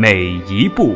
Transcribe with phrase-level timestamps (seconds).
[0.00, 0.94] 每一步。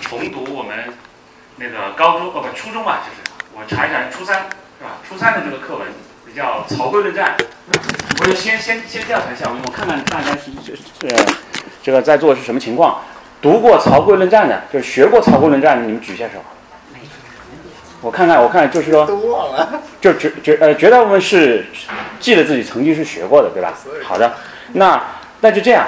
[0.00, 0.74] 重读我们
[1.56, 3.20] 那个高中哦不初中吧，就是
[3.54, 4.96] 我查一查初三是吧？
[5.06, 5.86] 初三的这个课文
[6.34, 7.36] 叫《曹刿论战》，
[8.18, 10.82] 我就先先先调查一下，我看看大家是是是
[11.82, 13.02] 这个在座是什么情况？
[13.42, 16.34] 读过《曹刿论战》的，就是学过《曹刿论战》的，你们举一下手。
[18.00, 19.82] 我看看，我看就是说，都忘了。
[20.00, 21.66] 就绝绝呃绝大部分是
[22.20, 23.74] 记得自己曾经是学过的，对吧？
[24.04, 24.32] 好的，
[24.74, 25.02] 那
[25.40, 25.86] 那就这样，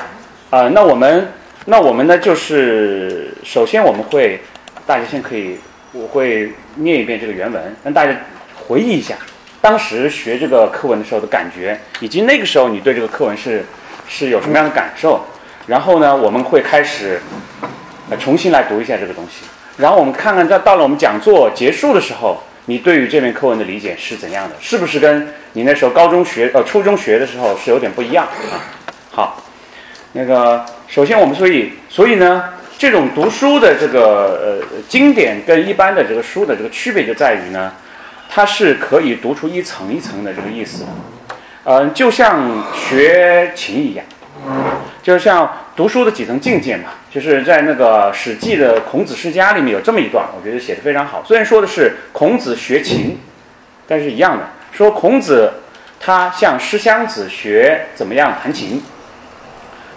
[0.51, 1.33] 啊、那我们
[1.67, 4.41] 那我们呢就是首先我们会
[4.85, 5.59] 大家先可以
[5.93, 8.13] 我会念一遍这个原文，让大家
[8.67, 9.15] 回忆一下
[9.61, 13.65] 当时学这个课文的时候的感觉，以及那个时候你对这个课文是
[14.09, 15.25] 是有什么样的感受。
[15.67, 17.20] 然后呢，我们会开始
[18.11, 19.47] 呃重新来读一下这个东西。
[19.77, 24.55] 然后我们看看，到到了我们讲座结束的时候，你对于这篇课文的理解是怎样的？
[24.61, 28.55] 是不是跟你那时候高中学呃初中学的时候是有点不一样啊？
[29.11, 29.42] 好，
[30.12, 32.45] 那个首先我们所以所以呢，
[32.79, 37.73] 这种读书的这个呃经典跟一般的这个书的这个区别就在于呢，
[38.29, 40.89] 它是可以读出一层一层的这个意思的，
[41.65, 44.05] 嗯、就像学琴一样。
[45.05, 51.23] 就是像读书的几层境界嘛，就是在那个《史记》的《孔子世家》里面有这么一段，我觉得写的非常好。
[51.23, 53.20] 虽然说的是孔子学琴，
[53.87, 55.53] 但是一样的，说孔子
[56.01, 58.83] 他向师襄子学怎么样弹琴，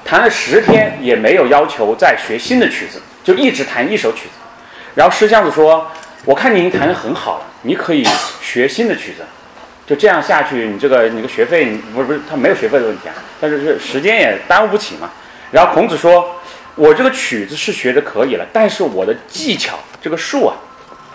[0.04, 4.34] 弹了十天也没有要求再学新的曲子，就一直弹一首曲子。
[4.96, 5.90] 然后师襄子说
[6.26, 8.06] ：“我看你已经弹得很好，你可以
[8.42, 9.24] 学新的曲子。”
[9.88, 15.10] 就这样下去，你这个你个学费，不是不是他没有学费的问题啊，但是是时间也耽误不起嘛。
[15.50, 16.42] 然后孔子说
[16.76, 20.58] ：“我这个曲子是学的可以了，但是我的技巧，这个数啊，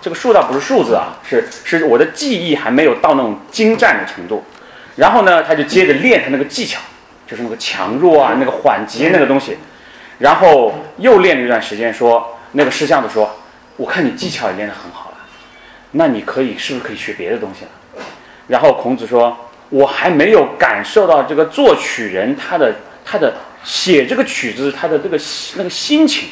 [0.01, 4.43] 这个数倒不是数字啊，是是我的技艺还没有到那种精湛的程度。”
[4.97, 6.81] 然后呢，他就接着练他那个技巧，
[7.27, 9.59] 就是那个强弱啊，那个缓急那个东西。
[10.19, 13.39] 然后又练了一段时间，说那个师相子说
[13.77, 15.17] ：“我看你技巧也练得很好了，
[15.91, 17.71] 那你可以是不是可以学别的东西了？”
[18.53, 19.35] 然后孔子说
[19.71, 22.71] ：“我还没有感受到这个作曲人他的
[23.03, 23.33] 他的
[23.65, 25.19] 写这个曲子他的这个
[25.57, 26.29] 那个心情，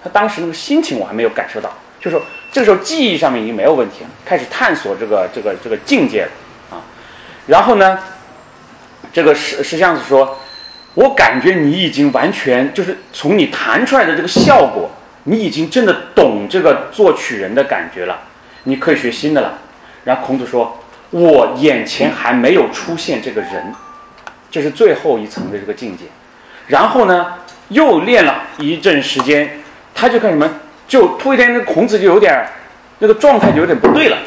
[0.00, 1.68] 他当时那个心情我还没有感受到。
[2.00, 6.30] 就说这个时候记忆上面已经没有问题了，开始探索这个这个这个境界了
[6.70, 6.78] 啊。
[7.48, 7.98] 然后呢，
[9.12, 10.38] 这个石石相子说
[10.94, 14.88] ：‘我感觉你已经完全就是从你弹出来的这个效果，
[15.24, 18.20] 你已经真的懂这个作曲人的感觉了，
[18.62, 19.58] 你可以学新的了。’
[20.04, 20.78] 然后孔子说。”
[21.14, 23.72] 我眼前还没有出现这个人，
[24.50, 26.06] 这是最后一层的这个境界。
[26.66, 27.34] 然后呢，
[27.68, 29.60] 又练了一阵时间，
[29.94, 30.50] 他就干什么？
[30.88, 32.44] 就突一天，那孔子就有点
[32.98, 34.18] 那个状态就有点不对了。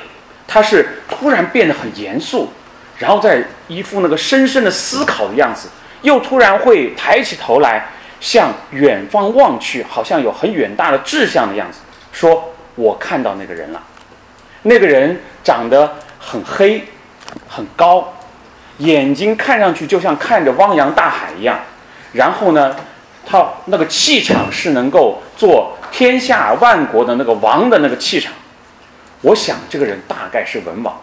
[0.47, 2.53] 他是突然变得很严肃，
[2.97, 5.67] 然后再一副那个深深的思考的样子，
[6.03, 7.85] 又突然会抬起头来
[8.21, 11.79] 向远方望去，好像有很远大的志向的样子，
[12.13, 13.83] 说：“我看到那个人了。”
[14.63, 15.93] 那个人长得。
[16.29, 16.83] 很黑，
[17.47, 18.13] 很高，
[18.79, 21.57] 眼睛看上去就像看着汪洋大海一样。
[22.11, 22.75] 然后呢，
[23.25, 28.33] 他那个气场是能够做天下万国的那个王的那个气场。
[29.21, 30.99] 我想这个人大概是文王。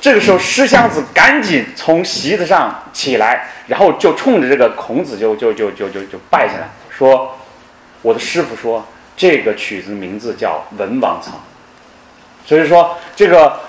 [0.00, 7.36] 这个时候，师襄子赶紧从席子上起来，然后就冲着这个孔子就就就就就就拜下来，说
[8.00, 8.82] ：“我的师傅说
[9.14, 11.32] 这个曲子名字叫《文王操》。”
[12.48, 13.60] 所以说这个。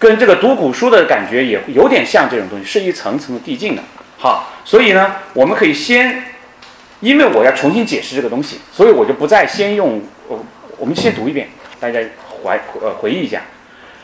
[0.00, 3.82] 跟这个读古书的感觉也有点像，这种东西是一层层递进的。
[4.16, 6.24] 好，所以呢，我们可以先，
[7.00, 10.42] 因为我要重新解释这个东西，所以我就不再先用，呃，
[10.78, 11.48] 我们先读一遍，
[11.78, 12.00] 大家
[12.42, 13.42] 怀呃回忆一下，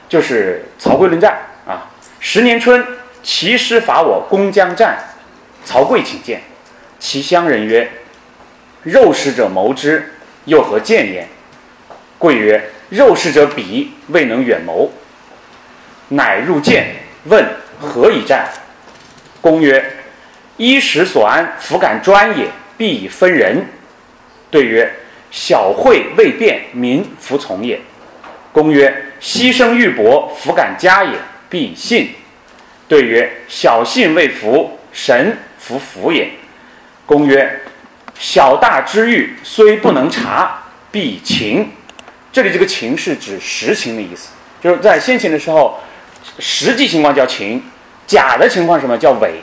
[0.06, 1.38] 就是《曹刿论战》
[1.70, 1.90] 啊。
[2.20, 2.84] 十年春，
[3.22, 4.98] 齐师伐我，攻江战，
[5.64, 6.43] 曹刿请见，
[6.98, 7.90] 其乡人曰
[8.84, 10.12] ：“肉食者谋之，
[10.44, 11.26] 又何见焉？”
[12.20, 14.93] 刿曰：“肉食者鄙，未能远谋。”
[16.08, 16.94] 乃入见，
[17.25, 17.44] 问
[17.81, 18.49] 何以战？
[19.41, 19.85] 公曰
[20.56, 23.67] ：“衣食所安，弗敢专也，必以分人。”
[24.50, 24.91] 对曰
[25.31, 27.81] ：“小惠未变，民服从也。
[28.53, 31.12] 公曰：牺牲玉帛，弗敢加也，
[31.50, 32.14] 必信。
[32.88, 36.31] 对曰：小信未服，神弗服也。
[37.05, 37.61] 公曰：
[38.19, 41.70] 小大之欲，虽不能察，必情。
[42.32, 44.29] 这里这个情是指实情的意思，
[44.62, 45.79] 就是在先秦的时候，
[46.38, 47.62] 实际情况叫情，
[48.06, 49.40] 假的情况什么叫伪，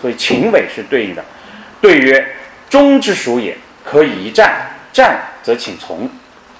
[0.00, 1.24] 所以情伪是对应的。
[1.80, 2.34] 对曰：
[2.68, 6.10] 忠之属也，可以一战，战则请从。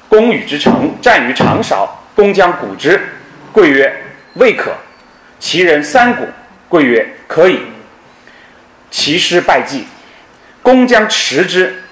[0.09, 2.03] 公与之成，战于长勺。
[2.15, 3.01] 公将鼓之，
[3.51, 3.93] 贵曰
[4.35, 4.73] ：“未可。”
[5.41, 6.25] 其人三鼓，
[6.69, 7.59] 贵曰：“可以。”
[8.91, 9.85] 其师败绩，
[10.63, 11.83] 公将持之，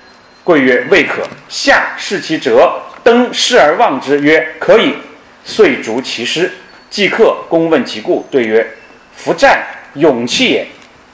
[0.45, 4.95] 贵曰：“未可。”下视其折，登视而望之，曰：“可以。”
[5.45, 6.53] 遂逐其师。
[6.93, 8.67] 既克，公问其故，对曰
[9.17, 10.67] ：“夫战，勇气也。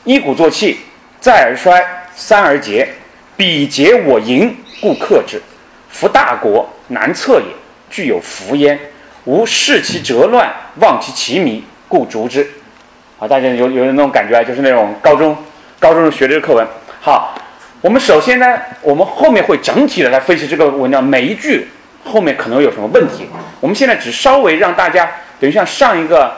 [0.03, 0.81] 一鼓作气，
[1.21, 1.81] 再而衰，
[2.17, 2.89] 三而竭。
[3.37, 5.41] 彼竭我盈，故克之。
[5.89, 7.47] 夫大国，难测也，
[7.89, 8.77] 具有福焉。”
[9.25, 12.45] 无视其折乱，望其奇迷，故逐之。
[13.21, 15.37] 啊，大家有有那种感觉啊，就是那种高中
[15.79, 16.67] 高中学的这个课文。
[17.01, 17.39] 好，
[17.81, 21.69] 我们首先呢，我们后面会整体的来分析这个文章每一句
[22.05, 23.29] 后面可能有什么问题。
[23.61, 25.09] 我们现在只稍微让大家
[25.41, 26.33] 等于像上一个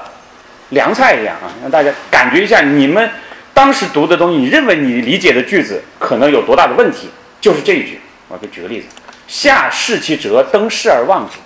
[0.71, 3.11] 凉菜一样啊，让大家感觉一下你们
[3.55, 7.11] 当时读的东西，你认为你理解的句子可能有多大的问题？
[7.41, 8.87] 就是这一句，我给举个例子：
[9.27, 11.37] 下视其折，登视而望之。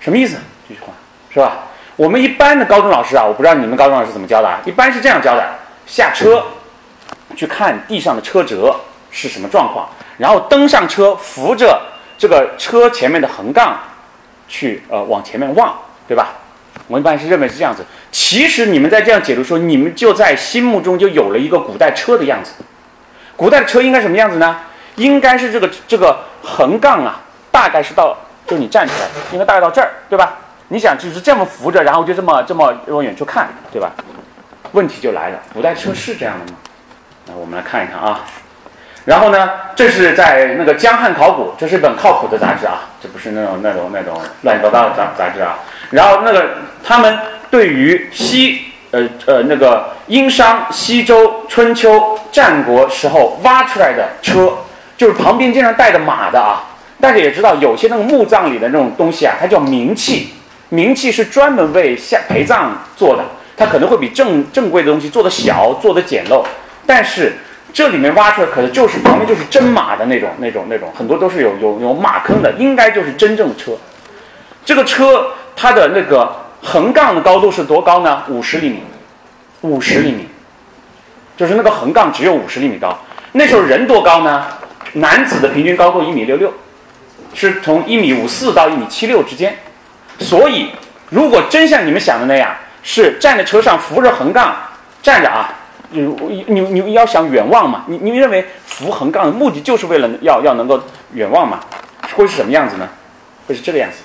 [0.00, 0.36] 什么意思？
[0.68, 0.92] 这句话
[1.32, 1.66] 是吧？
[1.96, 4.58] 我们一般的高中老师啊，我不知道你们高中老师怎么教的啊。
[4.64, 5.46] 一般是这样教的：
[5.86, 6.42] 下车
[7.36, 8.74] 去看地上的车辙
[9.10, 9.88] 是什么状况，
[10.18, 11.80] 然后登上车，扶着
[12.18, 13.78] 这个车前面的横杠
[14.48, 16.32] 去呃往前面望，对吧？
[16.90, 17.84] 我一般是认为是这样子。
[18.10, 22.50] 其实你们在这样解读说，你们就在心目中就有了一个古代车的样子。
[23.36, 24.56] 古代的车应该什么样子呢？
[24.96, 27.20] 应该是这个这个横杠啊，
[27.52, 28.16] 大概是到。
[28.46, 30.36] 就是你站起来，应该大概到这儿，对吧？
[30.68, 33.92] 你想就是这么扶着，然后就这么这么往远处看，对吧？
[34.72, 36.58] 问题就来了，古代车是这样的吗？
[37.26, 38.24] 那我们来看一看啊。
[39.04, 45.56] 然后呢，这是在那个《江汉考古》，这是一本靠谱的杂志啊，这不是那种那种那种乱七八糟的杂杂志啊。
[45.90, 46.48] 然后那个
[46.82, 47.18] 他们
[47.50, 54.52] 对于西呃呃那个殷商、西周、春秋、战国时候挖出来的车，
[54.96, 56.64] 就是旁边经常带着马的啊。
[57.00, 60.34] 大家也知道，有些那个墓葬里的那种东西啊，它叫冥器。
[60.70, 63.24] 冥器是专门为下陪葬做的，
[63.56, 66.44] 它可能会比正正规的东西做的小，做的简陋。
[66.86, 67.32] 但是
[67.72, 73.72] 这里面挖出来，可能就是旁边就是真马的那种、那种、那种，很多都是有有有马坑的，应该就是真正的车。
[74.64, 75.28] 这个车
[75.60, 78.22] 它的那个横杠的高度是多高呢？
[78.28, 78.82] 五十厘米，
[79.60, 80.26] 五十厘米，
[81.36, 82.98] 就是那个横杠只有五十厘米高。
[83.32, 84.46] 那时候人多高呢？
[84.94, 86.50] 男子的平均高度一米六六。
[87.32, 89.56] 是从一米五四到一米七六之间，
[90.18, 90.70] 所以
[91.10, 92.52] 如果真像你们想的那样，
[92.82, 94.56] 是站在车上扶着横杠
[95.00, 95.54] 站着啊，
[95.90, 101.60] 你你你要想远望嘛，你你认为扶横杠的目的就是为了要要能够远望嘛？
[102.16, 102.88] 会是什么样子呢？
[103.46, 103.98] 会是这个样子，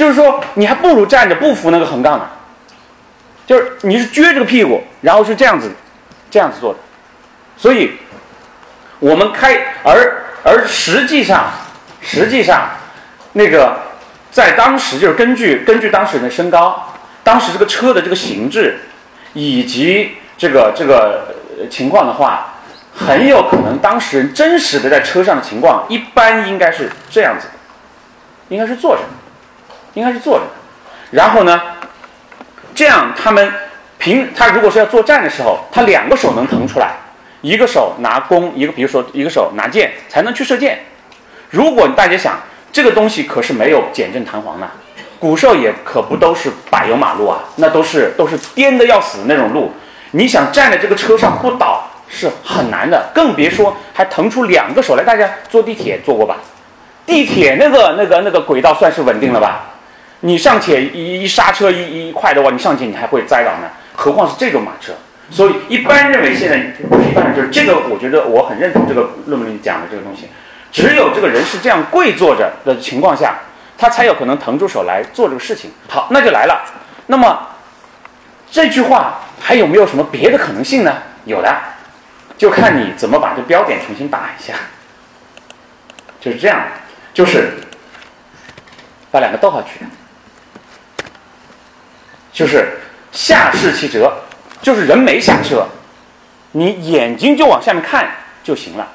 [0.00, 2.26] 就是说你还不如站着不扶那个横杠呢，
[3.46, 5.70] 就是你是撅着个屁股，然后是这样子
[6.30, 6.78] 这样子做的，
[7.54, 7.98] 所以
[8.98, 10.24] 我们开而。
[10.42, 11.50] 而实际上，
[12.00, 12.70] 实际上，
[13.34, 13.78] 那个
[14.30, 18.80] 在当时就是根据根据当事人的身高，当时这个车的这个形制，
[19.34, 21.34] 以及这个这个
[21.68, 22.54] 情况的话，
[22.96, 27.52] 很有可能当事人真实的在车上的情况，一般应该是这样子的，
[28.48, 29.02] 应该是坐着，
[29.94, 30.44] 应该是坐着。
[31.10, 31.60] 然后呢，
[32.74, 33.52] 这样他们
[33.98, 36.92] 平他如果是要作战的时候，他两个手能腾出来。
[37.42, 40.78] 一个手拿弓，一个比如说一个手拿箭，才能去射箭。
[41.48, 42.38] 如果大家想，
[42.70, 44.68] 这个东西可是没有减震弹簧的，
[45.18, 49.72] 古时候也可不都是柏油马路啊，那都是都是颠的要死的那种路。
[50.10, 55.02] 你想站在这个车上不倒是很难的，更别说还腾出两个手来。
[55.02, 56.36] 大家坐地铁坐过吧？
[57.06, 59.69] 地铁那个那个那个轨道算是稳定了吧？
[60.20, 64.92] 你尚且一一刹车一一快的话，你上去你还会栽倒呢，何况是这种马车？
[65.30, 70.28] 所以一般认为，现在一般人，就是这个，我觉得我很认同这个论文里讲的这个东西。
[70.72, 73.38] 只有这个人是这样跪坐着的情况下，
[73.78, 75.70] 他才有可能腾出手来做这个事情。
[75.88, 76.64] 好，那就来了。
[77.06, 77.48] 那么
[78.50, 80.98] 这句话还有没有什么别的可能性呢？
[81.24, 81.56] 有的，
[82.36, 84.54] 就看你怎么把这标点重新打一下。
[86.20, 86.60] 就是这样，
[87.14, 87.54] 就是
[89.10, 89.88] 把两个逗号去掉，
[92.40, 92.78] 就是
[93.12, 94.12] 下视其折。
[94.62, 95.66] 就是人没下车，
[96.52, 98.06] 你眼睛就往下面看
[98.44, 98.86] 就行了，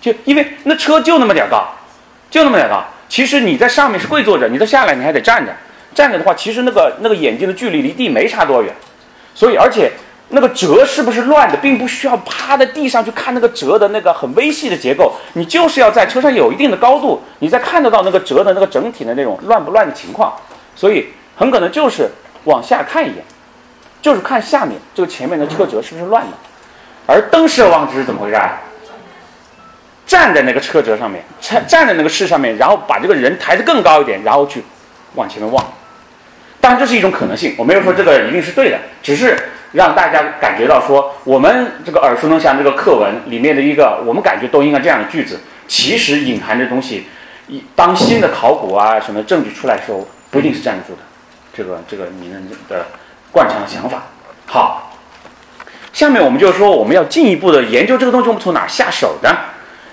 [0.00, 1.64] 就因为那车就那么点高，
[2.28, 2.82] 就那么点高。
[3.08, 5.52] 其实你在上面是跪坐着，你再下来你还得站着。
[5.94, 8.74] 站着的话，其实那个那个眼睛的距离离地没差多远。
[9.32, 9.92] 所以而且
[10.30, 15.14] 那个折是不是乱的，并不需要趴在地上去看那个折的那个很微细的结构。
[15.34, 20.34] 你就是要在车上有一定的高度，你再看得到那个折的那个整体的那种乱不乱的情况。
[20.74, 22.10] 所以很可能就是
[22.46, 23.22] 往下看一眼，
[24.02, 26.32] 就是看下面这个前面的车辙是不是乱的。
[27.06, 28.40] 而登视望之是怎么回事？
[30.06, 34.62] 站在那个车辙上面，站站在那个视上面，然后把这个人抬得更高一点，然后去
[35.14, 35.64] 往前面望。
[36.60, 39.36] 当然，这是一种可能性，我没有说这个一定是对的，只是
[39.72, 47.06] 让大家感觉到说，我们这个耳熟能详这个课文里面的一个，我们感觉都应该这样的句子，其实隐含的东西，
[47.74, 50.98] 当新的考古啊什么证据出来的时候，不一定是站得住的。
[51.56, 52.86] 这个这个你们的
[53.32, 54.02] 惯常想法。
[54.46, 54.92] 好，
[55.92, 59.30] 下面我们就说我们要进一步的研究这个东西，我们从哪下手呢？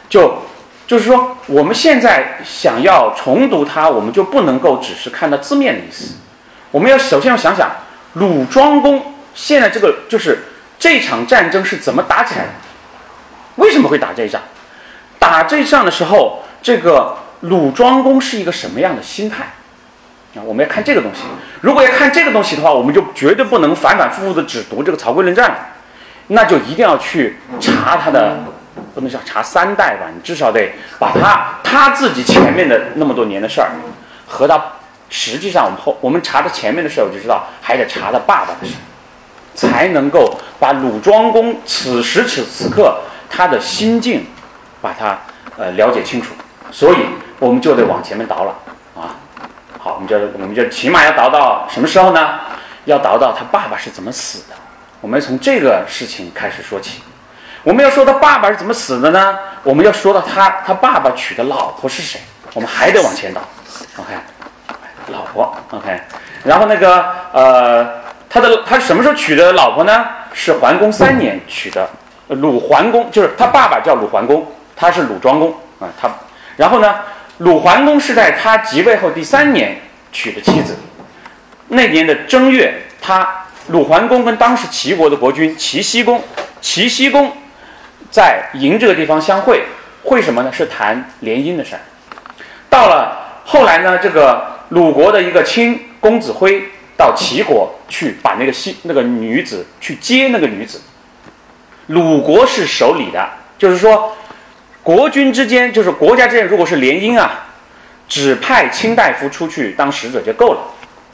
[0.09, 0.43] 就
[0.85, 6.15] 就是说，我们现在想要重读它，我们就不能够只是看到字面的意思。
[6.71, 7.71] 我们要首先要想想
[8.13, 10.43] 鲁庄公现在这个就是
[10.77, 12.51] 这场战争是怎么打起来的？
[13.55, 14.41] 为什么会打这一仗？
[15.17, 19.53] 打这一仗的时候，这个鲁庄公是一个什么样的心态？
[20.35, 21.21] 啊，我们要看这个东西。
[21.61, 25.57] 如果要看这个东西的话，我们就绝对不能反反复复的只读这个《曹刿论战》了，
[26.27, 28.37] 那就一定要去查他的，
[28.95, 33.69] 不能叫查三代吧，你至少得把他他自己前面的那么多年的事儿
[34.27, 34.59] 和他。
[35.15, 38.73] 实际上，我们后我们查他前面的事儿，我就知道还得查他爸爸的事，
[39.53, 42.97] 才能够把鲁庄公此时此此刻
[43.29, 44.25] 他的心境，
[44.81, 45.15] 把它
[45.55, 46.33] 呃了解清楚。
[46.71, 46.97] 所以
[47.37, 48.55] 我们就得往前面倒了。
[49.83, 52.39] 好，我们就我们就起码要倒到什么时候呢？
[52.85, 54.55] 要倒到他爸爸是怎么死的。
[55.01, 57.03] 我们从这个事情开始说起。
[57.63, 59.37] 我们要说他爸爸是怎么死的呢？
[59.61, 62.21] 我们要说到他他爸爸娶的老婆是谁？
[62.53, 63.41] 我们还得往前倒。
[63.97, 64.13] OK。
[65.07, 65.99] 老婆，OK，
[66.45, 67.85] 然后那个呃，
[68.29, 70.05] 他的他什么时候娶的老婆呢？
[70.31, 71.85] 是桓公三年娶的，
[72.29, 76.09] 鲁桓公就是他爸爸叫鲁桓公，他是鲁庄公啊，他，
[76.55, 76.95] 然后呢，
[77.39, 80.77] 鲁桓公是在他即位后第三年娶的妻子，
[81.69, 86.21] 那年的正月，他鲁桓公跟当时齐国的国君齐僖公，
[86.61, 87.31] 齐僖公
[88.09, 89.63] 在营这个地方相会，
[90.03, 90.51] 会什么呢？
[90.51, 91.81] 是谈联姻的事儿，
[92.69, 94.51] 到了后来呢，这个。
[94.69, 96.63] 鲁国的一个卿公子辉
[96.97, 100.81] 到齐国去，把那个西那个女子去接那个女子。
[101.87, 104.17] 鲁国是守礼的，就是说，
[104.83, 107.45] 国君之间就是国家之间，如果是联姻啊，
[108.07, 110.59] 只派卿大夫出去当使者就够了。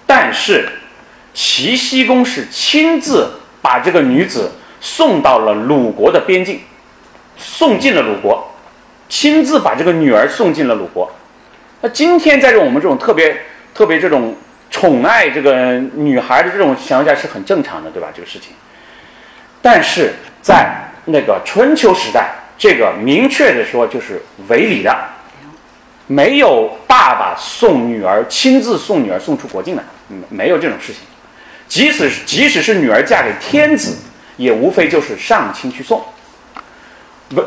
[0.05, 0.67] 但是
[1.33, 6.59] 齐僖公是亲自把这个女子送到了鲁国的边境，
[7.37, 8.51] 送进了鲁国，
[9.07, 11.09] 亲自把这个女儿送进了鲁国。
[11.81, 13.41] 那今天在这我们这种特别。
[13.71, 14.35] 特别这种
[14.69, 18.09] 宠爱这个女孩的这种想法是很正常的，对吧？
[18.13, 18.51] 这个事情，
[19.61, 24.93] 但是在那个春秋时代，这个明确的说就是违礼的，
[26.07, 31.01] 没有爸爸送女儿亲自送女儿送出国境的，嗯，没有这种事情。
[31.69, 33.95] 即使即使是女儿嫁给天子，
[34.35, 36.03] 也无非就是上卿去送。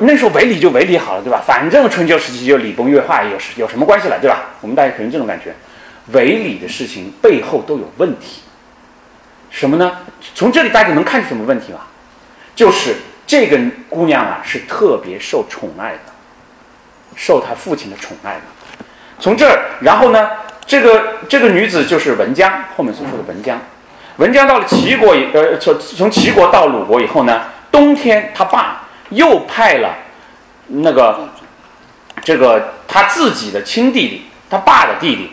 [0.00, 1.42] 那时候违礼就违礼好了，对吧？
[1.46, 4.44] 反正春秋时期就礼崩乐坏，有有什么关系了，对吧？
[4.60, 5.54] 我们大家可能这种感觉。
[6.12, 8.42] 违礼的事情背后都有问题，
[9.50, 9.98] 什么呢？
[10.34, 11.80] 从这里大家能看出什么问题吗？
[12.54, 12.94] 就是
[13.26, 16.12] 这个姑娘啊是特别受宠爱的，
[17.16, 18.40] 受她父亲的宠爱的。
[19.18, 20.30] 从这儿，然后呢，
[20.66, 23.58] 这个这个女子就是文姜，后面所说的文姜。
[24.16, 29.96] 文姜到了齐国以呃从从齐国到鲁国以后呢，冬天他爸又派了
[30.66, 31.28] 那个
[32.22, 35.32] 这个他自己的亲弟弟，他爸的弟弟。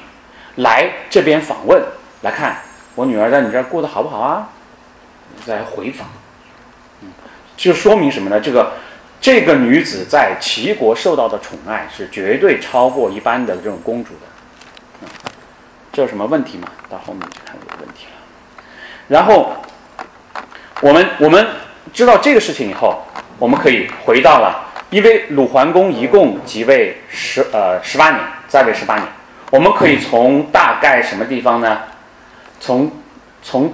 [0.55, 1.81] 来这边访问，
[2.21, 2.57] 来看
[2.95, 4.49] 我女儿在你这儿过得好不好啊？
[5.45, 6.05] 在回访，
[7.59, 8.39] 就说明什么呢？
[8.39, 8.71] 这个
[9.19, 15.09] 这个女子在齐国受到的宠爱是绝对超过一般的这种公主的，
[15.91, 16.69] 这有什么问题吗？
[16.89, 18.63] 到后面就看有问题了。
[19.09, 19.53] 然后
[20.79, 21.45] 我们我们
[21.91, 23.03] 知道这个事情以后，
[23.37, 29.05] 我们可以回到了，因为鲁桓公一共即位十呃十八年，在位十八年。
[29.51, 31.79] 我们可以从大概什么地方呢？
[32.61, 32.89] 从
[33.43, 33.73] 从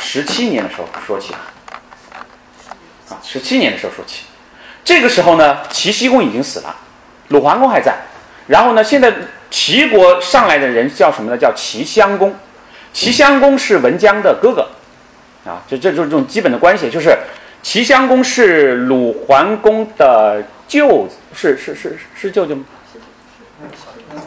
[0.00, 1.38] 十七年的时候说起啊，
[3.10, 4.24] 啊，十七年的时候说起。
[4.84, 6.74] 这个时候呢，齐僖公已经死了，
[7.28, 7.96] 鲁桓公还在。
[8.46, 9.12] 然后呢，现在
[9.50, 11.38] 齐国上来的人叫什么呢？
[11.38, 12.34] 叫齐襄公。
[12.92, 14.68] 齐襄公是文姜的哥哥，
[15.44, 17.16] 啊，就这就是这种基本的关系，就是
[17.60, 22.64] 齐襄公是鲁桓公的舅子，是是是是舅舅吗？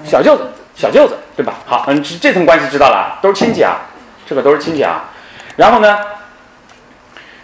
[0.04, 0.44] 小舅子，
[0.76, 1.60] 小舅子，对吧？
[1.66, 3.82] 好，嗯，这这层关系知道了，都是亲戚啊，
[4.28, 5.12] 这个都是亲戚啊。
[5.56, 5.98] 然后呢，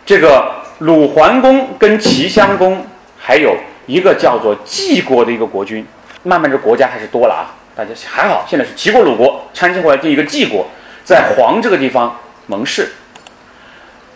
[0.05, 2.85] 这个鲁桓公跟齐襄公，
[3.17, 5.85] 还有一个叫做晋国的一个国君，
[6.23, 7.55] 慢慢这国家还是多了啊。
[7.75, 10.67] 大家还好，现在是齐国、鲁国掺进过来这一个晋国，
[11.03, 12.83] 在黄这个地方盟誓。《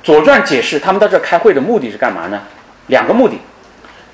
[0.03, 2.41] 左传》解释他们到这开会的目的是干嘛呢？
[2.87, 3.35] 两个目的，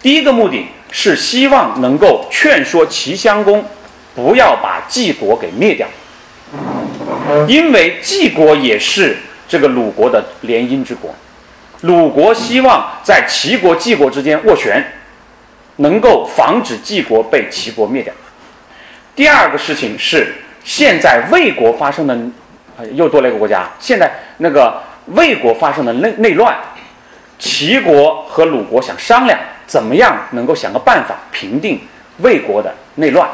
[0.02, 3.64] 第一个目的是希望能够劝说齐襄公
[4.16, 5.88] 不要把晋国给灭掉，
[7.48, 11.14] 因为晋国也是这个鲁国的联姻之国，
[11.84, 14.84] 鲁国希望在齐国、晋国之间斡旋，
[15.78, 18.14] 能够防止晋国被齐国灭掉。
[19.16, 22.18] 第二个事情是，现在魏国发生的，
[22.94, 24.82] 又多了一个国家，现在那个。
[25.08, 26.56] 魏国发生的内内乱，
[27.38, 29.38] 齐国和鲁国想商量
[29.68, 31.78] 怎么样能够想个办法平定
[32.20, 33.28] 魏国的内乱。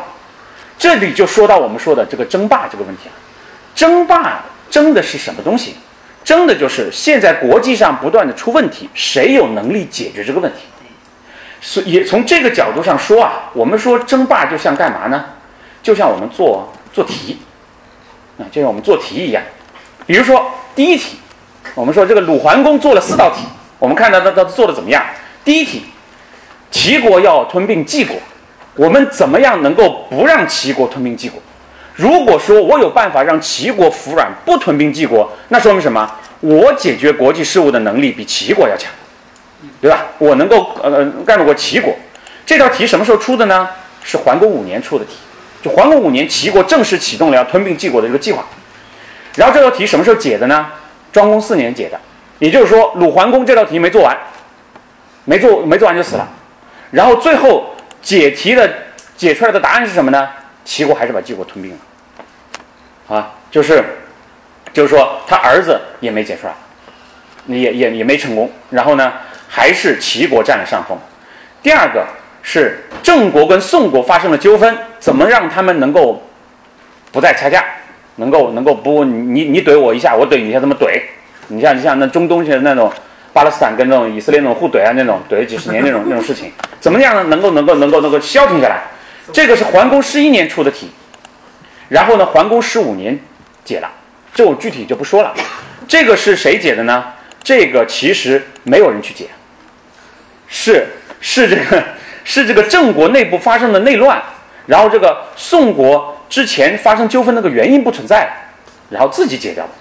[0.79, 3.13] 这里就说到我们说的这个争霸这个问题了。
[3.75, 5.75] 争霸争的是什么东西？
[6.29, 10.59] 争的就是现在国际上不断的出问题，谁有能力解决这个问题？
[11.59, 15.25] 所以从这个角度上说啊，我们说争霸就像干嘛呢？
[15.81, 17.39] 就像我们做做题，
[18.37, 19.41] 啊，就像我们做题一样。
[20.05, 21.17] 比如说第一题。
[21.75, 23.43] 我们说这个鲁桓公做了四道题，
[23.77, 25.03] 我们看他他他做的怎么样？
[25.43, 25.83] 第一题，
[26.71, 28.17] 齐国要吞并晋国，
[28.75, 31.41] 我们怎么样能够不让齐国吞并晋国？
[31.99, 36.09] 如果说我有办法让齐国服软，不吞并晋国，那说明什么？
[36.39, 38.89] 我解决国际事务的能力比齐国要强，
[39.81, 40.05] 对吧？
[40.17, 41.93] 我能够呃干得过齐国。
[42.45, 43.67] 这道题什么时候出的呢？
[44.01, 45.17] 是桓公五年出的题，
[45.61, 48.45] 就桓公五年，齐国正式启动了要吞并晋国的这个计划。
[49.35, 50.67] 然后这道题什么时候解的呢？
[51.11, 51.99] 庄公四年解的，
[52.39, 54.17] 也就是说鲁桓公这道题没做完，
[55.25, 56.25] 没做没做完就死了。
[56.91, 58.73] 然后最后解题的
[59.17, 60.29] 解出来的答案是什么呢？
[60.63, 61.77] 齐国还是把晋国吞并了，
[63.09, 63.83] 啊，就是
[64.71, 66.53] 就是说他儿子也没解出来，
[67.47, 68.49] 也也也没成功。
[68.69, 69.11] 然后呢，
[69.49, 70.97] 还是齐国占了上风。
[71.61, 72.05] 第二个
[72.41, 76.23] 是郑国跟宋国发生了纠纷，怎么让他们能够
[77.11, 77.65] 不再掐架？
[78.17, 81.01] 能够能够不你你怼我一下，我怼你一下，这么怼？
[81.47, 82.91] 你像你像那中东现在那种
[83.33, 87.27] 巴勒斯坦跟那种以色列那种互怼啊，那种怼了几十年那种那种事情，怎么样？
[87.29, 88.81] 能够能够能够能够消停下来？
[89.31, 90.91] 这个是桓公十一年出的题，
[91.89, 93.19] 然后呢，桓公十五年
[93.65, 93.91] 解了，
[94.33, 95.35] 这我具体就不说了。
[95.87, 97.03] 这个是谁解的呢？
[97.43, 99.27] 这个其实没有人去解，
[100.47, 100.87] 是
[101.19, 101.83] 是这个
[102.23, 104.21] 是这个郑国内部发生的内乱，
[104.67, 106.15] 然后这个宋国。
[106.29, 108.29] 之前发生纠纷那个原因不存在，
[108.91, 109.71] 然后自己解掉的。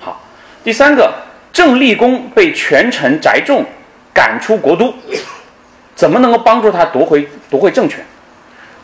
[0.00, 0.20] 好，
[0.64, 1.14] 第三个，
[1.52, 3.64] 郑立公被权臣翟仲
[4.12, 4.92] 赶出国都，
[5.94, 8.04] 怎么能够帮助他夺回夺回政权？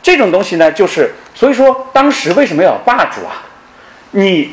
[0.01, 3.47] 这种东西呢，就是所以说当时为什么要有霸主啊？
[4.11, 4.51] 你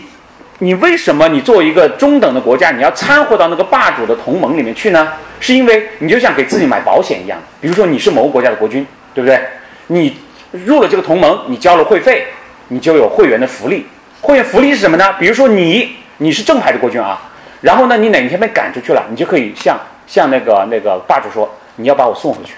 [0.60, 5.14] 你为什么你作为一个中等的国家，你要掺和到那个霸主的同盟里面去呢？
[5.40, 9.42] 是因为你就像给自己买保险一样，比如说你是某个国家的国君，对不对？
[9.88, 10.16] 你
[10.52, 12.28] 入了这个同盟，你交了会费。
[12.68, 13.88] 你就有会员的福利，
[14.22, 15.14] 会员福利是什么呢？
[15.20, 17.20] 比如说你你是正牌的国君啊，
[17.62, 22.54] 然后呢你哪天被赶出去了，你就可以向向那个那个霸主说，你要把我送回去。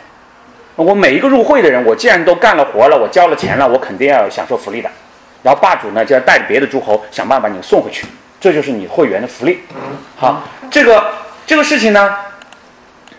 [0.78, 4.90] 我每一个入会的人，我既然都干了活了，我交了钱了，我肯定要享受福利的。
[5.42, 8.06] 然后霸主呢就要带着别的诸侯想办法把你送回去，
[8.40, 9.62] 这就是你会员的福利。
[10.16, 11.14] 好，这个
[11.48, 12.16] 这个事情呢，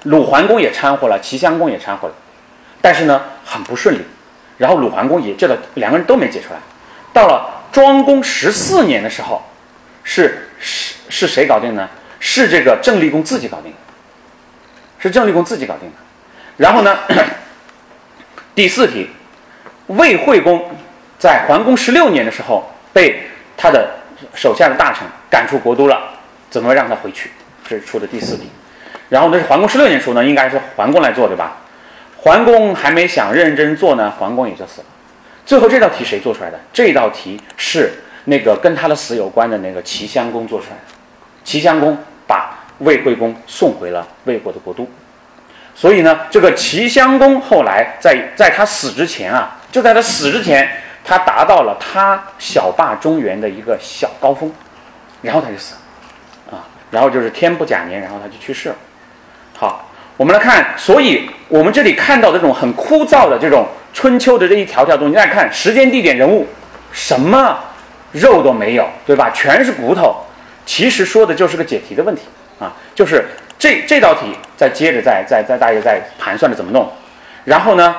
[0.04, 2.14] 鲁桓公也掺和了，齐襄公也掺和了，
[2.80, 4.00] 但是呢很不顺利。
[4.56, 6.60] 然后鲁桓公也这个两个人都没解出来。
[7.12, 9.42] 到了庄公十四年的时候，
[10.04, 11.88] 是是是谁搞定呢？
[12.20, 13.78] 是这个郑立公自己搞定的，
[14.98, 15.96] 是郑立公自己搞定的。
[16.56, 16.98] 然后呢，
[18.58, 19.08] 第四题，
[19.86, 20.60] 魏惠公
[21.16, 23.22] 在桓公十六年的时候被
[23.56, 23.88] 他的
[24.34, 25.96] 手下的大臣赶出国都了，
[26.50, 27.30] 怎么让他回去？
[27.68, 28.50] 这是出的第四题。
[29.10, 31.58] 然后那是桓公十六年出呢，应该是桓公来做对吧？
[32.16, 34.86] 桓公还没想认真做呢，桓公也就死了。
[35.46, 36.58] 最后这道题谁做出来的？
[36.72, 37.92] 这道题是
[38.24, 40.82] 那个跟他的死有关的那个齐襄公做出来的。
[41.44, 44.84] 齐襄公把魏惠公送回了魏国的国都，
[45.78, 50.68] 所以呢，这个齐襄公后来在在他死之前啊，就在他死之前，
[51.04, 54.52] 他达到了他小霸中原的一个小高峰，
[55.22, 58.74] 然后他就死了啊，然后就是天不假年，然后他就去世了。
[59.56, 63.64] 好，我们来看，所以我们这里看到的这种很枯燥的这种。
[63.90, 66.46] 春秋的这一条条东西，大家看时间、地点、人物，
[66.92, 67.58] 什么
[68.12, 69.30] 肉都没有，对吧？
[69.30, 70.14] 全是骨头。
[70.66, 72.22] 其实说的就是个解题的问题
[72.60, 73.24] 啊，就是
[73.58, 76.90] 这这道题，再接着再再再大家再盘算着怎么弄。
[77.44, 77.94] 然后呢，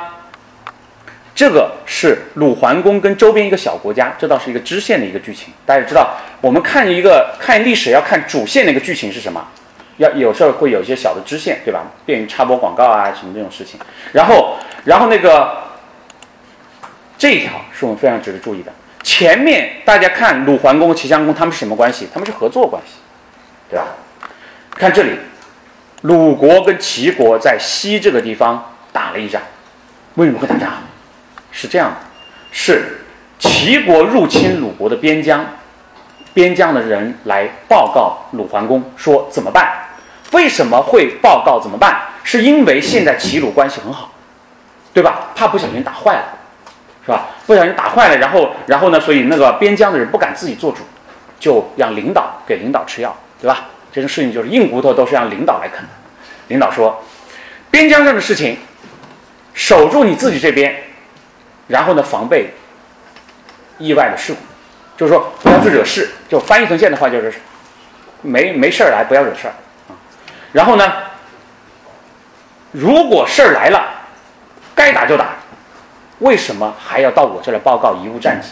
[1.35, 5.53] 这个是鲁桓公跟周边一个小国家，这倒是一个支线的一个剧情。
[5.65, 9.45] 大家知道，我们看一个看历史要看主线的一个剧情是什么？
[9.97, 11.83] 要有时候会有一些小的支线，对吧？
[12.05, 13.77] 便于插播广告啊，什么这种事情。
[14.13, 15.57] 然后，然后那个
[17.17, 18.71] 这一条是我们非常值得注意的。
[19.03, 22.07] 前面大家看鲁桓公、齐襄公他们是什么关系？
[22.13, 22.93] 他们是合作关系，
[23.69, 23.87] 对吧？
[24.71, 25.19] 看这里，
[26.01, 29.41] 鲁国跟齐国在西这个地方打了一仗。
[30.15, 30.69] 为什么会打仗？
[31.51, 31.97] 是这样的，
[32.51, 33.01] 是
[33.37, 35.45] 齐国入侵鲁国的边疆，
[36.33, 39.71] 边疆的人来报告鲁桓公说怎么办？
[40.31, 42.01] 为什么会报告怎么办？
[42.23, 44.11] 是因为现在齐鲁关系很好，
[44.93, 45.31] 对吧？
[45.35, 46.23] 怕不小心打坏了，
[47.03, 47.27] 是吧？
[47.47, 48.99] 不小心打坏了，然后，然后呢？
[48.99, 50.83] 所以那个边疆的人不敢自己做主，
[51.39, 53.65] 就让领导给领导吃药，对吧？
[53.91, 55.89] 这种事情就是硬骨头都是让领导来啃的。
[56.47, 57.03] 领导说，
[57.69, 58.57] 边疆上的事情，
[59.53, 60.83] 守住你自己这边，
[61.67, 62.53] 然后呢，防备
[63.77, 64.39] 意外的事故，
[64.97, 66.09] 就是说不要去惹事。
[66.27, 67.33] 就翻译成现的话就是，
[68.21, 69.53] 没没事儿来，不要惹事儿。
[70.51, 70.91] 然后呢？
[72.71, 73.81] 如果事儿来了，
[74.75, 75.29] 该打就打，
[76.19, 78.49] 为什么还要到我这来报告贻误战绩？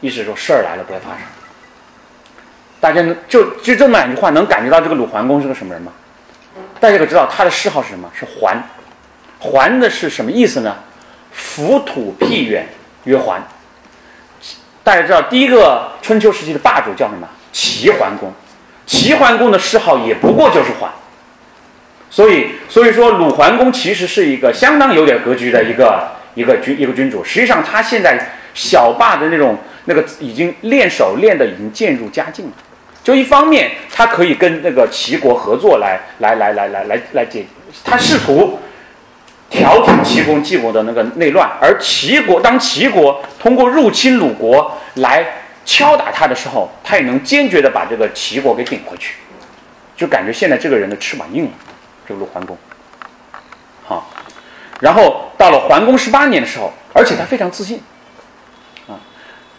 [0.00, 1.30] 意思说事儿来了不要怕事儿。
[2.86, 5.90] 大家能就就这么两句话，能感觉到这个鲁桓公是个什么人吗？
[6.78, 8.08] 大家可知道他的谥号是什么？
[8.14, 8.62] 是桓。
[9.40, 10.76] 桓的是什么意思呢？
[11.32, 12.68] 浮土僻远
[13.02, 13.42] 曰桓。
[14.84, 17.26] 大家知道第一个春秋时期的霸主叫什么？
[17.50, 18.32] 齐桓公。
[18.86, 20.88] 齐桓公的谥号也不过就是桓，
[22.08, 27.24] 所以所以说鲁桓公其实是一个相当有点格局的一个一个君一个君主。
[27.24, 28.16] 实际上他现在
[28.54, 32.52] 小霸的那种那个已经练手练的已经渐入佳境了。
[33.06, 37.46] 就一方面他可以跟那个齐国合作来来来来来来来解，
[37.84, 38.58] 他试图
[39.48, 45.24] 调停齐国晋国的那个内乱，而齐国当齐国通过入侵鲁国来。
[45.64, 49.16] 敲打他的时候，他也能坚决的把这个齐国给顶回去，
[49.96, 51.50] 就感觉现在这个人的翅膀硬了，
[52.06, 52.56] 这个鲁桓公。
[53.84, 54.08] 好，
[54.78, 57.80] 然后到了桓公十八年的时候，而且他非常自信，
[58.86, 58.94] 啊，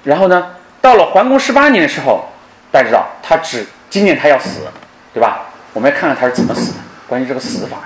[0.06, 2.30] 然后呢，到了桓公十八年的时候，
[2.72, 4.62] 大家知道他只今年他要死，
[5.14, 5.46] 对吧？
[5.74, 7.78] 我们要看看他是怎么死的，关于这个死法。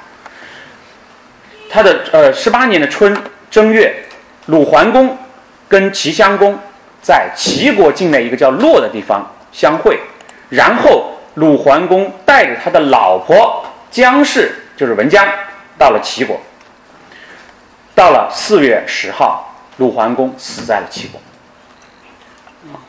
[1.70, 3.16] 他的呃十八年的春
[3.50, 4.06] 正月，
[4.48, 5.18] 鲁桓公
[5.68, 6.58] 跟齐襄公。
[7.04, 10.00] 在齐国境内一个叫洛的地方相会，
[10.50, 15.28] 然后鲁桓公带着他的老婆姜氏，就是文姜，
[15.80, 16.40] 到了齐国。
[17.96, 21.20] 到了四月十号，鲁桓公死在了齐国。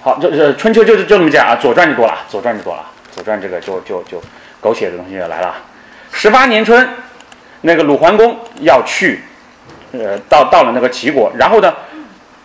[0.00, 4.22] 好，这这春秋就是就这么讲啊，左传就多了，左传就多了，左传这个就就就
[4.60, 5.54] 狗血的东西就来了。
[6.12, 6.88] 十八年春，
[7.62, 9.22] 那个鲁桓公要去，
[9.92, 11.74] 呃，到到了那个齐国，然后呢？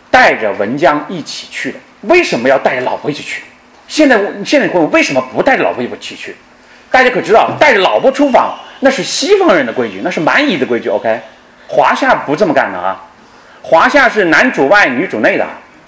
[0.09, 3.43] 带着文姜一起去的，为什么要带着老婆一起去？
[3.87, 6.35] 现在现在问为什么不带着老婆一起去？
[6.89, 10.89] 大家可知道，带着老婆出访那是西方人的规矩，那是蛮夷的规矩。
[10.89, 11.19] OK，
[11.67, 13.05] 华夏不这么干的啊，
[13.61, 15.45] 华夏是男主外女主内的。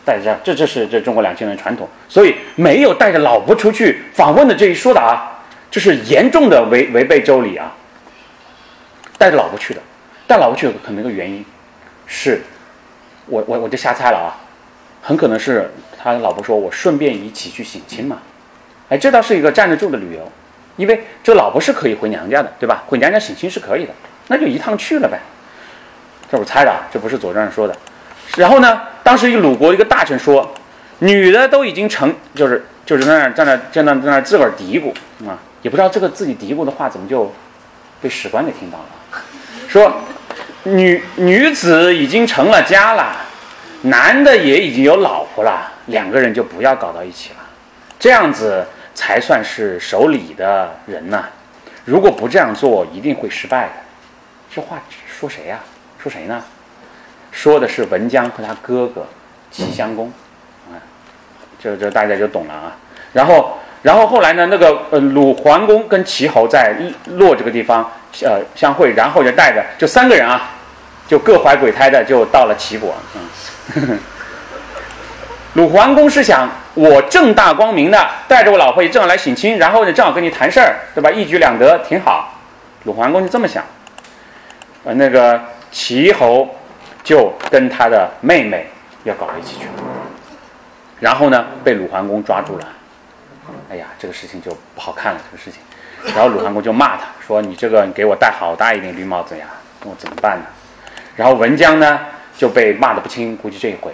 [0.10, 7.72] 大家，这这是这中国两千年的传统，所以没有带着老婆出去访问的这一说的啊，这是严重的违违背周礼啊。
[9.18, 9.82] 带着老婆去的，
[10.26, 11.46] 带老婆去可能一个原因
[12.08, 12.42] 是。
[13.32, 14.34] 我我我就瞎猜了啊，
[15.04, 18.18] 很可能是他老婆说我顺便一起去省亲嘛，
[18.90, 20.32] 哎，这倒是一个站得住的理由，
[20.78, 22.84] 因为这老婆是可以回娘家的，对吧？
[22.88, 23.94] 回娘家省亲是可以的，
[24.30, 25.20] 那就一趟去了呗。
[26.32, 27.76] 这我猜的啊，这不是左传说的。
[28.36, 30.54] 然后呢，当时一个鲁国一个大臣说，
[31.00, 34.92] 女的都已经成，就是就是在那在那在那在那自个儿嘀咕
[35.28, 37.34] 啊，也不知道这个自己嘀咕的话怎么就
[38.00, 39.22] 被史官给听到了，
[39.68, 39.92] 说。
[40.62, 43.18] 女女子已经成了家了，
[43.82, 47.38] 男的也已经有老婆了，两个人就不要搞到一起了，
[47.98, 51.26] 这样子才算是守礼的人呢。
[51.84, 53.74] 如果不这样做，一定会失败的。
[54.54, 55.58] 这话说谁呀？
[55.98, 56.44] 说谁呢？
[57.32, 59.06] 说的是文姜和他哥哥
[59.52, 60.08] 齐襄公。
[60.72, 60.78] 啊，
[61.62, 62.76] 这这大家就懂了啊。
[63.14, 64.48] 然后，然后后来呢？
[64.48, 66.76] 那个呃，鲁桓公跟齐侯在
[67.08, 67.92] 洛这个地方。
[68.24, 70.50] 呃，相会，然后就带着，就三个人啊，
[71.08, 72.96] 就各怀鬼胎的，就到了齐国。
[73.76, 74.00] 嗯，
[75.54, 81.12] 鲁桓公是想，我正大光明的带着我老婆也正好来省亲，然后呢，正好跟你谈事儿，对吧？
[81.12, 82.34] 一举两得，挺好。
[82.86, 83.64] 鲁桓公就这么想。
[84.84, 85.40] 呃，那个
[85.72, 86.56] 齐侯
[87.04, 88.68] 就跟他的妹妹
[89.04, 89.72] 要搞到一起去了，
[91.00, 92.68] 然后呢，被鲁桓公抓住了。
[93.72, 95.62] 哎呀，这个事情就不好看了，这个事情。
[96.16, 99.46] 然后鲁桓公就骂他说：“你这个你给我戴好大一顶绿帽子呀，
[99.84, 100.46] 我怎么办呢？”
[101.16, 102.00] 然后文姜呢
[102.38, 103.92] 就被骂得不轻，估计这一回。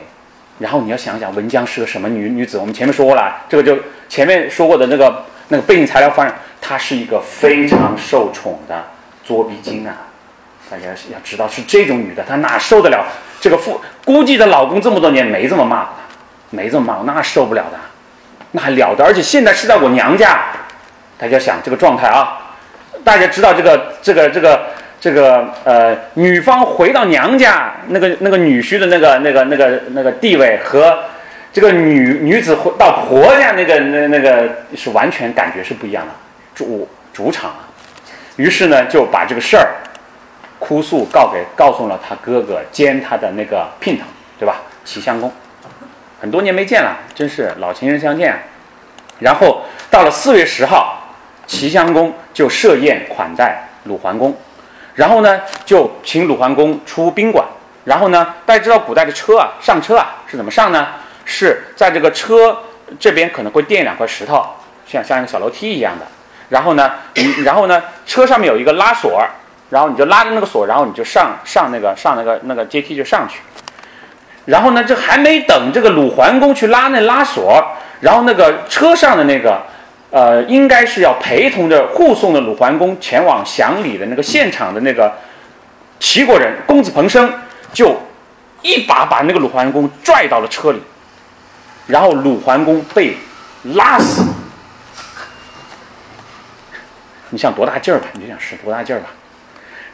[0.59, 2.57] 然后你要想想文姜是个什么女女子？
[2.57, 8.83] 我们前面说过了，这个就前面说过的那个那个背景材料方，她是一个非常受宠的
[9.23, 10.04] 作逼精啊！
[10.69, 13.05] 大家要知道是这种女的，她哪受得了
[13.39, 17.77] 这个父估计她老公这么多年没这么骂过她，没这么骂过，那受不了的，
[18.51, 19.03] 那还了得！
[19.03, 20.39] 而且现在是在我娘家，
[21.19, 22.55] 大家想这个状态啊，
[23.03, 24.67] 大家知道这个这个这个
[24.99, 30.97] 这个呃，女方回到娘家那个那个女婿的那个那个那个那个地位和
[31.53, 36.11] 这个女女子回到婆家那个那那个是完全感觉是不一样的，
[36.55, 37.69] 主主场啊，
[38.37, 39.67] 于是呢就把这个事儿。
[40.67, 44.03] 哭诉告给告诉了他哥哥兼他的那个姘头，
[44.39, 44.61] 对吧？
[44.83, 45.31] 齐襄公，
[46.19, 48.39] 很多年没见了，真是老情人相见啊。
[49.19, 51.03] 然后到了四月十号，
[51.45, 54.35] 齐襄公就设宴款待鲁桓公，
[54.95, 57.45] 然后呢就请鲁桓公出宾馆。
[57.83, 60.87] 然后呢，大家知道古代的车啊，上车啊是怎么上呢？
[61.25, 62.57] 是在这个车
[62.99, 64.43] 这边可能会垫两块石头，
[64.87, 66.05] 像像一个小楼梯一样的。
[66.49, 66.91] 然后呢，
[67.43, 69.23] 然后呢，车上面有一个拉锁。
[69.69, 73.39] 然后你就拉着那个锁，然后你就上上那个上那个那个阶梯就上去。
[74.45, 77.63] 然后呢，这还没等这个鲁桓公去拉那拉锁，
[77.99, 79.59] 然后那个车上的那个
[80.11, 85.11] 呃，应该是要陪同着护送的鲁桓公前往享礼的那个现场的那个
[85.99, 87.33] 齐国人公子彭生，
[87.73, 87.99] 就
[88.61, 90.81] 一把把那个鲁桓公拽到了车里，
[91.87, 93.17] 然后鲁桓公被
[93.73, 94.23] 拉死。
[97.31, 98.05] 你想多大劲儿吧？
[98.13, 99.07] 你就想使多大劲儿吧？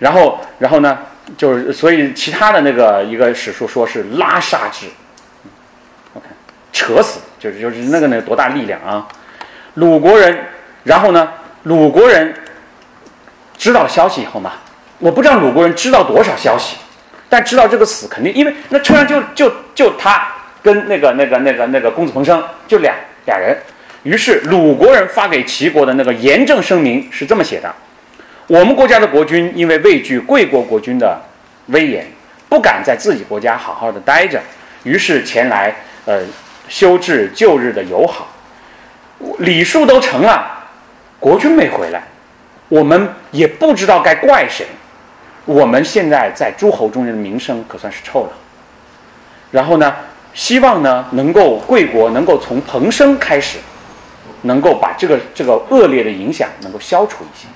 [0.01, 0.97] 然后，然后呢，
[1.37, 4.87] 就是所以其他的那个一个史书说是拉杀之
[6.15, 6.25] ，OK，
[6.73, 9.07] 扯死，就是就是那个那个多大力量啊！
[9.75, 10.35] 鲁国人，
[10.85, 11.29] 然后呢，
[11.63, 12.33] 鲁国人
[13.55, 14.53] 知道消息以后嘛，
[14.97, 16.77] 我不知道鲁国人知道多少消息，
[17.29, 20.27] 但知道这个死肯定，因为那车上就就就他
[20.63, 22.91] 跟那个那个那个那个公子彭生就俩
[23.27, 23.55] 俩人，
[24.01, 27.71] 于是鲁国人发给齐国的那个严正声明是这么写的。
[28.47, 31.21] 我们国家的国君因为畏惧贵国国君的
[31.67, 32.05] 威严，
[32.49, 34.41] 不敢在自己国家好好的待着，
[34.83, 35.73] 于是前来
[36.05, 36.21] 呃
[36.67, 38.27] 修治旧日的友好。
[39.39, 40.67] 礼数都成了，
[41.19, 42.03] 国君没回来，
[42.67, 44.65] 我们也不知道该怪谁。
[45.45, 48.31] 我们现在在诸侯中间的名声可算是臭了。
[49.51, 49.95] 然后呢，
[50.33, 53.59] 希望呢能够贵国能够从彭生开始，
[54.41, 57.47] 能够把这个这个恶劣的影响能够消除一些。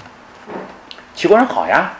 [1.15, 1.93] 齐国人好呀，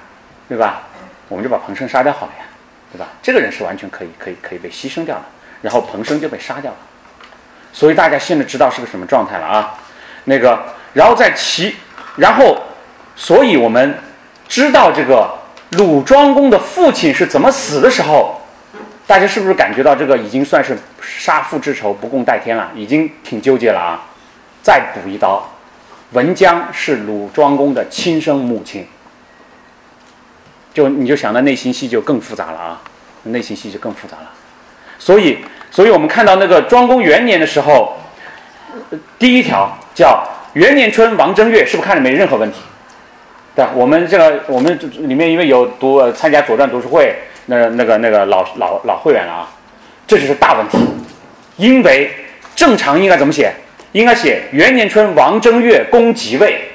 [0.49, 0.83] 对吧？
[1.29, 2.45] 我们就把彭生杀掉好了呀，
[2.91, 3.07] 对吧？
[3.21, 5.23] 这个人是完全可以、可以、可以被牺牲掉的，
[5.61, 6.77] 然后彭生就被杀掉了。
[7.71, 9.75] 所以大家现在知道是个什么状态了啊？
[10.25, 11.75] 那个，然后在齐，
[12.17, 12.61] 然后，
[13.15, 13.97] 所以我们
[14.47, 15.33] 知道这个
[15.71, 18.41] 鲁庄公的父亲是怎么死的时候，
[19.07, 22.69] 大家是不是感觉到这个已经算是杀父之仇不共戴天了？
[22.75, 24.03] 已经挺纠结了啊！
[24.61, 25.47] 再补一刀，
[26.11, 28.87] 文姜是鲁庄公的亲生母亲。
[30.75, 32.81] 就你就想到内心戏就更复杂了啊，
[33.23, 34.29] 内心戏就更复杂了，
[34.99, 35.37] 所以，
[35.71, 37.95] 所以我们看到那个庄公元年的时候，
[39.17, 42.59] 第一条叫元年春王正月，是不是看着没任何问题？
[43.55, 43.65] 对？
[43.73, 49.49] 我们这个我们里面因为有读参加左传读书会，那那个那个老老老会员了啊，
[50.05, 50.77] 这就是大问题，
[51.55, 52.11] 因为
[52.53, 53.53] 正常应该怎么写？
[53.93, 56.67] 应该写元年春王正月公即位，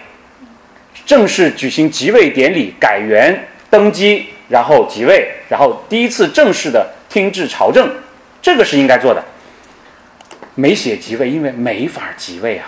[1.05, 3.47] 正式举行即位典礼，改元。
[3.70, 7.88] 登基，然后即位，然后第一次正式的听治朝政，
[8.42, 9.24] 这个是应该做的。
[10.56, 12.66] 没写即位，因为没法即位啊。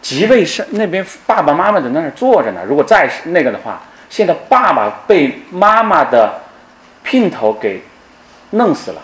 [0.00, 2.60] 即位是那边爸爸妈妈在那儿坐着呢。
[2.66, 6.40] 如果再那个的话，现在爸爸被妈妈的
[7.04, 7.82] 姘头给
[8.50, 9.02] 弄死了，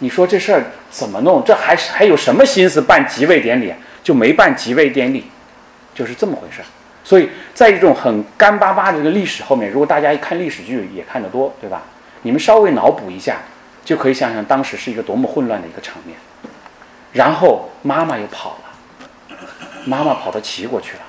[0.00, 1.44] 你说这事儿怎么弄？
[1.44, 3.72] 这还是还有什么心思办即位典礼？
[4.02, 5.24] 就没办即位典礼，
[5.94, 6.66] 就是这么回事儿。
[7.06, 11.82] 所以在这种很干巴巴的这个历史后面，如果大家一看历史剧也看得多，对吧？
[12.22, 13.36] 你们稍微脑补一下，
[13.84, 16.16] 就可以想想当时是一个多么混乱的一个场面。
[17.12, 19.36] 然后妈妈又跑了，
[19.84, 21.02] 妈妈跑到齐国去了，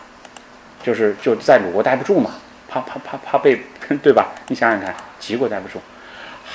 [0.83, 2.35] 就是就在鲁国待不住嘛，
[2.69, 3.59] 怕怕怕怕被，
[4.03, 4.27] 对吧？
[4.49, 5.79] 你想想看，齐国待不住，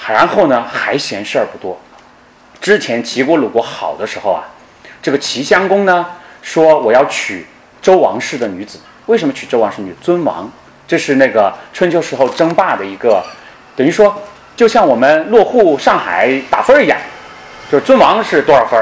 [0.06, 1.76] 然后呢还嫌事儿不多。
[2.60, 4.44] 之前齐国鲁国好的时候啊，
[5.02, 6.06] 这个齐襄公呢
[6.42, 7.44] 说我要娶
[7.82, 8.78] 周王室的女子。
[9.06, 10.50] 为什么娶周王室女尊王？
[10.86, 13.22] 这是那个春秋时候争霸的一个，
[13.74, 14.14] 等于说，
[14.54, 16.98] 就像我们落户上海打分一样，
[17.70, 18.78] 就是尊王是多少分，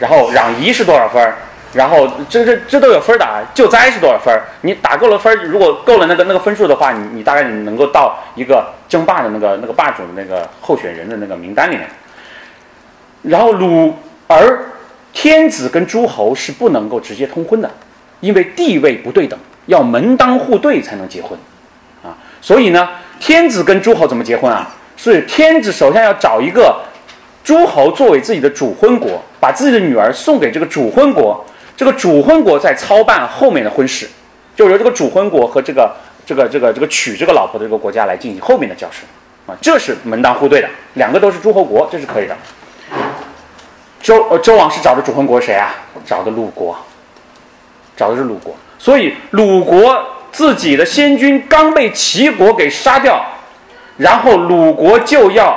[0.00, 1.32] 然后攘夷是多少分，
[1.72, 4.36] 然后这这这都有分的啊，救灾是多少分？
[4.62, 11.86] 你打够了分，如果够了那个那个分数的话，你你大概你能够到一个争霸的那个那个霸主的那个候选人的那个名单里面。
[13.22, 13.94] 然后鲁
[14.26, 14.58] 而
[15.12, 17.70] 天子跟诸侯是不能够直接通婚的，
[18.18, 21.38] 因为地位不对等，要门当户对才能结婚
[22.02, 22.16] 啊。
[22.40, 22.88] 所以呢，
[23.20, 24.70] 天子跟诸侯怎么结婚啊？
[24.96, 26.80] 是天子首先要找一个
[27.42, 31.44] 诸侯作为自己的主婚国，把自己的女儿送给这个主婚国。
[31.74, 34.08] 这个主婚国在操办后面的婚事，
[34.54, 35.92] 就由这个主婚国和这个
[36.24, 39.00] 这个这个这个娶这个老婆的这个国家来进行后面的交涉，
[39.50, 42.36] 啊，这是门当户对的，两个都是诸侯国，这是可以的。
[44.00, 45.74] 周呃周王室找的主婚国谁啊？
[46.04, 46.76] 找的鲁国，
[47.96, 53.24] 找的是鲁国，所以鲁国自己的先君刚被齐国给杀掉，
[53.96, 55.56] 然后鲁国就要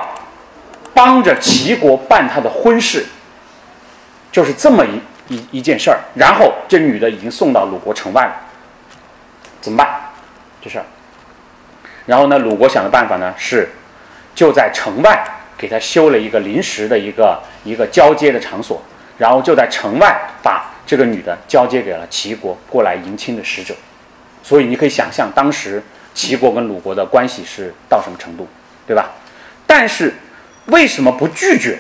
[0.94, 3.04] 帮着齐国办他的婚事，
[4.32, 5.02] 就是这么一。
[5.28, 8.34] 一一件事儿，然后这女的已经送到鲁国城外了，
[9.60, 9.90] 怎么办？
[10.62, 10.86] 这事儿，
[12.06, 13.68] 然后呢，鲁国想的办法呢是，
[14.36, 15.26] 就在城外
[15.58, 18.80] 给他修了一个临时的一个一个交接的场所，
[19.18, 23.74] 然后就在城外把这个女的交接给了齐国过来迎亲的使者，
[24.44, 25.82] 所以你可以想象当时
[26.14, 28.48] 齐国跟鲁国的关系是到什么程度，
[28.86, 29.12] 对吧？
[29.66, 30.14] 但是
[30.68, 31.80] 为什么不拒绝？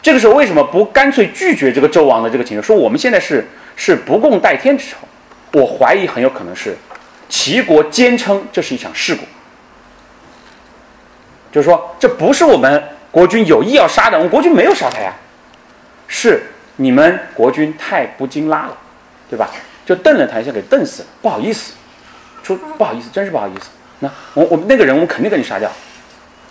[0.00, 2.62] 这个时候为什么不干脆拒绝这个周王的这个请求？
[2.62, 4.96] 说我们现在是是不共戴天之仇。
[5.52, 6.76] 我怀疑很有可能是
[7.28, 9.22] 齐国坚称这是一场事故，
[11.52, 15.14] 就是说这不是我们国君有意要杀的，我们国君没有杀他呀，
[16.08, 16.42] 是
[16.76, 18.76] 你们国君太不经拉了，
[19.28, 19.50] 对吧？
[19.86, 21.74] 就瞪了他一下，给瞪死了，不好意思，
[22.42, 23.68] 说不好意思，真是不好意思。
[24.00, 25.70] 那我我那个人我肯定给你杀掉，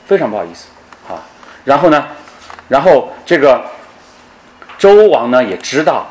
[0.07, 0.67] 非常不好意思，
[1.07, 1.23] 好，
[1.65, 2.07] 然后呢？
[2.69, 3.65] 然后这个
[4.77, 6.07] 周王呢也知道，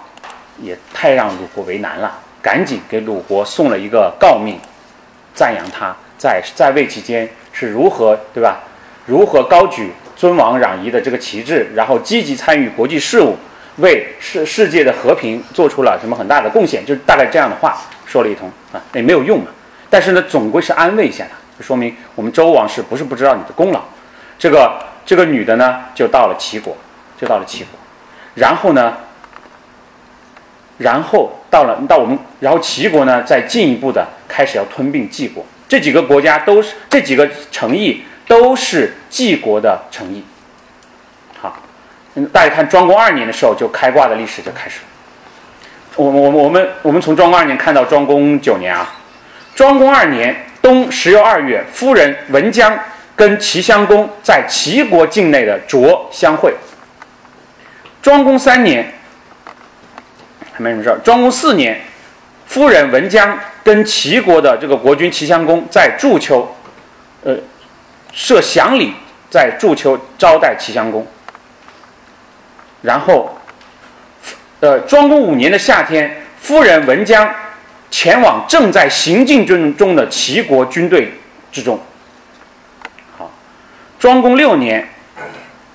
[0.60, 4.60] 也太让鲁国为难了，赶紧给鲁国送了一个诰命，
[5.34, 8.60] 赞扬他在在位期间是如何对吧？
[9.06, 13.36] 如何高举尊王攘夷的这个旗帜，然后积极参与国际事务，
[13.76, 16.84] 为世世界的和平做出了什么很大的贡献？
[16.84, 19.46] 就大概这样的话说了一通啊，也没有用嘛。
[19.88, 23.80] 但是呢，总归是安慰一下他，就说明我们周王室不是不知道你的功劳，
[24.38, 24.78] 这个。
[25.04, 26.76] 这个女的呢，就到了齐国，
[27.20, 27.70] 就到了齐国，
[28.36, 28.98] 然后呢，
[30.78, 40.22] 然后到了到我们，然后齐国呢，再进一步的开始要吞并晋国，这几个国家都是这几个城邑都是晋国的城邑。
[42.32, 44.86] 大家看庄公二年的时候就开挂的历史就开始了。
[45.96, 48.94] 我我我们我们从庄公二年看到庄公九年啊，
[49.54, 52.78] 庄公二年冬十月二月，夫人文姜。
[53.14, 56.52] 跟齐襄公在齐国境内的卓相会。
[58.00, 58.90] 庄公三年
[60.50, 60.98] 还没什么事儿。
[61.04, 61.78] 庄公四年，
[62.46, 66.56] 夫人文姜跟齐国的这个国君齐襄公在祝丘，
[67.22, 67.36] 呃，
[68.12, 68.94] 设祥礼，
[69.30, 71.06] 在祝丘招待齐襄公。
[72.82, 73.38] 然后，
[74.60, 77.32] 呃，庄公五年的夏天，夫人文姜
[77.90, 81.12] 前往正在行进中中的齐国军队
[81.50, 81.78] 之中。
[83.16, 83.30] 好
[83.98, 84.88] 庄公六年，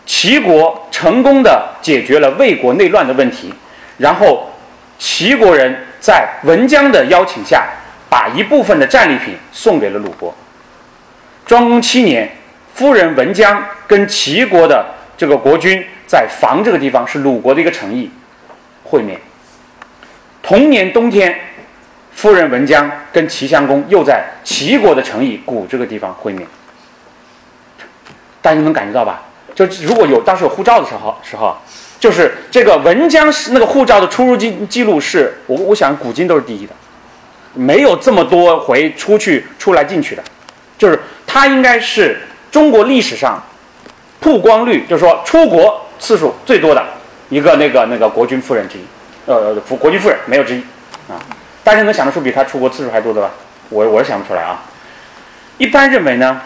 [0.05, 3.53] 齐国成功的解决了魏国内乱的问题，
[3.97, 4.51] 然后
[4.99, 7.65] 齐国人在文姜的邀请下，
[8.09, 10.35] 把一部分的战利品送给了鲁国。
[11.45, 12.29] 庄公七年，
[12.73, 14.85] 夫人文姜跟齐国的
[15.17, 18.09] 这个国君在房这个地方是鲁国的一个城邑
[18.83, 19.19] 会面。
[20.43, 21.37] 同年冬天，
[22.11, 26.47] 夫人文姜跟齐襄公又在齐国的城邑谷这个地方会面。
[28.41, 29.23] 大家能感觉到吧？
[29.53, 31.57] 就如果有当时有护照的时候，时候
[31.99, 36.73] 就是这个文姜是那个护照的出入记记录是，我我想古今都是第一的，
[37.55, 40.23] 没有这么多回出去出来进去的，
[40.77, 43.43] 就是他应该是中国历史上
[44.27, 46.83] 曝光率，就是说出国次数最多的
[47.29, 48.81] 一个那个那个国君夫人之一，
[49.25, 50.59] 呃，国君夫人没有之一
[51.07, 51.15] 啊。
[51.63, 53.31] 大家能想得出比他出国次数还多的吧？
[53.69, 54.63] 我我是想不出来啊。
[55.57, 56.41] 一般认为呢。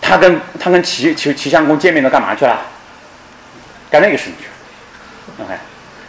[0.00, 2.58] 他跟他跟齐齐齐襄公见面都干嘛去了？
[3.90, 5.44] 干那个事情去了。
[5.44, 5.52] OK，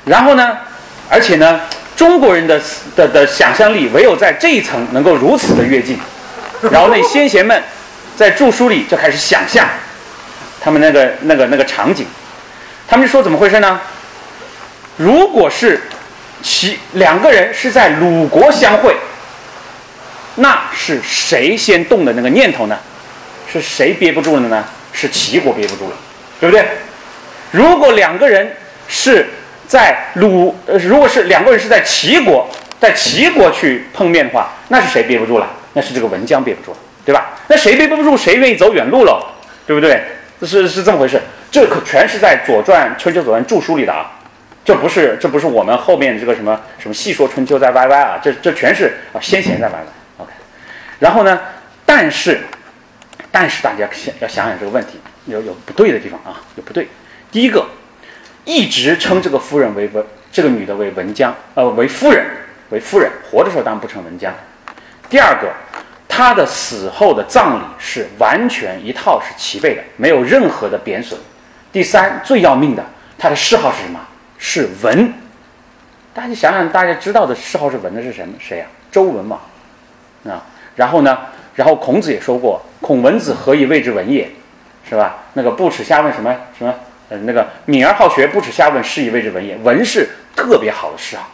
[0.05, 0.57] 然后呢？
[1.09, 1.59] 而且呢，
[1.97, 2.61] 中国人的
[2.95, 5.99] 的的想象力唯有在这一层能够如此的跃进。
[6.71, 7.61] 然后那先贤们
[8.15, 9.67] 在著书里就开始想象
[10.61, 12.05] 他们那个那个那个场景。
[12.87, 13.79] 他们就说怎么回事呢？
[14.97, 15.81] 如果是
[16.41, 18.95] 齐两个人是在鲁国相会，
[20.35, 22.77] 那是谁先动的那个念头呢？
[23.51, 24.65] 是谁憋不住了呢？
[24.91, 25.95] 是齐国憋不住了，
[26.39, 26.65] 对不对？
[27.51, 28.55] 如果两个人
[28.87, 29.27] 是
[29.67, 32.49] 在鲁呃，如果是两个人是在齐国，
[32.79, 35.47] 在齐国去碰面的话，那是谁憋不住了？
[35.73, 37.37] 那是这个文姜憋不住了，对吧？
[37.47, 39.23] 那谁憋不住，谁愿意走远路喽，
[39.67, 40.03] 对不对？
[40.45, 41.21] 是是这么回事。
[41.51, 44.11] 这可全是在《左传》《春秋左传》注书里的啊，
[44.63, 49.73] 这不是这不是我们后面这个什么什么细说春秋在 YY 啊，这这全是啊先贤在 YY。
[50.17, 50.31] OK，
[50.99, 51.39] 然后呢，
[51.85, 52.41] 但是
[53.31, 56.87] 但是大家想要想想这个问题，有有不对的地方啊，有不对。
[57.31, 57.65] 第一个，
[58.45, 62.25] 一直称这个夫人为文，这个女的为文姜，呃，为夫人，
[62.69, 64.33] 为夫人，活的时候当然不称文姜。
[65.09, 65.51] 第二个。
[66.19, 71.17] 他的死后的葬礼是完全一套是齐备的，没有任何的贬损。
[71.71, 72.83] 第三，最要命的，
[73.17, 73.97] 他的谥号是什么？
[74.37, 75.13] 是文。
[76.13, 78.33] 大家想想，大家知道的谥号是文的是什么？
[78.37, 78.65] 谁呀？
[78.91, 79.39] 周文嘛。
[80.25, 80.43] 啊，
[80.75, 81.17] 然后呢？
[81.55, 84.29] 然后孔子也说过：“孔文子何以谓之文也？”
[84.89, 85.19] 是吧？
[85.35, 86.75] 那个不耻下问什么什么？
[87.07, 89.55] 呃，那个敏而好学，不耻下问，是以谓之文也。
[89.63, 91.29] 文是特别好的谥号，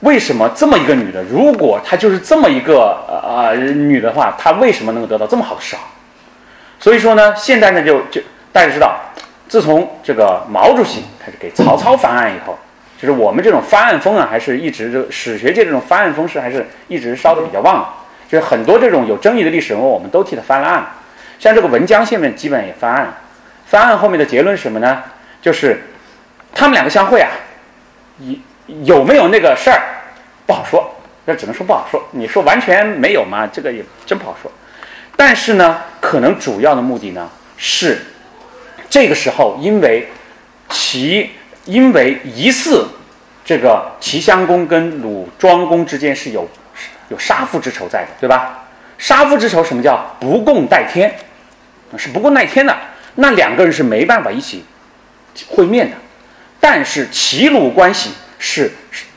[0.00, 5.82] 为什么这么一个女的，如果她就是这么一个呃呃女的话，她为什么能够得到这么好的谥号？
[6.78, 8.20] 所以说呢，现在呢就就
[8.52, 8.96] 大家知道，
[9.48, 12.56] 自从这个毛主席开始给曹操翻案以后，
[13.00, 17.94] 就是我们这种翻案风啊，还是一直这史学界这种翻案风势还是一直烧的比较旺。
[18.28, 20.86] 就是很多这种有争议的历史人物，我们都替他翻了案。
[21.38, 23.16] 像这个文江现在基本也翻案了。
[23.66, 25.02] 翻案后面的结论是什么呢？
[25.42, 25.82] 就是
[26.54, 27.30] 他们两个相会啊，
[28.20, 28.40] 一。
[28.84, 29.82] 有没有那个事儿，
[30.46, 30.94] 不好说，
[31.26, 32.06] 这只能说不好说。
[32.10, 33.48] 你说完全没有吗？
[33.50, 34.52] 这个也真不好说。
[35.16, 37.98] 但是呢，可能主要的目的呢是，
[38.90, 40.08] 这个时候因为
[40.68, 41.30] 齐
[41.64, 42.86] 因为疑似
[43.44, 46.46] 这个齐襄公跟鲁庄公之间是有
[47.08, 48.66] 有杀父之仇在的，对吧？
[48.98, 51.14] 杀父之仇什么叫不共戴天？
[51.96, 52.76] 是不共戴天的。
[53.14, 54.64] 那两个人是没办法一起
[55.48, 55.96] 会面的。
[56.60, 58.12] 但是齐鲁关系。
[58.38, 58.70] 是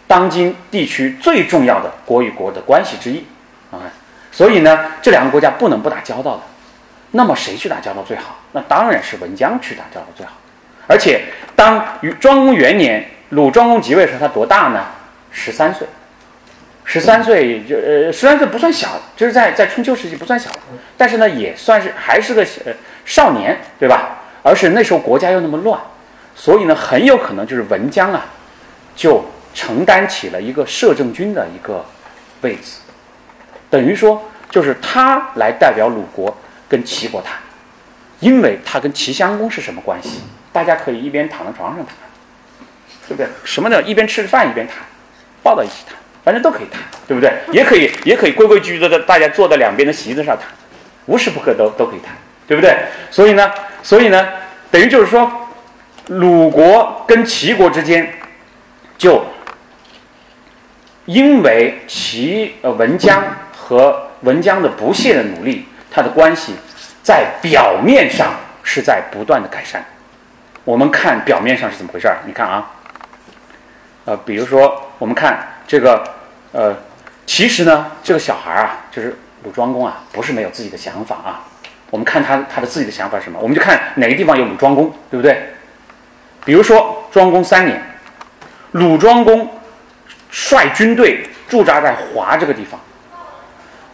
[0.07, 3.23] 当今地区最重要的国与国的关系之一
[3.71, 3.79] 啊，
[4.31, 6.41] 所以呢，这两个国家不能不打交道的。
[7.11, 8.39] 那么谁去打交道最好？
[8.53, 10.33] 那当然是文姜去打交道最好。
[10.87, 11.85] 而且当
[12.19, 14.85] 庄公元年，鲁庄公即位时，候，他多大呢？
[15.31, 15.87] 十三岁。
[16.83, 20.49] 十三岁就呃，十三岁不算小，就是在在春秋时期不算小，
[20.97, 22.73] 但是呢，也算是还是个呃
[23.05, 24.17] 少年，对吧？
[24.43, 25.79] 而是那时候国家又那么乱，
[26.35, 28.25] 所以呢，很有可能就是文姜啊。
[28.95, 29.23] 就
[29.53, 31.85] 承担起了一个摄政军的一个
[32.41, 32.79] 位置，
[33.69, 36.35] 等于说就是他来代表鲁国
[36.69, 37.33] 跟齐国谈，
[38.19, 40.21] 因为他跟齐襄公是什么关系？
[40.53, 41.95] 大家可以一边躺在床上谈，
[43.07, 43.27] 对不对？
[43.43, 44.77] 什么的，一边吃着饭一边谈，
[45.43, 47.33] 抱到一起谈，反正都可以谈，对不对？
[47.51, 50.47] 也可以，也可以规规矩矩的大家坐在两边的席子上谈，
[51.05, 52.15] 无时不刻都都可以谈，
[52.47, 52.77] 对不对？
[53.09, 53.51] 所以呢，
[53.83, 54.27] 所以呢，
[54.69, 55.31] 等于就是说，
[56.07, 58.13] 鲁国跟齐国之间。
[59.01, 59.25] 就
[61.07, 66.53] 因为齐呃文姜和文姜的不懈的努力，他的关系
[67.01, 69.83] 在表面上是在不断的改善。
[70.63, 72.17] 我们看表面上是怎么回事儿？
[72.27, 72.73] 你看啊，
[74.05, 76.03] 呃，比如说我们看这个
[76.51, 76.77] 呃，
[77.25, 81.41] 其实呢，这个小孩啊，就是鲁庄公啊，不是没有自己的想法啊。
[81.89, 83.39] 我们看他他的自己的想法是什么？
[83.41, 85.41] 我们就看哪个地方有鲁庄公，对不对？
[86.45, 87.81] 比如说庄公三年。
[88.71, 89.49] 鲁庄公
[90.29, 92.79] 率军队驻扎在华这个地方。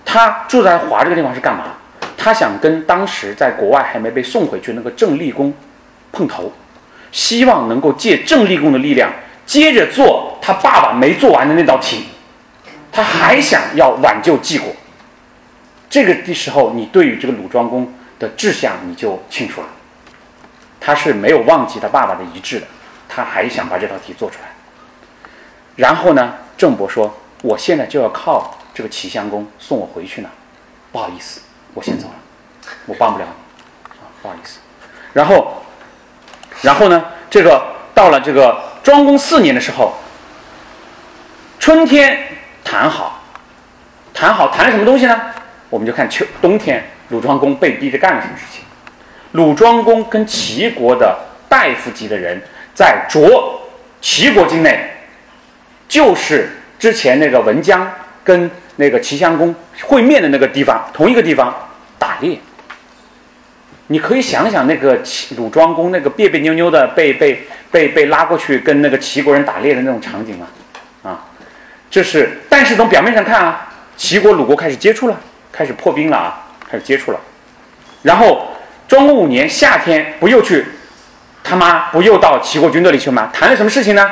[0.05, 1.73] 他驻在华这个地方是干嘛？
[2.15, 5.53] 他想跟当时在国外还没被送回去那个郑立公
[6.11, 6.51] 碰头，
[7.11, 9.11] 希望能够借郑立公的力量，
[9.45, 12.07] 接着做他爸爸没做完的那道题。
[12.91, 14.73] 他还想要挽救晋国。
[15.89, 19.67] 这个的时候，你对于这个鲁庄公的志向你就清楚了。
[20.79, 22.67] 他是没有忘记他爸爸的遗志的，
[23.09, 24.49] 他还想把这道题做出来。
[25.77, 26.33] 然后呢？
[26.57, 30.29] 郑伯说：“我现在就要靠这个齐襄公送我回去呢，
[30.91, 31.41] 不好意思，
[31.75, 32.15] 我先走了，
[32.87, 34.57] 我帮不了你啊，不好意思。”
[35.13, 35.61] 然后，
[36.63, 37.05] 然后呢？
[37.29, 37.63] 这个
[37.93, 39.93] 到了这个庄公四年的时候，
[41.59, 42.27] 春天
[42.63, 43.21] 谈好，
[44.15, 45.21] 谈好谈了什么东西呢？
[45.69, 48.63] 我们就看秋冬天，鲁庄公被逼着干了什么事情？
[49.33, 52.41] 鲁庄公跟齐国的大夫级的人
[52.73, 53.61] 在卓
[54.01, 54.93] 齐国境内。
[55.87, 57.89] 就是之前那个文姜
[58.23, 61.53] 跟那个齐襄公会面的那个地方，同一个地方
[61.97, 62.37] 打猎。
[63.87, 70.47] 你可以想想那个齐鲁庄公那个别别扭扭的被被被被拉过去跟那个齐国人打猎的那种场景吗？
[71.03, 71.23] 啊，
[71.89, 75.17] 这是，但是从表面上看啊，齐国鲁国开始接触了，
[75.53, 77.19] 开始破冰了啊，开始接触了。
[78.01, 78.49] 然后
[78.89, 80.65] 庄公五年夏天不又去
[81.41, 83.29] 他妈不又到齐国军队里去吗？
[83.31, 84.05] 谈了什么事情呢？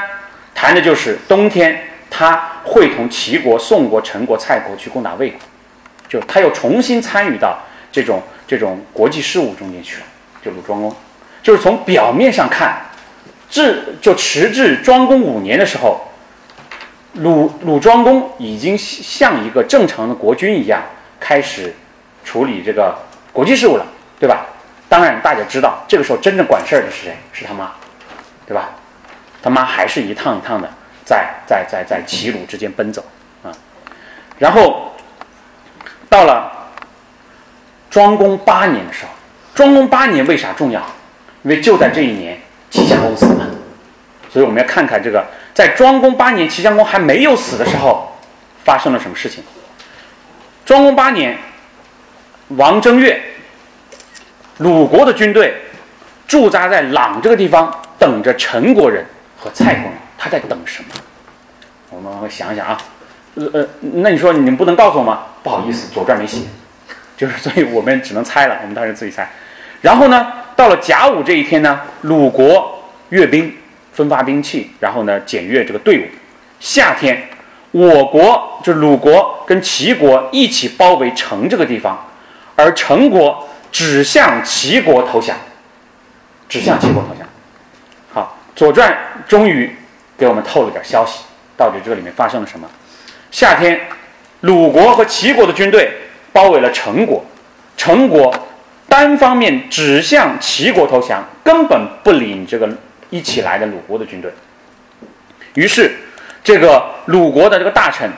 [0.56, 1.80] 谈的就是冬天
[2.10, 5.40] 他会同齐国、宋国、陈国、蔡国去攻打魏国，
[6.10, 7.60] 就他又重新参与到
[7.92, 10.04] 这种这种国际事务中间去了。
[10.42, 10.96] 就鲁庄公，
[11.44, 12.86] 就是从表面上看，
[13.50, 16.02] 至就迟至庄公五年的时候，
[17.14, 20.82] 鲁鲁庄公已经像一个正常的国君一样，
[21.20, 21.76] 开始
[22.24, 22.96] 处理这个
[23.34, 23.86] 国际事务了，
[24.20, 24.46] 对吧？
[24.88, 27.18] 当然，大家知道，这个时候真正管事儿的是谁？
[27.34, 27.72] 是他妈，
[28.48, 28.70] 对吧？
[29.46, 30.68] 他妈还是一趟一趟的
[31.06, 33.06] 在在在在齐鲁之间奔走
[33.44, 33.54] 啊。
[34.40, 34.92] 然后
[36.10, 36.52] 到了
[37.92, 39.12] 庄公八年的时候。
[39.54, 40.82] 庄公八年为啥重要？
[41.44, 42.38] 因为就在这一年，
[42.70, 43.48] 齐襄公死了，
[44.30, 48.12] 所以我们要看看这个，在庄公八年齐襄公还没有死的时候，
[48.66, 49.42] 发生了什么事情。
[50.66, 51.38] 庄公八年，
[52.50, 53.22] 王正月，
[54.58, 55.56] 鲁国的军队
[56.28, 59.06] 驻扎在朗这个地方，等着陈国人
[59.46, 59.92] 和蔡公。
[60.18, 60.90] 他在等什么？
[61.92, 62.82] 我们想想啊，
[63.36, 65.20] 呃呃，那你说你们不能告诉我吗？
[65.44, 66.40] 不好意思，《左传》没写，
[67.16, 69.30] 就是所以我们只能猜了，我们当时自己猜。
[69.82, 73.56] 然后呢，到了甲午这一天呢，鲁国阅兵，
[73.94, 76.04] 分发兵器，然后呢检阅这个队伍。
[76.60, 77.30] 夏天，
[77.70, 82.04] 我国就是鲁国跟齐国一起包围城这个地方，
[82.56, 85.38] 而陈国只向齐国投降，
[86.50, 87.28] 只向齐国投降。
[88.58, 88.90] 《左传》
[89.30, 89.76] 终于
[90.18, 91.24] 给我们透了点消息，
[91.58, 92.66] 到底这个里面发生了什么？
[93.30, 93.82] 夏天，
[94.42, 95.92] 鲁国和齐国的军队
[96.32, 97.24] 包围了陈国，
[97.76, 98.34] 陈国。
[98.88, 102.70] 单方面指向齐国投降，根本不领这个
[103.10, 104.32] 一起来的鲁国的军队。
[105.56, 105.92] 于是，
[106.42, 108.10] 这个鲁国的这个大臣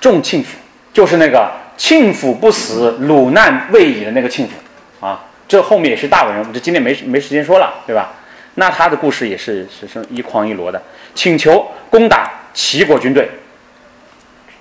[0.00, 0.58] 仲庆府，
[0.92, 8.12] 就是那个庆府不死，鲁难未已的那个庆府啊，这后面也是大文人，这今天没没时间说了，对吧？
[8.58, 10.82] 那他的故事也是是是一筐一箩的，
[11.14, 13.30] 请求攻打齐国军队，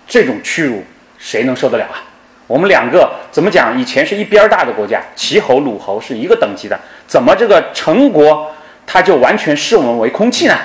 [0.07, 0.83] 这种屈辱
[1.17, 2.05] 谁能受得了啊？
[2.45, 3.75] 我们两个怎么讲？
[3.77, 8.51] 以前是一边大的国家，齐侯、鲁侯是一个等级的，怎么这个陈国
[8.85, 10.55] 他就完全视我们为空气呢？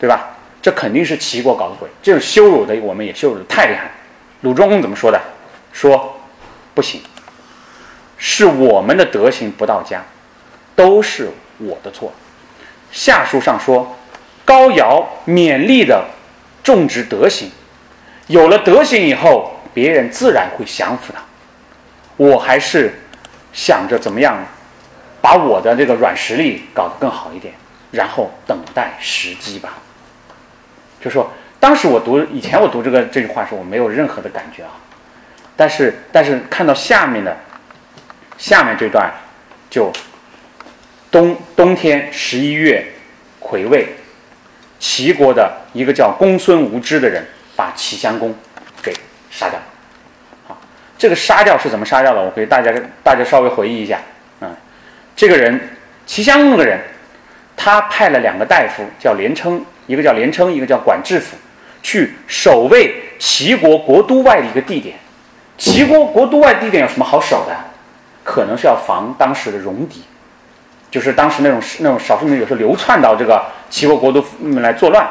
[0.00, 0.30] 对吧？
[0.62, 3.90] 这肯定是齐国搞的鬼，这种羞辱的我们也羞辱的太厉害。
[4.40, 5.20] 鲁庄公怎么说的？
[5.72, 6.18] 说
[6.74, 7.02] 不行，
[8.16, 10.02] 是我们的德行不到家，
[10.74, 11.28] 都是
[11.58, 12.10] 我的错。
[12.96, 13.94] 下书上说，
[14.46, 16.06] 高尧勉励的
[16.64, 17.50] 种植德行，
[18.28, 19.52] 有了德行以后。
[19.76, 21.20] 别人自然会降服他，
[22.16, 22.98] 我还是
[23.52, 24.42] 想着怎么样
[25.20, 27.52] 把我的这个软实力搞得更好一点，
[27.90, 29.74] 然后等待时机吧。
[30.98, 31.30] 就说
[31.60, 34.70] 当时我读以前我读这个这句话时，我没有任何的感觉啊，
[35.54, 37.36] 但是但是看到下面的
[38.38, 39.12] 下面这段，
[39.68, 39.92] 就
[41.16, 42.84] 冬冬天十一月
[43.40, 43.86] 癸未，
[44.78, 47.24] 齐国的一个叫公孙无知的人
[47.56, 48.34] 把齐襄公
[48.82, 48.92] 给。
[49.30, 49.58] 杀掉，
[50.46, 50.58] 好，
[50.98, 52.22] 这个杀掉是怎么杀掉的？
[52.22, 52.70] 我给大家
[53.02, 53.98] 大家稍微回忆一下，
[54.40, 54.54] 嗯，
[55.16, 55.58] 这个人
[56.04, 56.78] 齐襄公这个人，
[57.56, 61.34] 他派了两个大夫，叫连称，一个叫连称，一个叫管制府，
[61.82, 64.96] 去守卫齐国国都外的一个地点。
[65.56, 67.56] 齐国国都外地点有什么好守的？
[68.22, 70.02] 可能是要防当时的戎狄，
[70.96, 74.24] 就是当时那种那种少数民族有时候流窜到这个齐国国都
[74.62, 75.06] 来作乱，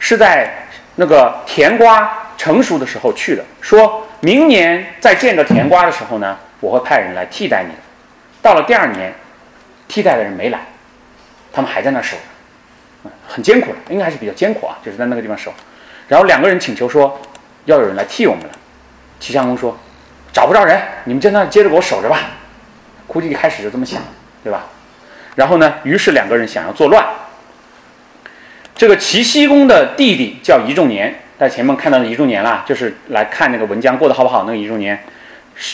[0.00, 2.24] 是在那个甜瓜。
[2.38, 7.74] 成熟的时候去的，说明年再见着甜瓜的时候呢，我会派人来替代你。
[8.40, 9.12] 到了第二年，
[9.88, 10.60] 替代的人没来，
[11.52, 12.16] 他们还在那守，
[13.26, 15.52] 很艰苦的，应该还是比较艰苦啊，就是在那个地方守。
[16.06, 17.20] 然后两个人请求说，
[17.64, 18.50] 要有人来替我们了。
[19.18, 19.76] 齐襄公说，
[20.32, 22.20] 找不着人，你们在那接着给我守着吧。
[23.08, 24.00] 估计一开始就这么想，
[24.44, 24.64] 对吧？
[25.36, 27.04] 然后呢，于是两个人想要作乱。
[28.74, 31.22] 这个齐僖公的弟弟叫仪仲年。
[31.38, 34.42] 在前面看到的仪仲年啦，就是来看那个文姜过得好不好。
[34.42, 35.04] 那个仪仲年，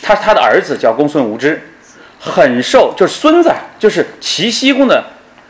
[0.02, 1.58] 他他的儿子叫公孙无知，
[2.20, 5.02] 很受，就是孙子，就是齐僖公的，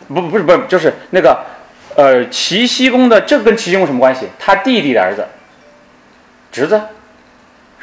[0.07, 1.45] 不不是不是，就是那个，
[1.97, 4.29] 呃，齐僖公的，这跟齐僖公什么关系？
[4.39, 5.27] 他弟弟的儿子，
[6.53, 6.81] 侄子，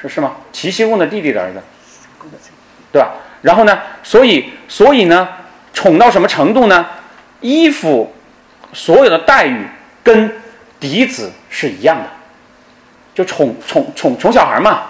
[0.02, 0.38] 是是吗？
[0.54, 1.62] 齐僖公的弟弟的儿子，
[2.94, 3.12] 对吧？
[3.42, 5.28] 然后呢，所以所以呢，
[5.74, 6.86] 宠到什么程度呢？
[7.40, 8.14] 衣服
[8.74, 9.66] 所有的待遇
[10.04, 10.32] 跟
[10.80, 12.06] 嫡子是一样的。
[13.14, 14.84] 就宠宠宠宠小孩嘛，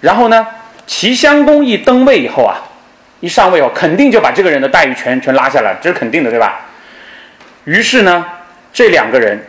[0.00, 0.46] 然后呢，
[0.86, 2.62] 齐襄公一登位以后啊，
[3.18, 6.60] 一上位后，肯定就把这个人的待遇全全拉下来，这是肯定的，对吧？
[7.64, 8.24] 于是呢，
[8.72, 9.44] 这两个人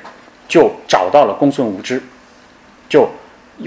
[0.47, 2.01] 就找到了公孙无知，
[2.89, 3.07] 就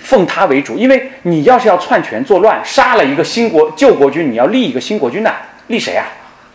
[0.02, 5.32] 奉他为主，因为你要是要篡权作乱，杀了一个新国旧国君，你要立一个新国君呢，
[5.68, 6.04] 立谁啊？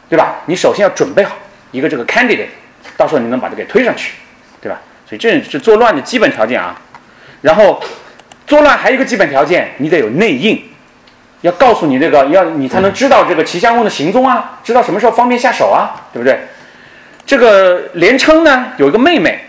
[0.09, 0.35] 对吧？
[0.45, 1.35] 你首先要准备好，
[1.71, 2.47] 一个这个 candidate，
[2.95, 4.13] 到时候你能把它给推上去，
[4.61, 4.79] 对吧？
[5.07, 6.79] 所以这是作乱的基本条件啊。
[7.41, 7.81] 然后
[8.47, 10.63] 作乱还有一个基本条件，你得有内应，
[11.41, 16.39] 要告诉你这个，要你才能知道这个齐襄公的行踪啊，知道什么时候方便下手啊，对不对？
[17.25, 19.45] 这个连称呢有一个妹妹，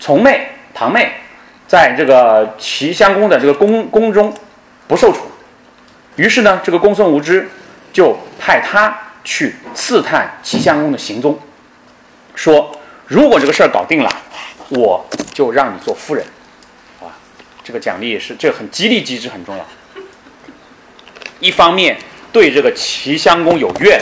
[0.00, 1.12] 从妹堂妹，
[1.66, 4.32] 在这个齐襄公的这个宫宫中
[4.88, 5.30] 不受处，
[6.16, 7.48] 于是呢，这个公孙无知
[7.92, 11.38] 就派他去刺探齐襄公的行踪，
[12.34, 14.10] 说如果这个事儿搞定了，
[14.70, 16.24] 我就让你做夫人。
[17.00, 17.06] 啊
[17.64, 19.64] 这个奖励是这很激励机制很重要。
[21.38, 21.96] 一方面
[22.32, 24.00] 对这个齐襄公有怨，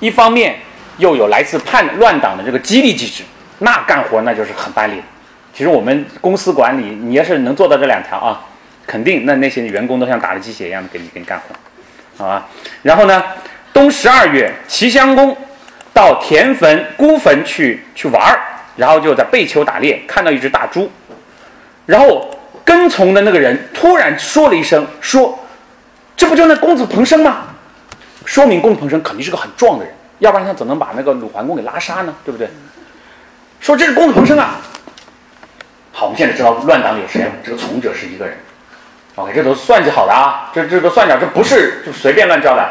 [0.00, 0.60] 一方面
[0.98, 3.24] 又有来自叛乱党的这个激励机制，
[3.58, 5.02] 那干活那就是很卖力。
[5.52, 8.46] 其实我们公司管理，你要是能做到这两条啊，
[8.86, 11.54] 肯定那那些员工都像打了鸡血一样的给你给你干活，
[12.16, 12.48] 好吧？
[12.82, 13.22] 然后呢，
[13.74, 15.36] 冬十二月，齐襄公
[15.92, 18.40] 到田坟孤坟去去玩儿，
[18.76, 20.90] 然后就在背丘打猎，看到一只大猪，
[21.84, 22.30] 然后。
[22.66, 25.38] 跟从的那个人突然说了一声：“说，
[26.16, 27.42] 这不就那公子彭生吗？”
[28.24, 32.14] 说明公子彭生肯定是个很壮的人，要不然他怎么能把那个鲁桓公给拉杀呢？
[32.24, 32.48] 对不对？
[33.60, 34.56] 说这是公子彭生啊。
[35.92, 37.32] 好，我们现在知道乱党里有谁了？
[37.44, 38.34] 这个从者是一个人。
[39.16, 42.66] OK，这都算计好的啊，这这都算计，这不是就随便乱叫的。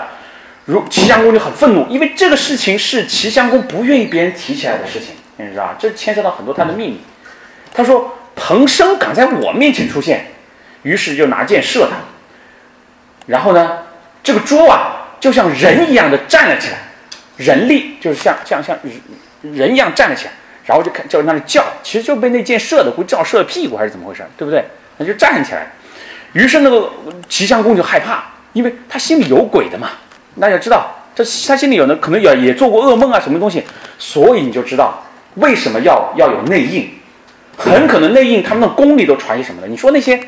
[0.66, 5.76] 如齐襄公就很愤怒，因为这个事情是齐襄公不愿意别人提起来的事情，你知道吧？
[5.80, 7.02] 这牵涉到很多他的秘密。
[7.74, 8.18] 他说。
[8.36, 10.26] 彭生敢在我面前出现，
[10.82, 11.98] 于是就拿箭射他。
[13.28, 13.84] 然后呢，
[14.24, 16.78] 这个猪啊，就像人一样的站了起来，
[17.38, 20.32] 人力就是像像像人人一样站了起来，
[20.66, 24.66] 然后就看就在那里叫，其实就被那箭射的，估计叫射了屁股还是怎么回事，对不对？
[24.98, 25.72] 那就站起来。
[26.34, 26.92] 于是那个
[27.30, 29.92] 齐襄公就害怕，因为他心里有鬼的嘛。
[30.40, 33.64] 大家知道，这他心里有呢，可能也也做过噩梦啊，什么东西，
[33.98, 35.04] 所以你就知道
[35.36, 36.90] 为什么要要有内应。
[37.56, 39.68] 很可能内应他们的宫里都传些什么的？
[39.68, 40.20] 你说那些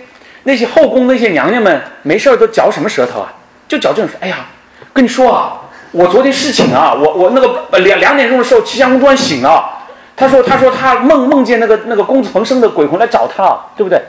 [0.43, 3.33] 那些后宫那些娘娘们没事儿都嚼什么舌头啊？
[3.67, 4.45] 就嚼这种说，哎呀，
[4.93, 5.59] 跟你说啊，
[5.91, 9.67] 我昨天侍寝啊，我我那个两两点钟的时候，齐襄公突然醒了，
[10.15, 13.99] 他说他说他梦梦见那个那个公子彭生的鬼魂来找他，对不对？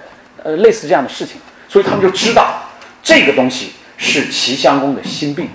[0.43, 2.47] 呃，类似这样的事情，所以他们就知道
[3.03, 5.49] 这个东西是齐襄公的心病，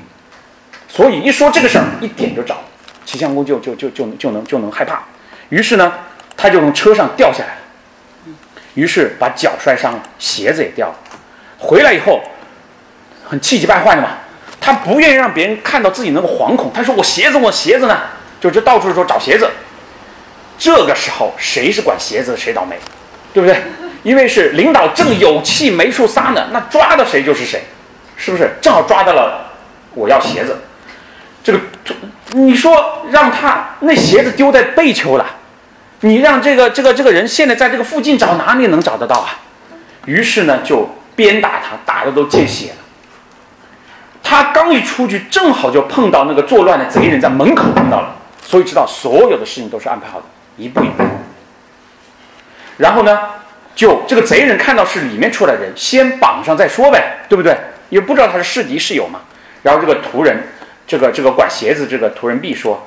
[0.91, 2.55] 所以一说这个事儿，一点就着，
[3.05, 5.03] 齐襄公就就就就就能就能害怕，
[5.49, 5.93] 于是呢。
[6.37, 8.33] 他就从车上掉下来了，
[8.73, 10.95] 于是把脚摔伤了，鞋子也掉了。
[11.59, 12.19] 回来以后，
[13.23, 14.17] 很气急败坏的嘛，
[14.59, 16.71] 他不愿意让别人看到自己那个惶恐。
[16.73, 17.99] 他说：“我鞋子，我鞋子呢？”
[18.41, 19.47] 就就到处说找鞋子。
[20.57, 22.75] 这个时候，谁是管鞋子谁倒霉，
[23.31, 23.61] 对不对？
[24.01, 27.61] 因为是领导正有气没处撒呢，那抓到谁就是谁，
[28.17, 28.49] 是不是？
[28.59, 29.51] 正好抓到了，
[29.93, 30.57] 我要鞋子。
[31.43, 31.59] 这个，
[32.33, 35.25] 你说让他那鞋子丢在背丘了。
[36.01, 39.37] 你让这个这个这个人现在在这个附近找哪里能找得到啊？
[40.05, 42.75] 于是呢，就鞭打他，打的都见血了。
[44.23, 50.25] 他刚一出去，正好就碰到那个作乱的贼人在门口碰到了，所以知道所有的事情都是安排好的，
[50.57, 51.03] 一步一步。
[52.77, 53.19] 然后呢，
[53.75, 57.55] 就这个贼人看到是里面出来人，先绑上再说呗，对不对？
[57.89, 59.19] 也不知道他是是敌是友嘛。
[59.61, 60.47] 然后这个仆人，
[60.91, 62.85] 这个这个管鞋子这个仆人 B 说：“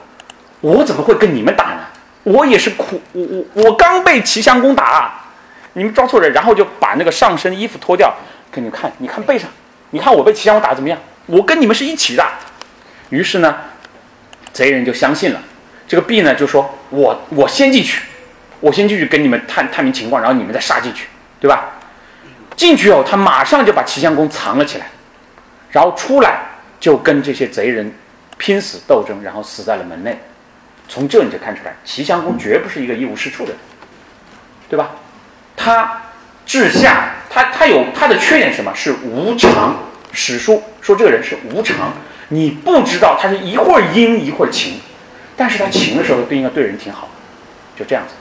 [0.60, 1.80] 我怎么会跟你们打呢？”
[2.24, 5.24] 我也是苦，我我我刚被齐襄公打，
[5.72, 8.14] 你们抓错人，然后就把那个上身衣服脱掉，
[8.52, 9.48] 给你们看，你看背上，
[9.88, 10.98] 你看我被齐襄公打怎么样？
[11.24, 12.22] 我跟你们是一起的。
[13.08, 13.56] 于是呢，
[14.52, 15.40] 贼人就相信了，
[15.88, 18.02] 这个 B 呢就说，我我先进去，
[18.60, 21.06] 我先进去跟你们探探明情况，然后你们再杀进去，
[21.40, 21.70] 对吧？
[22.54, 24.88] 进去后，他马上就把齐襄公藏了起来，
[25.70, 26.40] 然后出来
[26.78, 27.92] 就跟这些贼人
[28.38, 30.18] 拼死斗争，然后死在了门内。
[30.88, 33.58] 从这你就看出来，齐襄公绝不是一个一无是处的人，
[34.68, 34.90] 对吧？
[35.56, 36.02] 他
[36.44, 38.74] 治下，他他有他的缺点什么？
[38.74, 39.76] 是无常。
[40.16, 41.92] 史书说这个人是无常，
[42.28, 44.74] 你不知道他是一会儿阴一会儿晴，
[45.36, 47.08] 但是他晴的时候对应该对人挺好，
[47.76, 48.14] 就这样子。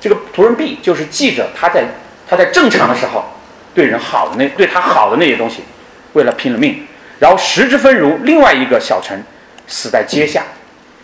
[0.00, 1.84] 这个仆人 B 就是记着他在
[2.26, 3.24] 他在正常的时候
[3.74, 5.64] 对人好的那对他好的那些东西，
[6.14, 6.86] 为了拼了命，
[7.18, 9.22] 然后时之分如另外一个小臣
[9.66, 10.42] 死在阶下。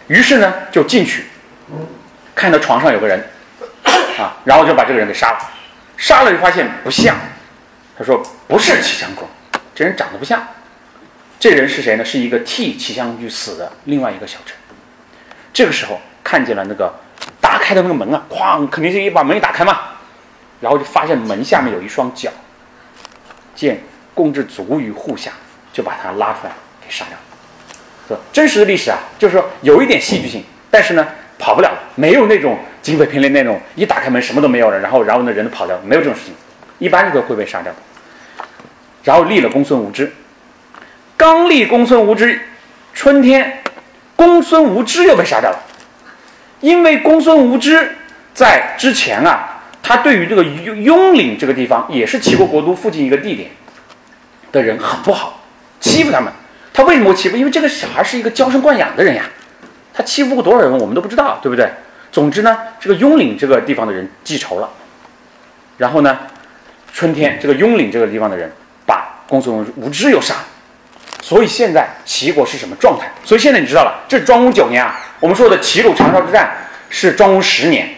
[0.09, 1.27] 于是呢，就进去，
[2.35, 3.25] 看到床上有个人，
[4.19, 5.39] 啊，然后就把这个人给杀了。
[5.97, 7.17] 杀了就发现不像，
[7.97, 9.27] 他说不是齐襄公，
[9.75, 10.47] 这人长得不像。
[11.39, 12.05] 这人是谁呢？
[12.05, 14.57] 是一个替齐襄公去死的另外一个小臣。
[15.53, 16.93] 这个时候看见了那个
[17.41, 19.79] 打开的那个门啊，哐，肯定是一把门一打开嘛，
[20.61, 22.31] 然后就发现门下面有一双脚，
[23.55, 23.81] 见
[24.13, 25.31] 公之足于户下，
[25.73, 27.17] 就把他拉出来给杀掉。
[28.31, 31.09] 真实的历史啊，就是说有一点戏剧性，但是呢，
[31.39, 36.35] 跑不了，没有那种警匪片里那种一打开门什么都没有了，然后然后呢人都跑掉，没有这种事情，
[36.79, 37.73] 一般都会会被杀掉。
[39.03, 40.13] 然后立了公孙无知，
[41.17, 42.39] 刚立公孙无知，
[42.93, 43.63] 春天，
[44.15, 45.59] 公孙无知又被杀掉了，
[46.61, 47.97] 因为公孙无知
[48.35, 53.51] 在之前啊，他对于这个雍雍岭这个地方也是齐国国都附近一个地点
[54.53, 55.42] 的人很不好，
[55.83, 56.33] 欺负他们。
[56.73, 57.37] 他为什么会欺负？
[57.37, 59.25] 因为这个小孩是一个娇生惯养的人呀，
[59.93, 61.69] 他欺负过多少人我们都不知道，对不对？
[62.11, 64.71] 总之呢，这个雍岭这个地方的人记仇了，
[65.77, 66.19] 然后呢，
[66.95, 68.51] 春天这个雍岭这个地方的人。
[68.85, 70.45] 把公孙无知又杀了，
[71.23, 73.09] 所以现在齐国是什么状态？
[73.25, 75.01] 所以现在你知道了，这是庄公九年啊。
[75.21, 76.53] 我们说的齐鲁长勺之战
[76.91, 77.89] 是庄公十年，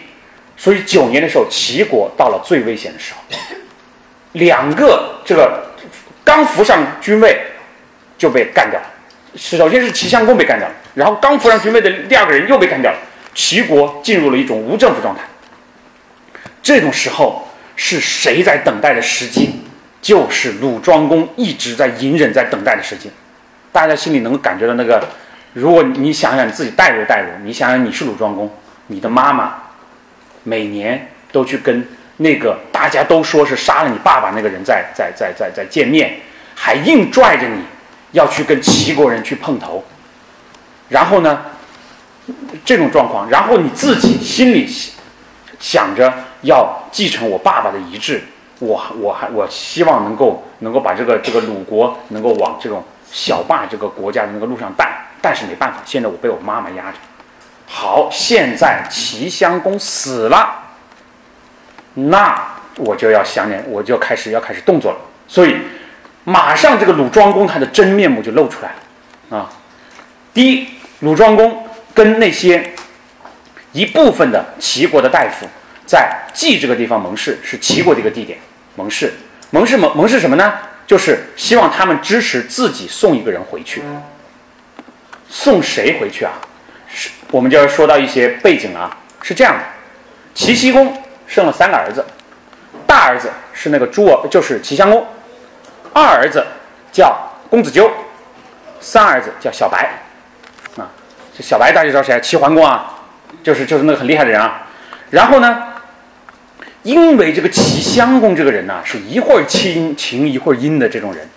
[0.55, 3.19] 所以九年的时候，齐国到了最危险的时候。
[4.33, 5.71] 两个这个
[6.23, 7.41] 刚扶上君位
[8.25, 8.87] 就被干掉了，
[9.35, 12.97] 首先是齐襄公被干掉了，然后刚扶上君位的第二个人又被干掉了，
[13.35, 15.21] 齐国进入了一种无政府状态。
[16.63, 19.61] 这种时候是谁在等待的时机？
[20.01, 23.11] 就是鲁庄公一直在隐忍，在等待的时机，
[23.71, 25.07] 大家心里能够感觉到那个。
[25.53, 28.51] 如果你想想你自己代入代入，你想想你是鲁庄公，
[28.87, 29.55] 你的妈妈
[30.41, 36.15] 每年都去跟那个大家都说是杀了你爸爸那个人在在在在在见面，
[36.55, 37.61] 还硬拽着你
[38.15, 39.83] 要去跟齐国人去碰头，
[40.87, 41.41] 然后呢，
[42.63, 44.65] 这种状况，然后你自己心里
[45.59, 46.11] 想着
[46.41, 48.23] 要继承我爸爸的遗志。
[48.59, 56.97] 我我还我希望能够能够把这个这个鲁国能够往这种小霸这个国家的那个路上带，但是没办法，现在我被我妈妈压着。
[57.67, 60.63] 好，现在齐襄公死了，
[61.95, 62.41] 那
[62.77, 64.97] 我就要想点，我就开始要开始动作了。
[65.27, 65.57] 所以
[66.25, 68.75] 马上这个鲁庄公他的真面目就露出来
[69.29, 69.49] 了啊！
[70.33, 70.67] 第一，
[70.99, 72.71] 鲁庄公跟那些
[73.71, 75.47] 一部分的齐国的大夫。
[75.85, 78.39] 在蓟这个地方盟誓，是齐国的一个地点。
[78.75, 79.13] 盟誓，
[79.51, 80.51] 盟誓盟盟誓什么呢？
[80.87, 83.83] 就是希望他们支持自己送一个人回去。
[85.29, 86.33] 送谁回去啊？
[86.91, 88.97] 是，我们就要说到一些背景啊。
[89.21, 89.63] 是这样的，
[90.33, 92.03] 齐僖公生了三个儿子，
[92.87, 95.03] 大儿子是那个朱儿，就是齐襄公；
[95.95, 96.45] 二儿子
[96.91, 97.17] 叫
[97.49, 97.89] 公子纠，
[98.81, 99.89] 三儿子叫小白。
[100.75, 100.91] 啊，
[101.33, 102.19] 这小白大家知道谁？
[102.19, 102.99] 齐桓公啊，
[103.41, 104.67] 就是就是那个很厉害的人啊。
[105.09, 105.69] 然后呢？
[106.83, 111.27] 因为这个齐襄公这个人呢，是一会儿亲情一会儿阴的这种人，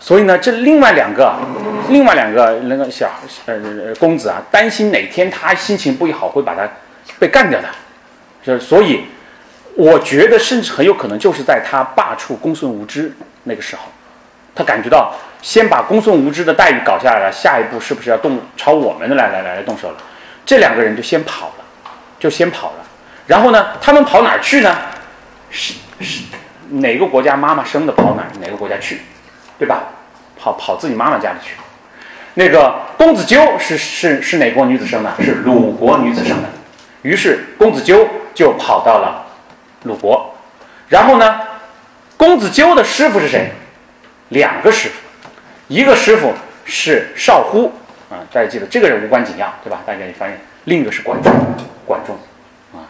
[0.00, 1.32] 所以呢，这另外两个，
[1.90, 3.08] 另外两个那个小
[3.46, 6.68] 呃公子啊，担心哪天他心情不好会把他
[7.20, 7.68] 被干掉的，
[8.42, 9.04] 就所以
[9.76, 13.14] 我觉得甚至很有可能就是在他罢黜公孙无知
[13.44, 13.82] 那个时候，
[14.54, 19.96] 他感觉到先把公孙无知的待遇搞下来了，下一步是不是要动朝我们的来来来来动手了？
[20.46, 21.64] 这两个人就先跑了，
[22.18, 22.84] 就先跑了。
[23.26, 23.68] 然后呢？
[23.80, 24.76] 他们跑哪儿去呢？
[25.50, 26.24] 是是
[26.68, 28.28] 哪个国家妈妈生的跑哪儿？
[28.40, 29.00] 哪个国家去，
[29.58, 29.84] 对吧？
[30.38, 31.54] 跑跑自己妈妈家里去。
[32.34, 35.10] 那个公子纠是是是哪国女子生的？
[35.22, 36.48] 是鲁国女子生的。
[37.02, 39.24] 于是公子纠就跑到了
[39.84, 40.34] 鲁国。
[40.88, 41.40] 然后呢？
[42.16, 43.52] 公子纠的师傅是谁？
[44.30, 44.94] 两个师傅，
[45.68, 46.32] 一个师傅
[46.64, 47.72] 是少乎
[48.10, 49.80] 啊，大家记得这个人无关紧要，对吧？
[49.86, 51.32] 大家也发现，另一个是管仲，
[51.86, 52.16] 管仲。
[52.72, 52.86] 啊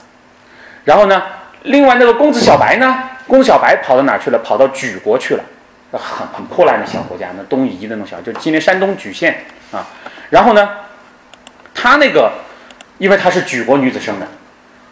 [0.85, 1.23] 然后呢？
[1.63, 3.11] 另外那个公子小白呢？
[3.27, 4.39] 公子小白跑到哪去了？
[4.41, 5.43] 跑到莒国去了，
[5.93, 9.87] 很很破烂的小国家，那东夷那种小，就今天山东莒县啊。
[10.29, 10.69] 然后呢，
[11.75, 12.31] 他那个，
[12.99, 14.27] 因为他是莒国女子生的，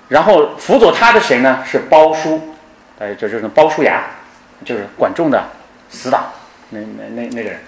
[0.08, 1.62] 然后辅佐他的谁呢？
[1.70, 2.54] 是鲍叔，
[2.98, 4.02] 哎，就就是鲍叔牙，
[4.64, 5.42] 就是管仲的
[5.90, 6.24] 死党，
[6.70, 7.60] 那那那那个人，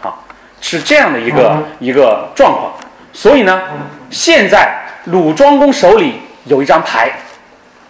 [0.00, 0.24] 好，
[0.60, 2.74] 是这样的一个一个状况。
[3.12, 3.62] 所以呢，
[4.10, 7.12] 现在鲁庄公手里有一张牌。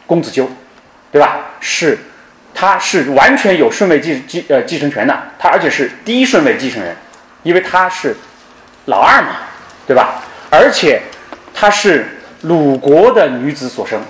[0.09, 0.49] 公子纠，
[1.11, 1.41] 对吧？
[1.59, 1.99] 是，
[2.55, 6.95] 他是完全有顺位继继呃继承权的，他而且是第一顺位继承人，
[7.43, 8.17] 因为他是
[8.85, 9.31] 老二嘛，
[9.85, 10.23] 对吧？
[10.49, 11.03] 而且
[11.53, 14.01] 他是鲁国的女子所生，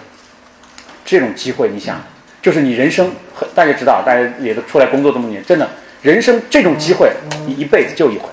[1.02, 1.98] 这种机会，你想，
[2.46, 3.10] 就是你人生，
[3.56, 5.68] 大家知道，大家也都出来工作这么多年，真的，
[6.00, 7.10] 人生这种机会，
[7.44, 8.28] 你一辈子就一回，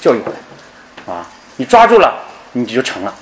[0.00, 0.32] 就一回，
[1.06, 3.12] 啊，你抓住了，你就成了；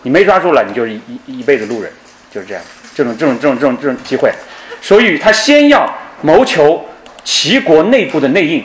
[0.00, 1.92] 你没抓住了，你就是一一辈子路人，
[2.32, 2.62] 就是这样。
[2.94, 4.32] 这种这种这种这种这种机会，
[4.80, 5.86] 所以他先要
[6.22, 6.82] 谋求
[7.22, 8.64] 齐国内部的内应，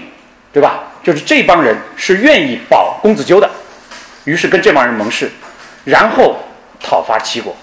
[0.54, 0.94] 对吧？
[1.04, 3.52] 就是这帮人是愿意保公子纠的，
[4.24, 5.30] 于是跟这帮人盟誓，
[5.84, 6.38] 然后
[6.80, 7.54] 讨伐齐国。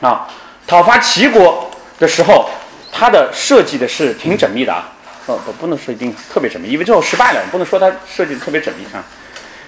[0.00, 0.26] 啊，
[0.66, 1.67] 讨伐齐国
[1.98, 2.48] 的时候，
[2.92, 4.88] 他的设计的是挺缜密的啊，
[5.26, 9.04] 不不不能说一定特别缜密，因为最后失败了，不能说他设计的特别缜密啊。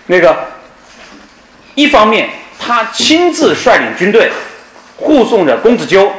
[0.06, 0.48] 那个
[1.74, 2.28] 一方面
[2.58, 4.30] 他亲自率领军队
[4.96, 6.12] 护送着公子纠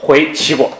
[0.00, 0.70] 回齐国，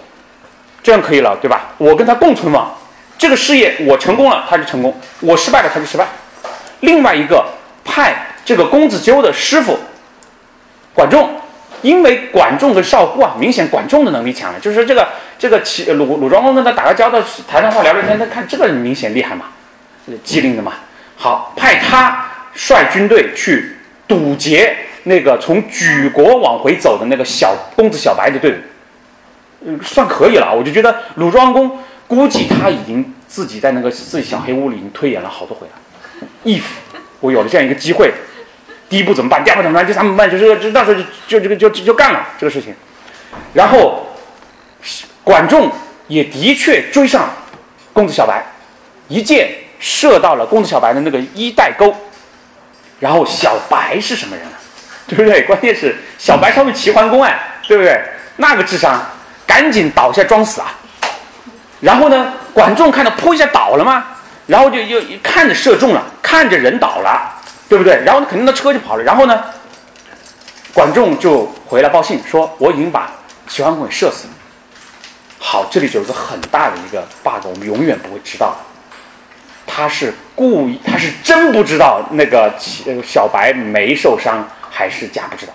[0.83, 1.71] 这样可以了，对吧？
[1.79, 2.77] 我跟他共存亡，
[3.19, 6.07] 这个事业我成功了，他就成功；我失败了，他就失败。
[6.81, 7.45] 另外一个
[7.85, 9.79] 派这个公子纠的师傅
[10.95, 11.41] 管仲，
[11.83, 15.09] 因为管仲跟少乎啊，明显管仲的能力强了，就是这个
[15.39, 19.47] 这个齐鲁鲁庄公跟他打个交道，谈谈话聊聊天，他看这个人明显厉害嘛，
[20.25, 20.73] 机灵的嘛。
[21.17, 22.25] 好，派他
[22.55, 23.77] 率军队去
[24.09, 28.55] 堵截那个从莒国往回走的那个小公子小白的队伍，
[29.67, 30.55] 嗯，算可以了。
[30.55, 35.73] 我就觉得鲁庄公估计他已经自己在那个自己小黑屋里已经推演了好多回了。
[36.45, 36.63] if
[37.21, 38.13] 我有了这样一个机会，
[38.93, 39.43] 第一步怎么办？
[39.43, 39.87] 第二步怎么办？
[39.87, 40.31] 第三步怎么办？
[40.31, 42.75] 就这个，就到时候就就这个就就干了这个事情。
[43.55, 44.07] 然后
[45.25, 45.73] 管仲
[46.09, 47.31] 也的确追上
[47.95, 48.45] 公子小白，
[49.09, 49.51] 一箭。
[49.85, 51.93] 射到了公子小白的那个衣带钩，
[53.01, 54.55] 然后小白是什么人啊？
[55.09, 55.43] 对不对？
[55.43, 57.37] 关键是小白稍微齐桓公哎，
[57.67, 58.01] 对不对？
[58.37, 59.05] 那个智商，
[59.45, 60.73] 赶紧倒下装死啊！
[61.81, 64.05] 然后呢，管仲看到扑一下倒了吗？
[64.47, 67.42] 然后就又看着射中了，看着人倒了，
[67.73, 67.99] 对不对？
[68.05, 69.03] 然后肯定那车就跑了。
[69.03, 69.43] 然后呢，
[70.75, 73.11] 管仲就回来报信说我已经把
[73.49, 74.35] 齐桓公给射死了。
[75.39, 78.55] 好，这里就有个很大的一个 bug，我们永远不会知道。
[79.67, 82.53] 他是故意，他是真不知道那个
[83.03, 85.53] 小白没受伤，还是假不知道，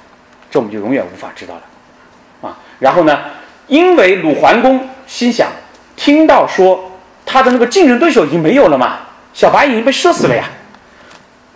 [0.49, 2.57] 这我们就永远无法知道了，啊。
[2.80, 3.20] 然后呢，
[3.68, 5.49] 因为鲁桓公心想，
[5.95, 6.91] 听到说
[7.28, 9.01] 他的那个竞争对手已经没有了嘛，
[9.36, 10.45] 小白已经被射死了呀，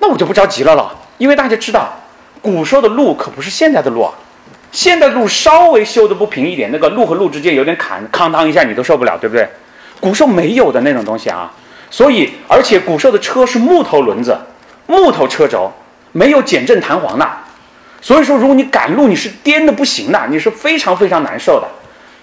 [0.01, 1.93] 那我就不着急了了，因为大家知道，
[2.41, 4.11] 古时候的路可不是现在的路啊，
[4.71, 9.47] 现在路稍微修的不平一点，那个路和路之间有点坎，哐当一下你都受不了，对不对？
[9.99, 11.53] 古时候没有的那种东西啊。
[11.91, 14.35] 所以，而且古时候的车是木头轮子、
[14.87, 15.71] 木头车轴，
[16.13, 17.29] 没有减震弹簧的。
[18.01, 21.67] 所以说，如果你赶路，你是颠的不行的，你是非常非常难受的。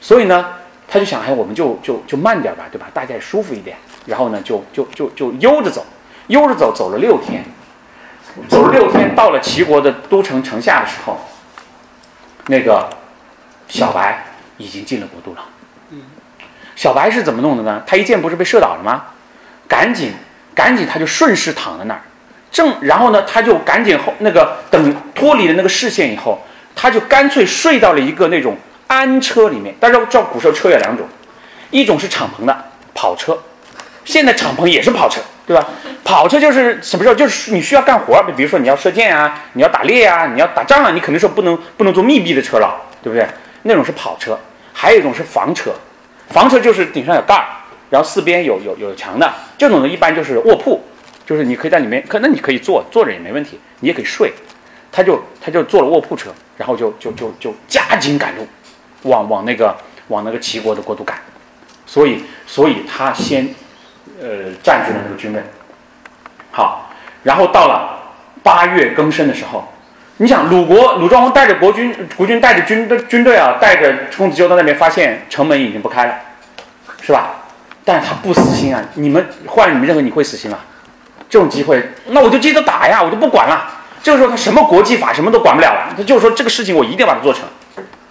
[0.00, 0.44] 所以呢，
[0.88, 2.86] 他就想，哎，我们就就就慢点吧，对吧？
[2.92, 3.76] 大家也舒服一点。
[4.06, 5.84] 然后呢，就就就就悠着走，
[6.28, 7.44] 悠着走，走了六天，
[8.48, 11.18] 走了六天，到了齐国的都城城下的时候，
[12.46, 12.88] 那个
[13.68, 14.24] 小白
[14.56, 15.44] 已经进了国都了。
[16.76, 17.82] 小白是怎么弄的呢？
[17.84, 19.06] 他一箭不是被射倒了吗？
[19.66, 20.12] 赶紧，
[20.54, 22.00] 赶紧，他就顺势躺在那儿，
[22.52, 26.40] 正然后呢，他就赶紧后那个等脱离了那个视线以后，
[26.76, 28.56] 他就干脆睡到了一个那种
[28.86, 29.74] 安车里面。
[29.80, 31.06] 大家知道古时候车有两种，
[31.70, 32.56] 一种是敞篷的
[32.94, 33.36] 跑车，
[34.04, 35.66] 现在敞篷也是跑车，对吧？
[36.04, 37.14] 跑车就是什么时候？
[37.14, 43.26] 就是你需要干活，比如说你要射箭啊，你要打猎啊，你要打仗啊，你肯定是不能不能坐密闭的车了，对不对？
[43.62, 44.38] 那种是跑车，
[44.74, 45.72] 还有一种是房车，
[46.28, 47.44] 房车就是顶上有盖儿。
[47.90, 50.78] 然后四边有有有墙的，这种呢一般就是卧铺，
[51.24, 54.30] 就是你可以在里面，可那你可以坐坐着也没问题，你也可以睡。
[54.92, 58.46] 他就他就坐了卧铺车，然后就就就就加紧赶路，
[59.04, 59.74] 往往那个
[60.08, 61.18] 往那个齐国的国都赶。
[61.86, 63.48] 所以所以他先
[64.20, 65.40] 呃占据了那个军位。
[66.50, 66.90] 好，
[67.22, 67.98] 然后到了
[68.42, 69.72] 八月庚申的时候，
[70.16, 76.14] 你想鲁国鲁庄公带着国军国军带着军队军队啊，带着公子纠到那边，发现城门已经不开了，
[77.00, 77.30] 是吧？
[77.84, 78.82] 但是他不死心啊！
[78.94, 80.58] 你们换你们认为你会死心吗？
[81.28, 83.66] 这种机会，那我就接着打呀，我就不管了。
[84.02, 87.42] 这个时候他什么国际法什么都管不了了，他就是说这个事情我一定要把它做成，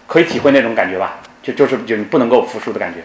[0.08, 1.16] 可以体会那种感觉吧？
[1.44, 3.02] 就就是就你不能够服输的感觉。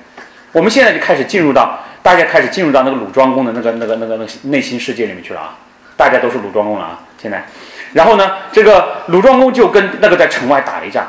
[0.53, 5.59] 我们现在就开始进入到大家开始进入到那个鲁庄公的那个那个那个那个内心世界里面去了啊！
[5.97, 7.01] 大家都是鲁庄公了啊！
[7.17, 7.45] 现在，
[7.93, 11.07] 然后呢，这个鲁庄公就跟那个在城外打了一仗，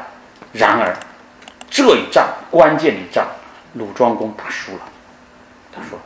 [0.52, 0.96] 然而
[1.70, 3.26] 这一仗关键的一仗，
[3.74, 4.80] 鲁庄公打输了。
[5.76, 5.98] 他说，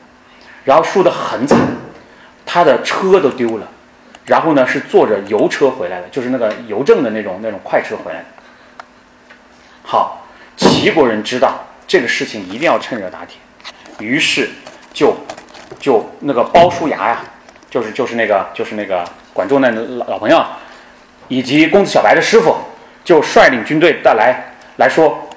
[0.64, 1.60] 然后输得很惨，
[2.46, 3.68] 他的车都丢了，
[4.26, 8.26] 然后呢是坐着邮车回来的，就是那个邮政的那种那种快车回来的。
[9.84, 10.26] 好，
[10.56, 13.40] 齐国人知道这个事情一定要趁热打铁，
[14.00, 14.50] 于是
[14.94, 15.16] 就
[15.80, 17.22] 就那个包叔牙呀，
[17.70, 20.46] 就是就是那个就是那个管仲的老老朋友，
[21.30, 22.56] 以及公子小白的师傅，
[23.04, 25.30] 就率领军队带来来说，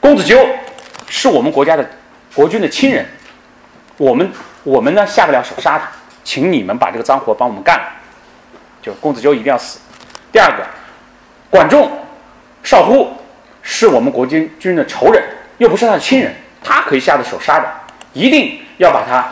[0.00, 0.46] 公子纠
[1.08, 1.88] 是我们国家的。
[2.32, 3.04] 国君的亲人，
[3.96, 4.30] 我们
[4.62, 5.88] 我们呢下不了手杀他，
[6.22, 7.86] 请你们把这个脏活帮我们干了，
[8.80, 9.80] 就公子纠一定要死。
[10.30, 10.64] 第二个，
[11.50, 11.90] 管仲、
[12.62, 13.10] 少乎
[13.72, 15.22] 是我们国军军人的仇人，
[15.58, 17.72] 又不是他的亲人，他可以下的手杀的，
[18.12, 19.28] 一定要把他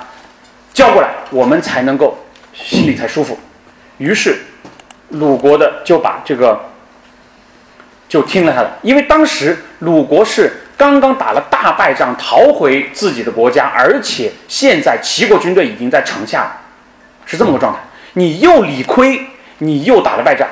[0.72, 2.16] 叫过来，我们才能够
[2.52, 3.36] 心里才舒服。
[3.96, 4.38] 于是
[5.08, 6.66] 鲁国的就把这个
[8.08, 10.62] 就听了他的，因为当时鲁国是。
[10.78, 16.56] 刚刚打了大败仗，逃回自己的国家，而且现在齐国军队已经在城下了，
[17.26, 17.80] 是这么个状态。
[18.12, 19.26] 你又理亏，
[19.58, 20.46] 你又打了败仗，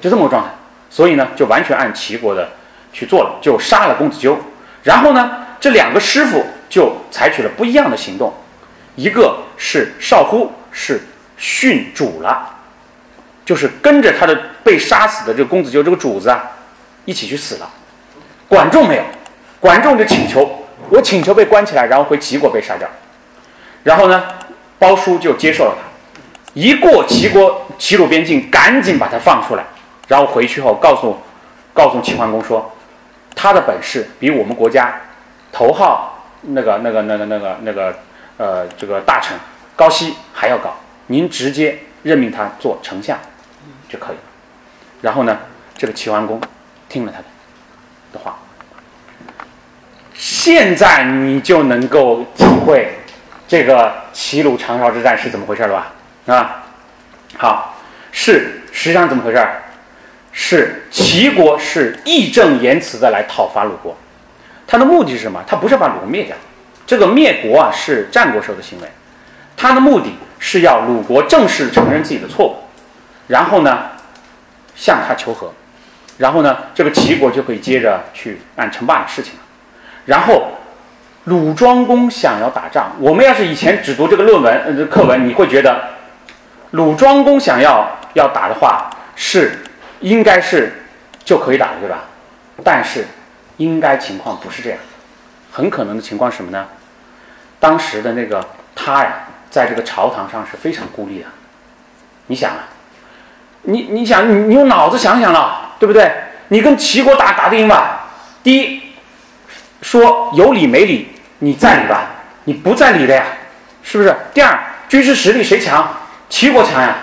[0.00, 0.50] 就这么个状态。
[0.90, 2.50] 所以呢，就完全按齐国的
[2.98, 4.36] 去做了，就杀了公子纠。
[4.82, 8.32] 然后呢，这两个师傅就采取了不一样的行动，
[8.96, 11.00] 一个是少乎是
[11.38, 12.56] 殉主了，
[13.44, 16.42] 就是跟着他的被杀死的这个公子纠这个主子啊，
[17.04, 17.70] 一起去死了。
[18.48, 19.02] 管仲没有，
[19.60, 22.88] 管仲就请求，我请求被关起来，然后回齐国被杀掉。
[23.84, 24.24] 然后呢，
[24.78, 25.86] 鲍叔就接受了他，
[26.54, 29.64] 一过齐国齐鲁边境，赶紧把他放出来。
[30.08, 31.18] 然后回去后告诉，
[31.74, 32.72] 告诉齐桓公说，
[33.40, 35.00] 他的本事比我们国家
[35.52, 37.96] 头号那个那个那个那个那个
[38.36, 39.38] 呃这个大臣
[39.76, 40.74] 高息还要高，
[41.06, 43.16] 您直接任命他做丞相
[43.88, 44.22] 就可以了。
[45.02, 45.38] 然后呢，
[45.76, 46.40] 这个齐桓公
[46.88, 47.24] 听了他的
[48.12, 48.38] 的话，
[50.14, 52.98] 现在你就能够体会
[53.46, 56.34] 这个齐鲁长勺之战是怎么回事了吧？
[56.34, 56.64] 啊，
[57.36, 57.76] 好，
[58.10, 59.48] 是实际上怎么回事？
[60.40, 63.96] 是齐国是义正言辞的来讨伐鲁国，
[64.68, 65.42] 他的目的是什么？
[65.48, 66.36] 他不是把鲁国灭掉，
[66.86, 68.88] 这个灭国啊是战国时候的行为，
[69.56, 72.54] 他的目的是要鲁国正式承认自己的错误，
[73.26, 73.86] 然后呢
[74.76, 75.52] 向他求和，
[76.18, 79.40] 然后呢这个齐国就可以接着去干称霸的事情了。
[80.06, 80.52] 然后
[81.24, 85.82] 鲁庄公想要打仗，我们要是以前只读这个论文呃课文，你会觉得
[86.70, 89.64] 鲁庄公想要要打的话是。
[90.00, 90.84] 应该是
[91.24, 92.04] 就可以打了，对吧？
[92.64, 93.06] 但是
[93.56, 94.78] 应该情况不是这样，
[95.52, 96.66] 很可能的情况是什么呢？
[97.60, 99.12] 当时的那个他呀，
[99.50, 101.26] 在这个朝堂上是非常孤立的。
[102.26, 102.68] 你想啊，
[103.62, 106.10] 你你想你用脑子想想了，对不对？
[106.48, 108.08] 你跟齐国打打得赢吧？
[108.42, 108.82] 第一，
[109.82, 112.06] 说有理没理，你在理吧？
[112.44, 113.24] 你不在理的呀，
[113.82, 114.14] 是不是？
[114.34, 115.96] 第二，军事实力谁强？
[116.28, 116.96] 齐国强呀。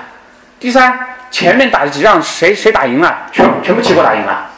[0.59, 1.14] 第三。
[1.31, 3.27] 前面打的几仗，谁谁打赢了？
[3.31, 4.49] 全全部齐国打赢了。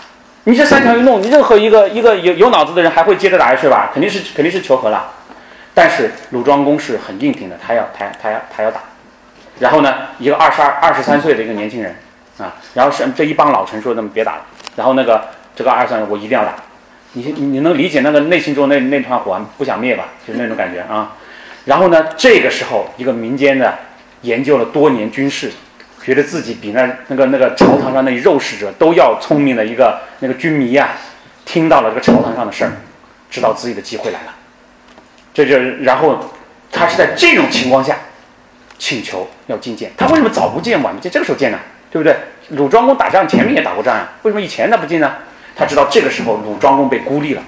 [0.44, 3.90] 你这三条一弄，你任何一个一个有有脑子的人还会接着打下去吧？
[3.94, 5.12] 肯定是肯定是求和了。
[5.74, 8.80] 但是鲁庄公是很硬挺的，他要他他要他要打。
[9.60, 11.96] 然后呢，一个二十二二十三岁的一个年轻人
[12.38, 14.42] 啊，然后是这一帮老臣说：“那么别打了。”
[14.78, 16.54] 然后那个这个二十三，我一定要打。
[17.14, 20.06] 你你能理解那个内心中那那团火不想灭吧？
[20.26, 21.16] 就是那种感觉啊。
[21.66, 23.74] 然后呢，这个时候一个民间的
[24.22, 25.52] 研究了多年军事。
[26.08, 30.92] 觉得自己比那那个那个朝堂上那肉食者都要聪明的一个那个军迷啊，
[31.44, 32.72] 听到了这个朝堂上的事儿，
[33.30, 34.34] 知道自己的机会来了，
[35.34, 36.18] 这就然后
[36.72, 37.98] 他是在这种情况下
[38.80, 41.60] 请求要觐见，他为什么早不见晚不见，这个时候见呢？
[41.92, 42.16] 对不对？
[42.52, 45.12] 鲁庄公打仗前面也打过仗呀，为什么以前他不进呢？
[45.58, 47.44] 他知道这个时候鲁庄公被孤立了，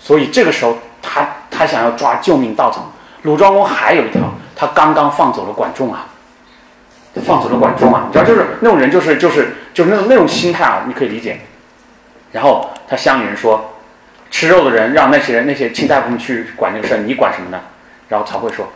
[0.00, 2.92] 所以这个时候他他想要抓救命稻草。
[3.22, 4.22] 鲁庄公还有一条，
[4.56, 6.08] 他刚刚放走了管仲啊。
[7.20, 11.38] 放走了管仲嘛，你知道，就是那种人，就是就是就是那种那种心态啊，你可以理解。
[12.32, 13.74] 然后他乡里人说，
[14.30, 17.60] 吃肉的人让那些人那些卿大夫们去管这个事儿，你管什么呢？
[18.08, 18.70] 然后曹刿说，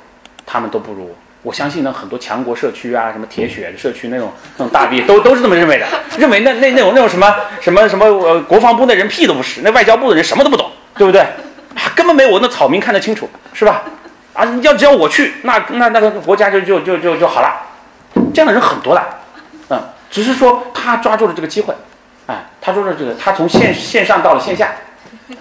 [0.47, 1.15] 他们都不如我。
[1.43, 5.87] 我相信呢，很多强国社区啊，什么铁血社区那种那种大 V 都都是这么认为的，
[6.17, 11.27] 认为那那那种那种什么什么什么呃国防部那人屁都不是，那外交部的人什么都不懂，对不对？
[11.97, 13.83] 根本没我那草民看得清楚，是吧？
[14.35, 17.55] 啊，要只要我去，那那那个国家就就就就就好了。
[18.35, 19.03] 这样的人很多的，
[19.71, 21.75] 嗯，只是说他抓住了这个机会，
[22.27, 24.73] 哎，他说的这个，他从线线上到了线下，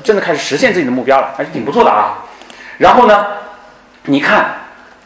[0.04, 2.26] 真的开始实现自己的目标了，还是挺不错的啊。
[2.78, 3.26] 然后呢，
[4.06, 4.54] 你看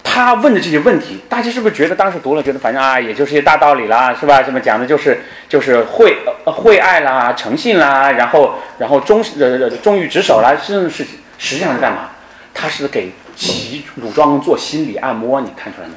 [0.03, 4.41] 他问的这些问题，大家是不是觉得当时读了，觉得反正啊，也就是些大道理啦，是吧？
[4.41, 12.09] 什么讲的就是就是惠惠爱啦、诚信啦，然后然后忠呃忠于职守啦，这种事情实际上是干嘛？
[12.53, 15.93] 他是给齐鲁庄公做心理按摩，你看出来没？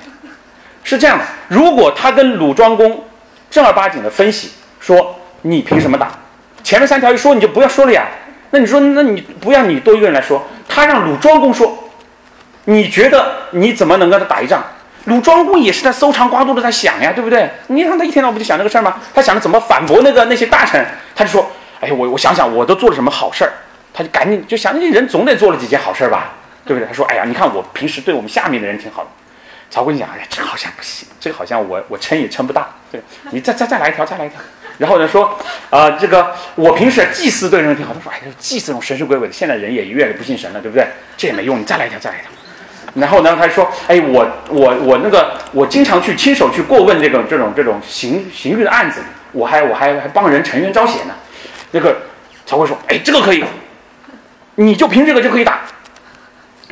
[0.88, 3.04] 是这样的，如果他跟鲁庄公
[3.50, 6.08] 正儿八经的分析说，你凭什么打？
[6.64, 8.06] 前面三条一说你就不要说了呀。
[8.50, 11.90] 那你说，那你不要你多一个人来说，他让鲁庄公说，
[12.64, 14.64] 你觉得你怎么能跟他打一仗？
[15.04, 17.50] 鲁庄公也是在搜肠刮肚的在想呀，对不对？
[17.66, 18.96] 你看他一天到晚不就想这个事儿吗？
[19.14, 20.82] 他想着怎么反驳那个那些大臣，
[21.14, 21.46] 他就说，
[21.80, 23.52] 哎呀，我我想想，我都做了什么好事儿？
[23.92, 26.32] 他就赶紧就想，那人总得做了几件好事儿吧，
[26.64, 26.86] 对不对？
[26.86, 29.08] 他说，哎呀，你看我平时对我们下面的人挺好的。
[29.70, 32.68] 曹刿讲：“哎呀，这好像不行，这个好像我我撑也撑不大。
[32.90, 33.00] 对，
[33.30, 34.38] 你再再再来一条，再来一条。
[34.78, 35.36] 然后呢说，
[35.68, 37.92] 啊，这个我平时祭祀对人挺好。
[37.92, 40.86] 他说，哎，祭祀这种神神鬼鬼的，现在人也越来越不信神了，对不对？
[41.16, 42.30] 这也没用，你再来一条，再来一条。
[42.94, 49.02] 然后呢，他说，哎，我我我那个，我经常去亲手去过问这种这种这种刑刑狱的案子，
[49.32, 51.14] 我还我还还帮人沉冤昭雪呢。
[51.72, 51.94] 那个
[52.46, 53.44] 曹刿说，哎，这个可以，
[54.54, 55.60] 你就凭这个就可以打。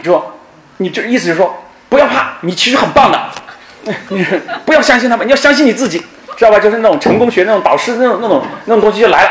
[0.02, 0.38] 说，
[0.78, 1.54] 你这意思就是说。”
[1.88, 4.24] 不要怕，你其实很棒的，你
[4.64, 6.04] 不要相信他们，你要相信你自己。
[6.36, 6.58] 知道吧？
[6.58, 9.30] 就是那种成功学那种导师那种那种那种东西就来了。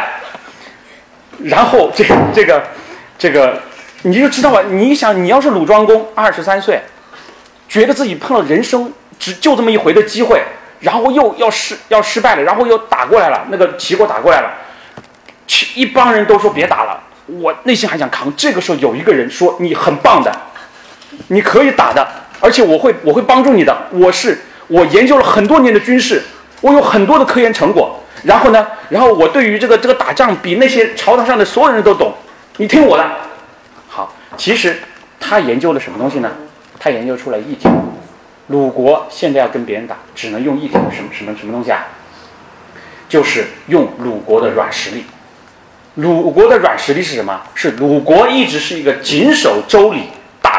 [1.43, 2.03] 然后这
[2.34, 2.64] 这个
[3.16, 3.62] 这个
[4.01, 4.64] 你就知道吧？
[4.68, 6.82] 你想，你要是鲁庄公，二十三岁，
[7.70, 10.41] 觉得自己碰到人生只就这么一回的机会，
[10.80, 14.51] 然后又要失要失败了，然后又打过来了，那个齐国打过来了，
[15.76, 18.36] 一帮人都说别打了，我内心还想扛。
[18.36, 20.36] 这个时候有一个人说你很棒的，
[21.28, 22.08] 你可以打的，
[22.46, 24.38] 而且我会我会帮助你的，我是。
[24.68, 26.22] 我研究了很多年的军事，
[26.62, 28.00] 我有很多的科研成果。
[28.22, 32.14] 然后呢，然后我对于这个这个打仗比那些朝堂上的所有人都懂。
[32.58, 33.04] 你听我的。
[33.88, 34.78] 好，其实
[35.20, 36.32] 他研究了什么东西呢？
[36.80, 37.72] 他研究出来一条：
[38.50, 41.88] 鲁国现在要跟别人打，只能用一条什么什么什么东西啊？
[43.10, 45.04] 就是用鲁国的软实力。
[45.96, 47.41] 鲁国的软实力是什么？
[47.56, 50.10] 是鲁国一直是一个谨守周礼、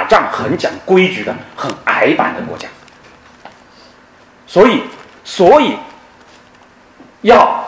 [0.07, 2.67] 仗很讲规矩的很矮板的国家。
[4.47, 4.83] 所以，
[5.25, 5.77] 所以
[7.23, 7.65] 要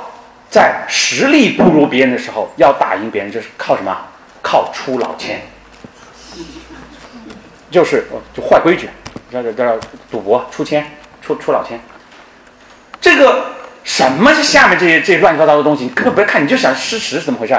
[0.48, 3.96] 在实力不如别人的时候，要打赢别人，就是靠什么？
[4.40, 5.42] 靠出老千，
[7.70, 8.88] 就是就坏规矩，
[9.30, 9.78] 叫叫叫
[10.10, 10.86] 赌博出千，
[11.20, 11.78] 出出老千。
[13.00, 13.52] 这个
[13.84, 15.84] 什么是下面这些这些乱七八糟的东西？
[15.84, 17.54] 你根本不要看，你就想事实是怎么回事？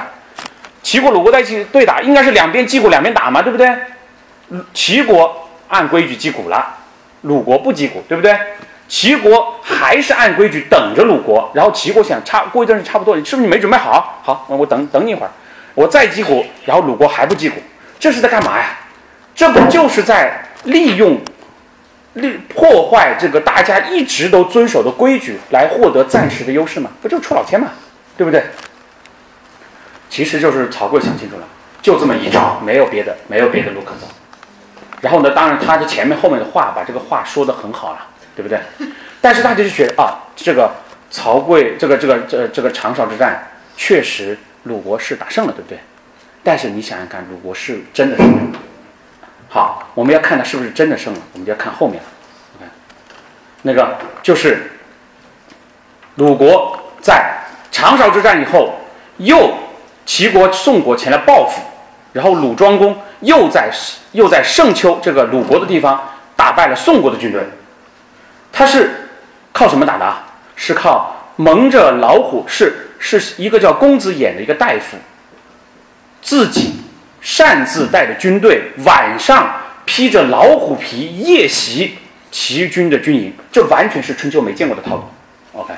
[0.81, 3.69] 齐国鲁国在一起对打，应该是两边击鼓两边打嘛，对不对？
[4.73, 6.77] 齐国按规矩击鼓了，
[7.21, 8.37] 鲁国不击鼓，对不对？
[8.87, 14.19] 齐国还是按规矩等着鲁国，然后齐国想差过一段时间差不多，你是不是你没准备好？
[14.23, 15.31] 好，那我等等你一会儿，
[15.75, 17.61] 我再击鼓，然后鲁国还不击鼓，
[17.99, 18.79] 这是在干嘛呀？
[19.35, 21.21] 这不就是在利用、
[22.13, 26.89] 利破坏这个大家一直都遵守的规矩，来获得暂时的优势吗？
[26.99, 27.67] 不就出老千吗，
[28.17, 28.43] 对不对？
[30.09, 31.43] 其实就是曹刿想清楚了，
[31.81, 34.07] 就这么一招，没有别的，没有别的路可走。
[35.01, 38.05] 然后呢，当然他的前面后面的话，把这个话说得很好了。
[38.35, 38.57] 对不对？
[39.19, 40.71] 但是大家就觉得啊，这个
[41.11, 45.77] 曹刿，这个这个这个这个长勺之战，确实鲁国是打胜了，对不对？
[46.41, 48.59] 但是你想想看，鲁国是真的胜了。
[49.49, 52.09] 好，我们要看他是不是真的胜了，我们就要看后面了。
[52.61, 52.69] 看，
[53.63, 54.71] 那个就是
[56.15, 57.39] 鲁国在
[57.71, 58.75] 长勺之战以后，
[59.17, 59.53] 又
[60.05, 61.61] 齐国、宋国前来报复，
[62.13, 63.71] 然后鲁庄公又在
[64.11, 66.01] 又在盛丘这个鲁国的地方
[66.35, 67.41] 打败了宋国的军队。
[68.51, 69.09] 他是
[69.53, 70.13] 靠什么打的？
[70.55, 74.97] 是靠蒙着老虎，是是一个叫公子衍的一个大夫，
[76.21, 76.81] 自己
[77.21, 79.53] 擅自带着军队晚上
[79.85, 81.97] 披着老虎皮夜袭
[82.29, 85.03] 齐军的军营，这完全是春秋没见过的套路。
[85.53, 85.73] OK，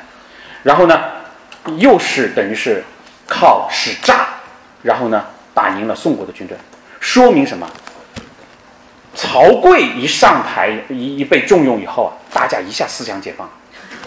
[0.64, 1.00] 然后呢，
[1.78, 2.84] 又是等于是
[3.28, 4.26] 靠使诈，
[4.82, 5.24] 然后呢
[5.54, 6.58] 打赢了宋国的军队，
[7.02, 7.70] 说明什么？
[9.14, 13.50] 曹刿一上台，一一被重用以后啊，大家一下思想解放。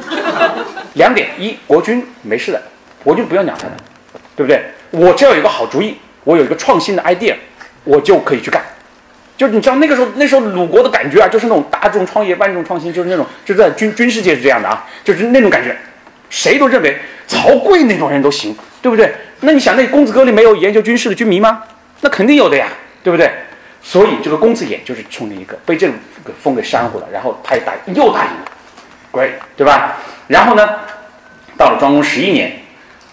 [0.95, 2.63] 两点：一，国君没事的，
[3.03, 3.73] 国君不要鸟他的，
[4.35, 4.65] 对不对？
[4.91, 7.35] 我只要有个好主意，我有一个创新的 idea，
[7.83, 8.63] 我就可以去干。
[9.37, 15.77] 就你知道那个时候，那时候鲁国的感觉啊，就是那种大众创业、万众创新，就是那种就在军军事界是这样的啊，就是那种感觉，
[16.31, 19.13] 谁都认为曹刿那种人都行，对不对？
[19.41, 21.63] 那你想，那公子哥里没有研究军事的军迷吗？
[22.01, 22.69] 那肯定有的呀，
[23.05, 23.31] 对不对？
[23.81, 25.93] 所以这个公子衍就是冲着一个被这个
[26.43, 28.45] 风给煽乎了，然后他也打又打赢了
[29.13, 29.97] ，great，对吧？
[30.27, 30.67] 然后呢，
[31.59, 32.61] 到了庄公十一年，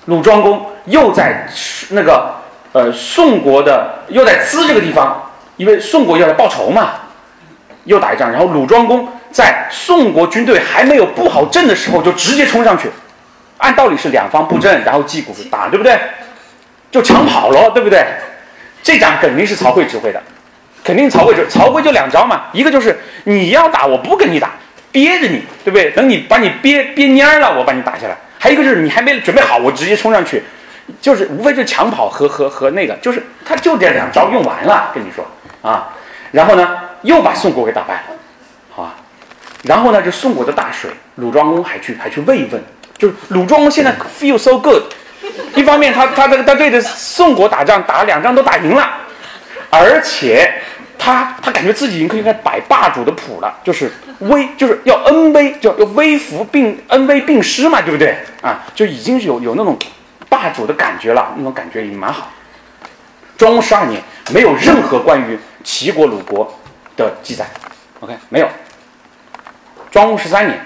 [0.06, 1.46] 鲁庄公又在
[1.90, 2.34] 那个
[2.72, 6.92] 呃宋国的又在资这个地方，因为宋国要来报仇嘛，
[7.84, 8.32] 又打一仗。
[8.32, 12.90] 然后鲁庄公在宋国军队还没有布好阵的时候就直接冲上去，
[13.58, 16.00] 按道理是两方布阵，然后击鼓打，对不对？
[16.90, 18.06] 就抢跑了，对不对？
[18.84, 20.22] 这仗肯定是曹刿指挥的。
[20.84, 24.52] 肯定曹刿就曹刿就两招嘛，一个就是你要打我不跟你打，
[24.92, 25.92] 憋着你，对不对？
[25.92, 28.18] 等你把你憋憋蔫了，我把你打下来。
[28.40, 30.42] 还有一个就是你还没准备好，我直接冲上去，
[31.00, 35.24] 就是无非就是抢跑和和和那个，就是他就这两招用完了，跟你说
[35.62, 35.90] 啊。
[36.32, 38.16] 然后呢，又把宋国给打败了，
[38.72, 38.96] 好啊？
[39.64, 42.60] 然后呢，就宋国的大水，鲁庄公还去还去慰问，
[42.98, 44.82] 就是鲁庄公现在 feel so good，
[45.56, 48.90] 一方面他他这个他对着宋国打仗，打两仗都打赢了，
[49.70, 50.54] 而且。
[51.04, 58.62] 他他感觉自己已经可以摆霸主的谱了，就是威， 就是要恩威，叫要威服并恩威并施嘛，对不对啊？
[58.76, 59.76] 就已经有有那种
[60.30, 62.30] 霸主的感觉了，那种感觉已经蛮好。
[63.36, 64.00] 庄公十二年
[64.32, 66.56] 没有任何关于齐国鲁国
[66.96, 67.48] 的记载
[68.02, 68.48] ，OK 没有。
[69.90, 70.64] 庄公十三年，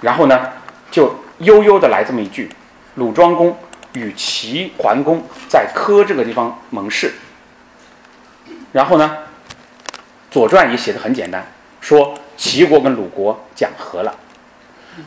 [0.00, 0.48] 然后呢
[0.90, 2.48] 就悠悠的来这么一句：
[2.94, 3.54] 鲁庄公
[3.98, 7.12] 与齐桓公在柯这个地方盟誓，
[8.72, 9.18] 然后呢。
[10.30, 11.42] 《左传》也写的很简单，
[11.80, 14.14] 说齐国跟鲁国讲和了，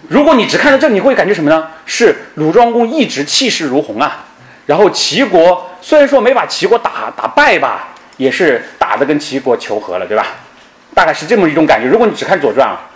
[0.09, 1.67] 如果你只看到这，你会感觉什么呢？
[1.85, 4.25] 是鲁庄公一直气势如虹啊，
[4.65, 10.25] 然后齐国虽然说没把齐国打打败吧，也是打的跟齐国求和了，对吧？
[10.95, 11.87] 大概是这么一种感觉。
[11.87, 12.89] 如果你只看《左传》啊，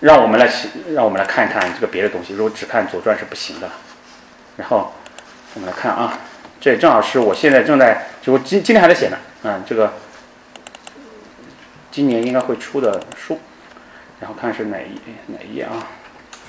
[0.00, 0.50] 让我们来
[0.92, 2.34] 让我们来看一看这个别的东西。
[2.34, 3.70] 如果只看《左传》是不行的。
[4.56, 4.92] 然后
[5.54, 6.18] 我们来看啊，
[6.60, 9.92] 这正好是我现在正在就我今今天还在写呢，嗯，这个
[11.90, 13.38] 今年应该会出的书。
[14.20, 15.72] 然后看是哪一哪一页啊？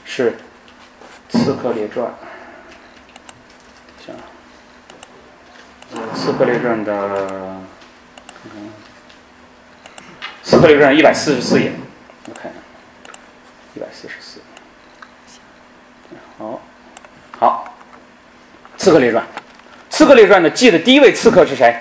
[0.03, 0.31] 是
[1.29, 2.05] 《刺客列传》。
[4.05, 4.13] 行，
[6.13, 8.61] 《刺客列传》的，看看，
[10.43, 11.71] 《刺客列传》一百四十四页，
[12.27, 12.51] 我看，
[13.73, 14.41] 一百四十四。
[16.37, 16.59] 好，
[17.39, 17.65] 好，
[18.81, 19.23] 《刺客列传》，
[19.91, 21.71] 《刺客列传》的记的第一位刺客是谁？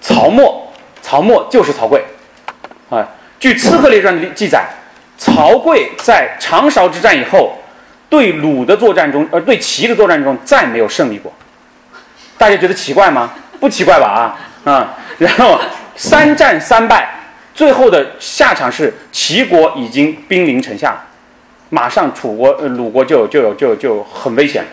[0.00, 0.72] 曹沫，
[1.02, 2.00] 曹沫就是曹刿。
[2.88, 3.06] 啊，
[3.38, 4.66] 据《刺客列传》的记载。
[5.18, 7.58] 曹刿在长勺之战以后，
[8.08, 11.30] 对鲁的作战中，呃，对齐的作战中再没有胜利过。
[12.38, 13.30] 大家觉得奇怪吗？
[13.60, 14.34] 不奇怪吧？
[14.64, 14.94] 啊啊！
[15.18, 15.60] 然后
[15.94, 17.06] 三战三败，
[17.54, 21.04] 最后的下场是齐国已经兵临城下，
[21.68, 24.64] 马上楚国、呃、鲁国就就就就很危险。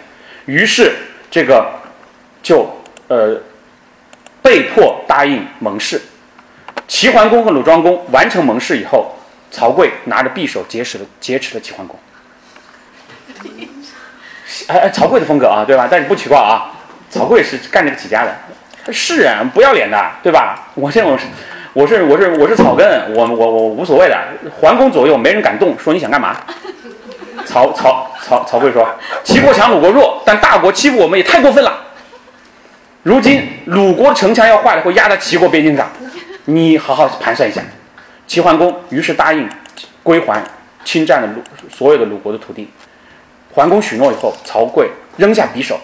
[0.45, 0.95] 于是
[1.31, 1.65] 这个
[2.43, 2.69] 就
[3.07, 3.35] 呃
[4.43, 5.99] 被迫答应盟誓。
[6.87, 9.15] 齐桓公和鲁庄公完成盟誓以后。
[9.53, 11.99] 曹刿拿着匕首劫持了劫持了齐桓公，
[14.67, 15.89] 哎哎，曹刿的风格啊，对吧？
[15.91, 16.71] 但是不奇怪啊，
[17.09, 18.33] 曹刿是干这个起家的，
[18.93, 20.69] 是啊，不要脸的，对吧？
[20.73, 21.25] 我这种是
[21.73, 24.17] 我是我是我是草根，我我我无所谓的。
[24.61, 26.37] 桓公左右没人敢动，说你想干嘛？
[27.51, 28.87] 曹曹曹曹刿说：
[29.25, 31.81] 齐国强，鲁国弱，但大国欺负我们也太过分了。
[33.03, 35.91] 如今鲁国城墙要坏了，会压在齐国边境上，
[36.45, 37.61] 你好好盘算一下。
[38.25, 39.49] 齐桓公于是答应
[40.01, 40.41] 归还
[40.85, 42.69] 侵占了鲁所有的鲁国的土地。
[43.51, 44.87] 桓公许诺以后，曹刿
[45.17, 45.77] 扔下匕首，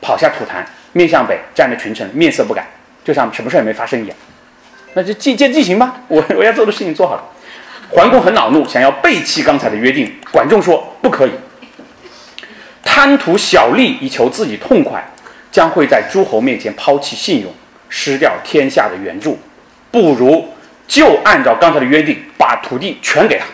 [0.00, 2.66] 跑下土坛，面向北，站着群臣，面色不改，
[3.04, 4.16] 就像什么事也没发生一样。
[4.94, 7.22] 那就进见进行吧，我我要做的事情做好了。
[7.90, 10.12] 桓公很恼怒，想要背弃刚才的约定。
[10.30, 11.32] 管仲说不可以，
[12.82, 15.04] 贪图小利以求自己痛快，
[15.50, 17.52] 将会在诸侯面前抛弃信用，
[17.88, 19.38] 失掉天下的援助，
[19.90, 20.48] 不如。
[20.86, 23.46] 就按照刚才的约定，把土地全给他。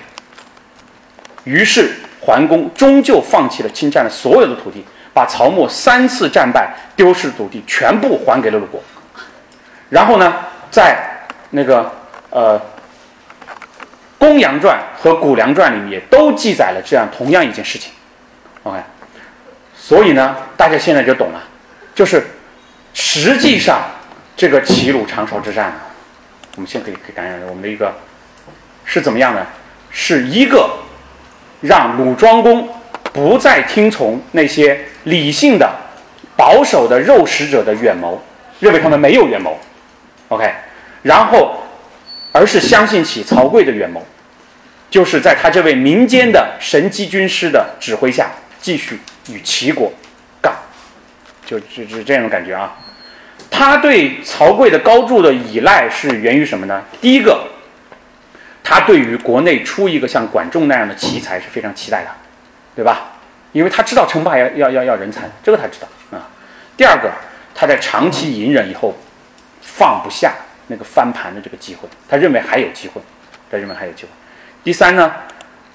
[1.44, 4.82] 于是桓公终究放弃了侵占了所有的土地，
[5.12, 8.82] 把曹沫三次战败丢失的土地全部还给了鲁国。
[9.90, 10.34] 然后呢，
[10.70, 10.98] 在
[11.50, 11.92] 那个
[12.30, 12.58] 呃
[14.18, 17.92] 《公羊传》和《谷梁传》里面也都记载了这样同样一件事情。
[18.62, 18.78] OK，
[19.76, 21.42] 所以呢，大家现在就懂了，
[21.94, 22.26] 就是
[22.94, 23.80] 实际上
[24.36, 25.72] 这个齐鲁长勺之战。
[26.56, 27.94] 我们现在可以可以感染我们的一个
[28.84, 29.46] 是怎么样呢？
[29.90, 30.70] 是一个
[31.62, 32.68] 让鲁庄公
[33.12, 35.70] 不再听从那些理性的、
[36.36, 38.22] 保守的肉食者的远谋，
[38.60, 39.58] 认为他们没有远谋
[40.28, 40.52] ，OK，
[41.02, 41.62] 然后
[42.36, 44.04] 而是相信起曹刿的远谋，
[44.90, 48.30] 就是在他这位民间的神机军师的指挥下，
[48.60, 49.00] 继续
[49.30, 49.90] 与齐国
[50.42, 50.54] 干，
[51.46, 52.76] 就就是这种感觉啊。
[53.50, 56.84] 他对曹刿的高筑的依赖是源于什么呢？
[57.00, 57.48] 第一个，
[58.62, 62.10] 他对于国内出一个像管仲那样的奇才是非常期待的，
[62.74, 63.12] 对吧？
[63.52, 65.88] 因为他知道称霸要要要要人才，这个他知道
[66.18, 66.28] 啊。
[66.76, 67.10] 第二个，
[67.54, 68.94] 他在长期隐忍以后，
[69.62, 70.34] 放不下
[70.68, 73.00] 那个翻盘的这个机会，他认为还有机会，
[73.50, 74.08] 他认为还有机会。
[74.64, 75.12] 第三呢，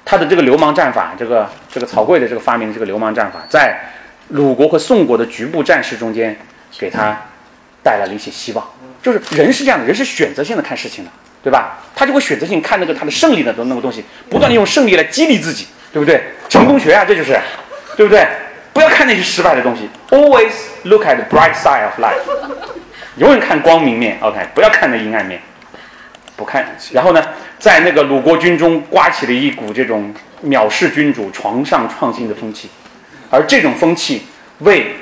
[0.04, 3.80] 他的这个流氓战法，这个这个曹刿的这个发明的这个流氓战法，在
[4.30, 6.38] 鲁国和宋国的局部战事中间
[6.78, 7.18] 给他。
[7.84, 8.64] 带来了一些希望，
[9.02, 11.10] 就是人是这样的，人是选择性的看事情的，
[11.42, 11.80] 对吧？
[11.96, 16.22] 他就会选择性看那个他的胜利的那个东西，不断的用胜利来激励自己，对不对？
[16.48, 17.36] 成功学啊，这就是，
[17.98, 18.28] 对不对？
[18.72, 20.52] 不要看那些失败的东西，always
[20.84, 22.22] look at the bright side of life，
[23.18, 25.42] 永远看光明面，OK，不要看那阴暗面，
[26.36, 26.76] 不看。
[26.92, 27.24] 然后呢，
[27.60, 30.14] 在那个鲁国军中刮起了一股这种
[30.46, 32.70] 藐视君主、床上创新的风气，
[33.30, 34.26] 而这种风气
[34.60, 34.96] 为。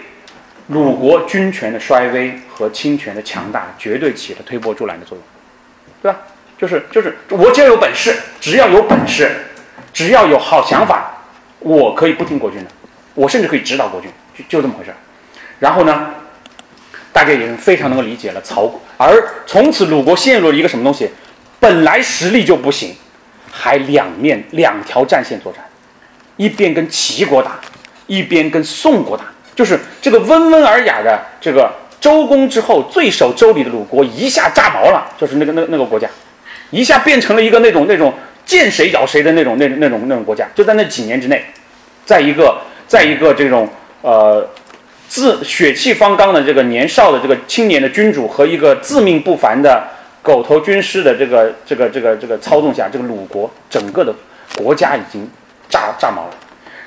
[0.71, 5.25] 鲁国军权的衰微和侵权的强大，绝对起了推波助澜的作用，
[6.03, 6.19] 对吧？
[6.59, 9.31] 就是就是，我只要有本事，只要有本事，
[9.91, 11.23] 只要有好想法，
[11.57, 12.69] 我可以不听国君的，
[13.15, 14.97] 我甚至可以指导国君，就就这么回事儿。
[15.57, 16.13] 然后呢，
[17.11, 21.09] 大家也非常能够理解了曹，而从此鲁国陷入了一个什么东西？
[21.59, 22.95] 本来实力就不行，
[23.51, 25.61] 还两面两条战线作战，
[26.37, 27.59] 一边跟齐国打，
[28.07, 29.25] 一边跟宋国打。
[29.55, 31.69] 就是这个温文尔雅的这个
[31.99, 36.07] 周公之后最守周礼的鲁国一下炸毛了，就是那个那那个国家，
[36.69, 38.13] 一下变成了一个那种那种
[38.45, 41.43] 见谁咬谁的那种那那种那种国家，就在那几年之内，
[42.05, 43.67] 在一个在一个这种
[44.01, 44.47] 呃
[45.09, 49.85] 自血气方刚的这个年少的这个青年的君主和一个自命不凡的
[50.21, 54.13] 狗头军师的这个这个这个这个操纵下，这个鲁国整个的
[54.55, 55.27] 国家已经
[55.67, 56.33] 炸炸毛了。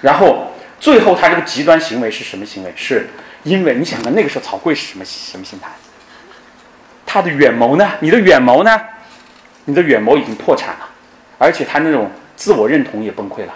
[0.01, 2.73] 然后最后他这个极端行为是什么行为？
[2.77, 3.09] 是
[3.43, 5.69] 因为你想看那个时候曹刿是什么什么心态？
[7.05, 7.91] 他的远谋呢？
[7.99, 8.81] 你的远谋呢？
[9.65, 10.89] 你的远谋已经破产了，
[11.39, 13.53] 而且他那种自我认同也崩溃了。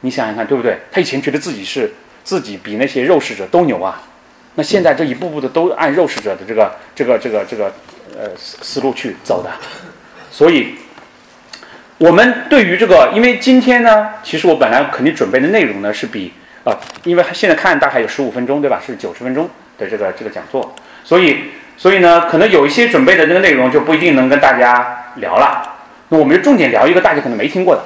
[0.00, 0.78] 你想想看，对不对？
[0.92, 1.90] 他以前觉得自己是
[2.24, 4.02] 自己比那些肉食者都牛啊，
[4.54, 7.72] 那现在这一步步的都按肉食者的这个这个这个这个
[8.18, 9.50] 呃思思路去走的，
[10.30, 10.74] 所以，
[11.98, 16.32] 我们对于这个，因为今天呢，其实我本来肯定准备的内容呢是比
[16.64, 16.74] 啊，
[17.04, 18.80] 因为现在看大概有十五分钟，对吧？
[18.84, 19.48] 是九十分钟
[19.78, 20.74] 的这个这个讲座，
[21.04, 25.72] 所以所以呢，可能有一些准备的这个内容就不一定能跟大家聊了。
[26.08, 27.82] 那我们就重点聊一个大家可能没听过的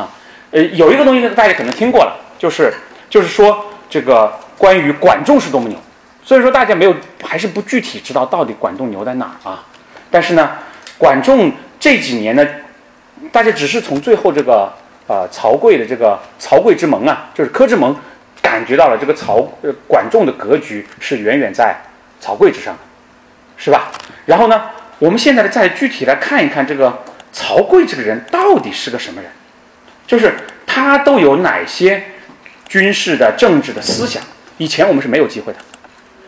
[0.00, 0.08] 啊，
[0.50, 2.72] 呃，有一个东西呢大家可能听过了，就是
[3.10, 5.78] 就是说这个关于管仲是多么牛，
[6.22, 9.64] 所以说大家没有还是不具体知道到底管仲牛在哪儿啊。
[10.10, 10.50] 但是呢，
[10.96, 12.46] 管仲这几年呢，
[13.30, 14.72] 大家只是从最后这个
[15.06, 17.96] 呃曹刿的这个曹刿之盟啊，就是柯之盟，
[18.42, 21.76] 感觉到了这个曹呃管仲的格局是远远在
[22.20, 22.80] 曹刿之上的，
[23.56, 23.90] 是吧？
[24.26, 24.62] 然后呢，
[24.98, 27.02] 我们现在呢再具体来看一看这个
[27.32, 29.30] 曹刿这个人到底是个什么人，
[30.06, 30.34] 就是
[30.66, 32.02] 他都有哪些
[32.68, 34.22] 军事的政治的思想？
[34.58, 35.58] 以前我们是没有机会的，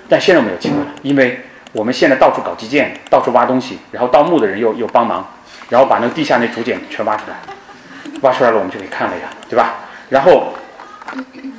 [0.08, 1.40] 但现在我们有机会了，因为
[1.72, 5.28] 我们现在到处搞基建，到处挖东西，然后盗墓的人又又帮忙，
[5.68, 7.36] 然后把那个地下那竹简全挖出来，
[8.22, 9.74] 挖出来了我们就可以看了呀，对吧？
[10.08, 10.54] 然后，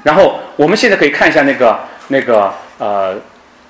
[0.04, 3.16] 然后我们现在可以看一下那个那个呃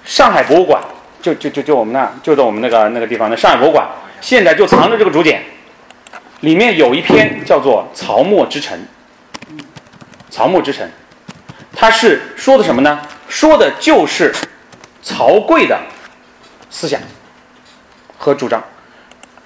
[0.03, 0.81] 上海博物馆，
[1.21, 3.87] 就就就就我们那就在我们那个那个地方的上海博物馆，
[4.21, 5.43] 现在就藏着这个竹简，
[6.39, 8.79] 里面有一篇叫做《曹沫之臣》，
[10.29, 10.89] 曹沫之臣，
[11.75, 12.99] 他是说的什么呢？
[13.27, 14.33] 说的就是
[15.01, 15.79] 曹刿的
[16.69, 16.99] 思想
[18.17, 18.61] 和主张。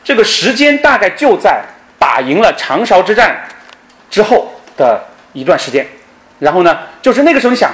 [0.04, 1.64] 这个时间大概就在
[1.98, 3.44] 打赢了长勺之战
[4.10, 5.04] 之后的
[5.34, 5.86] 一段时间。
[6.40, 7.72] 然后呢，就是那个时候，你想，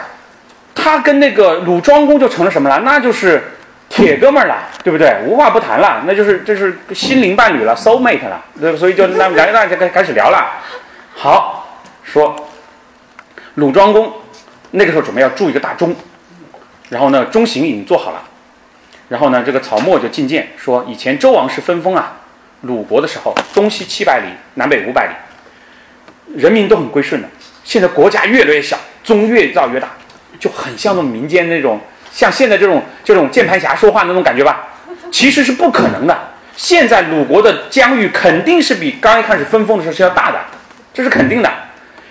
[0.75, 2.79] 他跟那个鲁庄公就成了什么了？
[2.81, 3.43] 那就是
[3.89, 5.15] 铁哥们儿了，对不对？
[5.25, 8.39] 无话不谈了，那就是这是心灵伴侣了，soul mate 了。
[8.59, 10.47] 对，所以就那两个大家开开始聊了。
[11.15, 12.47] 好，说
[13.55, 14.13] 鲁庄公
[14.71, 15.95] 那个时候准备要筑一个大钟，
[16.89, 18.23] 然后呢，钟形已经做好了。
[19.09, 22.17] 然后呢，这个曹沫就进谏说，以前周王室分封啊，
[22.61, 27.27] 鲁国的时候，东西七百里，南北五百里，人民都很归顺的。
[27.63, 29.89] 现在国家越来越小，钟越造越大，
[30.39, 31.79] 就很像那民间那种，
[32.11, 34.69] 像现在这种这种键盘侠说话那种感觉吧？
[35.11, 36.17] 其实是不可能的。
[36.55, 40.39] 现在鲁国的疆域肯定是比刚一开始分封的时候是要大的，
[40.93, 41.51] 这是肯定的。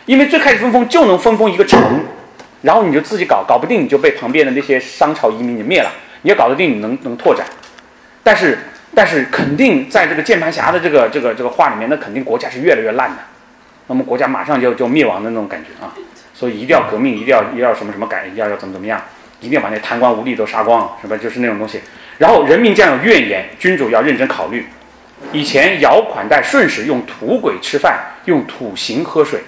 [0.04, 2.04] 因为最开始分封就能分封一个城，
[2.62, 5.90] 然后你就自己搞，搞不定你就被旁边的那些商朝移民给灭了。
[6.22, 7.46] 你要搞得定，你能能拓展。
[8.22, 8.58] 但是
[8.94, 13.16] 但是肯定在这个键盘侠的这个这个这个话里面，那肯定国家是越来越烂的。
[13.86, 15.92] 那么国家马上就就灭亡的那种感觉啊，
[16.34, 19.00] 所以一定要革命，一定要一定要什么什么改，要要怎么怎么样，
[19.40, 21.16] 一定要把那贪官污吏都杀光，是吧？
[21.16, 21.80] 就是那种东西。
[22.18, 24.66] 然后人民将有怨言，君主要认真考虑。
[25.32, 29.40] 以前尧款待舜时，用土鬼吃饭，用土行喝水，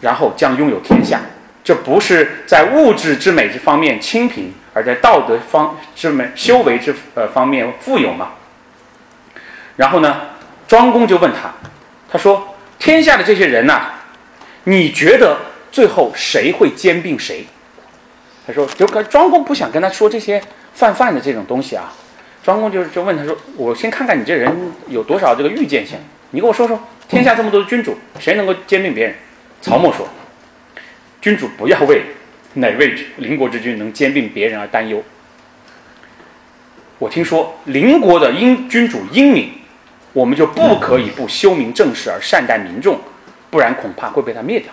[0.00, 1.20] 然后将拥有天下。
[1.64, 8.34] 这不是在物质之美之方面清贫，而在道德方之美、修为之呃方面富有吗？
[9.74, 10.20] 然后呢，
[10.68, 11.52] 庄公就问他，
[12.12, 12.48] 他说。
[12.76, 13.92] 天下的这些人呐，
[14.64, 15.38] 你觉得
[15.72, 17.46] 最后谁会兼并谁？
[18.46, 20.42] 他说：“就可庄公不想跟他说这些
[20.74, 21.90] 泛泛的这种东西啊。”
[22.44, 24.54] 庄公就就问他说：“我先看看你这人
[24.88, 25.96] 有多少这个预见性，
[26.32, 26.78] 你跟我说说，
[27.08, 29.14] 天下这么多的君主，谁能够兼并别人？”
[29.62, 30.06] 曹沫说
[31.24, 32.02] ：“君主不要为
[32.52, 35.02] 哪位邻国之君能兼并别人而担忧。
[36.98, 39.50] 我听说邻国的英君主英明。”
[40.12, 43.00] 我们就不可以不修明正事而善待民众，
[43.50, 44.72] 不然恐怕会被他灭掉。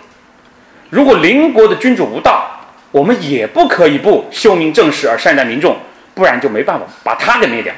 [0.88, 2.60] 如果邻国的君主无道，
[2.92, 5.76] 我们也不可以不修明正事而善待民众，
[6.14, 7.74] 不然就没办法把他给灭掉。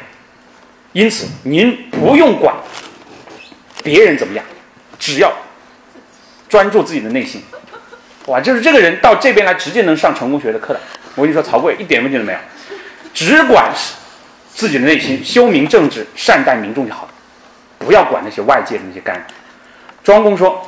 [0.93, 2.55] 因此，您不用管
[3.83, 4.45] 别人怎么样，
[4.99, 5.33] 只要
[6.47, 7.41] 专注自己的内心。
[8.27, 10.81] 哇，就是这个人到这边来，直接能上成功学的课的。
[11.15, 12.39] 我跟你说，曹刿一点问题都没有，
[13.13, 13.71] 只管
[14.55, 17.09] 自己的内心，修明政治，善待民众就好了。
[17.79, 19.23] 不要管那些外界的那些干扰。
[20.03, 20.61] 庄公说：“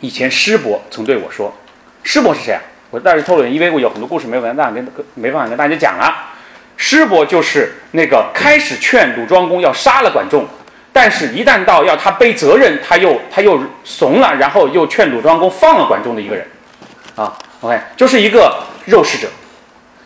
[0.00, 1.54] 以前师伯曾对我说，
[2.02, 2.60] 师伯是谁啊？
[2.90, 6.14] 我大致透露，因为我有很多故事没有办法跟没办法跟大家讲了。
[6.78, 10.46] 师伯就是那个开始劝鲁庄公要杀了管仲，
[10.92, 16.46] 但是一旦到要他背责任，他又他又怂了，然后又劝鲁庄公放了管仲的一个人。
[17.18, 19.28] 啊，OK，就是一个肉食者，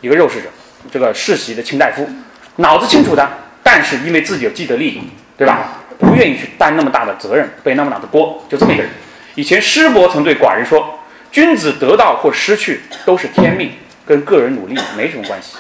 [0.01, 0.49] 一个肉食者，
[0.91, 2.09] 这个世袭的卿大夫，
[2.57, 3.29] 脑子清楚的，
[3.63, 5.03] 但是因为自己有既得利益，
[5.37, 5.81] 对吧？
[5.99, 8.91] 不愿意去担那么大的责任，背那么大的锅，就这么一个人。
[9.35, 10.99] 以前师伯曾对寡人说
[11.31, 13.73] ：“君子得到或失去都是天命，
[14.07, 15.57] 跟个人努力没什么关系。”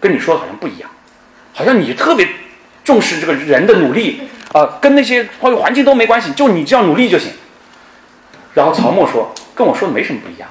[0.00, 0.90] 跟你说的好像不一样，
[1.54, 2.28] 好像你特别
[2.84, 4.22] 重视这个人的努力
[4.52, 7.30] 啊，跟那些环环境都没关系，就你只要努力就行。
[8.56, 10.48] 然后曹沫说：“跟我说的没什么不一样，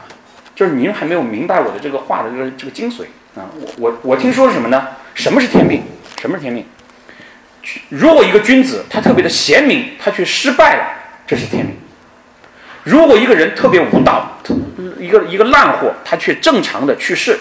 [0.53, 3.06] 就是您还没有明白我的这个话的这个这个精髓
[3.36, 3.49] 啊。
[3.60, 4.90] 我我我听说是什么呢？
[5.15, 5.82] 什么是天命？
[6.22, 6.64] 什么是天命？
[7.90, 10.86] 如果一个君子他特别的贤明，他却失败了，
[11.26, 11.76] 这是天命。
[12.84, 14.38] 如果一个人特别无道，
[14.99, 17.40] 一个一个烂货，他却正常的去世，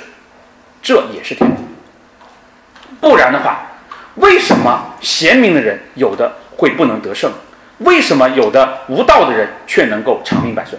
[0.80, 1.58] 这也是天命。
[3.02, 3.66] 不然的话，
[4.14, 7.30] 为什么贤明的人有的会不能得胜？
[7.78, 10.78] 为什么有的无道的人却能够长命百岁？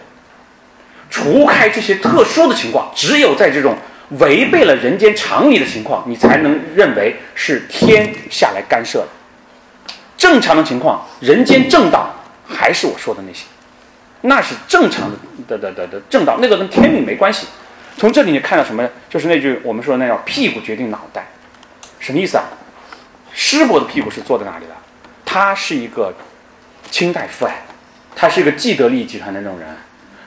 [1.10, 3.78] 除开这些特殊的情况，只有在这种
[4.20, 9.08] 违背了人间常理的情况，你才能认为是天下来干涉的。
[10.18, 12.10] 正常的情况，人间正道
[12.48, 13.46] 还是我说的那些，
[14.22, 15.10] 那是正常
[15.48, 17.48] 的的的的正道，那个跟天命没关系。
[17.98, 18.90] 从这里你看到什么？
[19.10, 21.28] 就是那句我们说的那叫“屁股决定脑袋”，
[22.00, 22.44] 什么意思啊？
[23.32, 24.72] 师伯的屁股是坐在哪里的？
[25.24, 26.14] 他是一个。
[26.96, 27.54] 卿大夫哎，
[28.16, 29.68] 他是一个既得利益集团的那种人，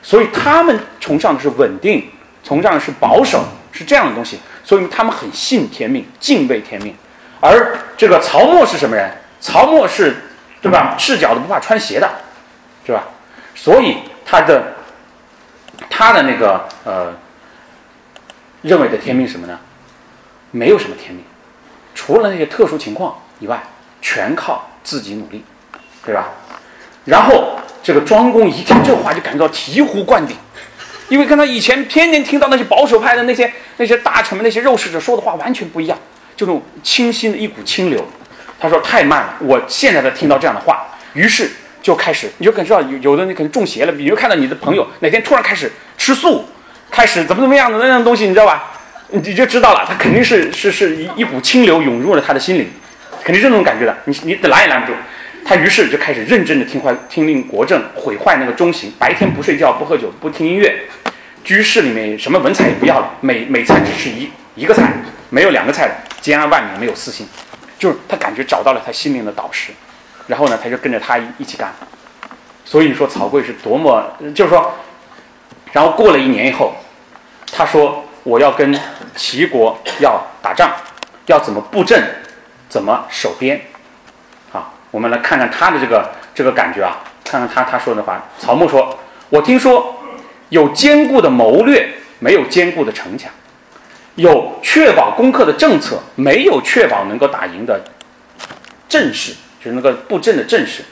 [0.03, 2.11] 所以他们崇尚的是稳定，
[2.45, 3.43] 崇尚的是保守，
[3.73, 4.39] 是这样的东西。
[4.63, 6.95] 所以他们很信天命，敬畏天命。
[7.41, 9.11] 而这个曹沫是什么人？
[9.41, 10.15] 曹沫是，
[10.61, 10.95] 对吧？
[10.99, 12.07] 赤脚的不怕穿鞋的，
[12.85, 13.03] 是吧？
[13.55, 14.75] 所以他的
[15.89, 17.15] 他的那个呃，
[18.61, 19.59] 认为的天命什么呢？
[20.51, 21.25] 没有什么天命，
[21.95, 23.59] 除了那些特殊情况以外，
[24.03, 25.43] 全靠自己努力，
[26.05, 26.29] 对吧？
[27.09, 30.37] 然后这个庄公一听这话，就感到醍醐灌顶，
[31.09, 35.99] 因为跟他以前天天听到那些保守派的那些那些大臣们、那些肉食者说的话完全不一样，
[36.37, 38.07] 就那种清新的一股清流。
[38.61, 46.45] 他说太慢了，我现在才听到这样的话，于是就开始，你就感觉到有有的你可能中邪了，比如看到你的朋友哪天突然开始吃素，
[46.91, 48.73] 开始怎么怎么样的那样东西，你知道吧？
[49.09, 52.69] 你就知道了，他肯定是是是一一股清流涌入了他的心灵，
[53.25, 54.93] 肯定是那种感觉的，你你拦也拦不住。
[55.49, 58.93] 他于是就开始认真的听坏听令国政，毁坏那个中行。
[58.99, 60.83] 白天不睡觉，不喝酒，不听音乐。
[61.43, 64.93] 居室里面什么文采也不要了，每每餐只吃一一个菜，
[65.31, 65.95] 没有两个菜的。
[66.21, 67.27] 兼安万民，没有私心。
[67.79, 69.73] 就是他感觉找到了他心灵的导师，
[70.27, 71.73] 然后呢，他就跟着他一一起干。
[72.67, 74.05] 所以你说曹刿是多么，
[74.35, 74.75] 就是说，
[75.73, 76.77] 然后过了一年以后，
[77.51, 78.79] 他说我要跟
[79.17, 80.71] 齐国要打仗，
[81.25, 82.05] 要怎么布阵，
[82.69, 83.59] 怎么守边。
[84.91, 88.25] 我们来看看他的这个这个感觉啊，看看他他说的话。
[88.39, 88.99] 曹牧说
[89.29, 89.95] ：“我听说
[90.49, 91.87] 有坚固的谋略，
[92.19, 93.31] 没有坚固的城墙；
[94.15, 97.79] 有确保攻克的政策，没有确保能够打赢的
[98.89, 100.83] 阵势，就是那个布阵的阵势。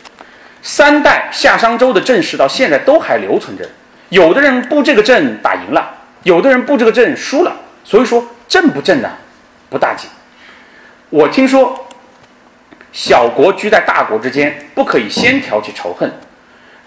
[0.60, 3.66] 三代夏商周的阵势到现在都还留存着。
[4.10, 5.94] 有的人布这个阵打赢了，
[6.24, 7.56] 有的人布这个阵输了。
[7.82, 9.08] 所以说阵不阵呢，
[9.70, 10.10] 不大紧。
[11.08, 11.82] 我听说。”
[12.96, 16.10] 小国居在大国之间，不可以先挑起仇恨，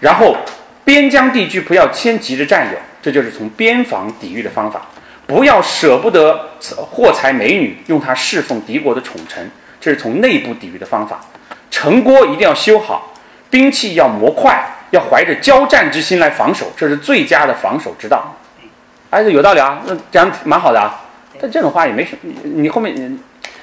[0.00, 0.36] 然后
[0.84, 4.82] 边疆地区不要先急着占有，这就是从边防抵御的方法。
[5.28, 9.48] 不要舍不得货财美女，用它侍奉敌国的宠臣，
[9.80, 11.20] 这是从内部抵御的方法。
[11.70, 13.14] 城郭一定要修好，
[13.48, 14.60] 兵器要磨快，
[14.90, 18.34] 要怀着交战之心来防守，这是最佳的防守之道。
[19.10, 21.02] 哎，有道理啊，那讲蛮好的啊。
[21.40, 23.16] 但这种话也没什么，你后面，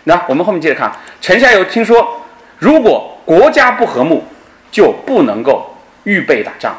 [0.06, 0.90] 那我们后面接着看。
[1.20, 2.24] 臣下有听说。
[2.58, 4.24] 如果国家不和睦，
[4.72, 6.74] 就不能够预备打仗；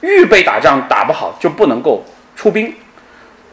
[0.00, 2.04] 预备打仗打不好，就不能够
[2.36, 2.74] 出兵。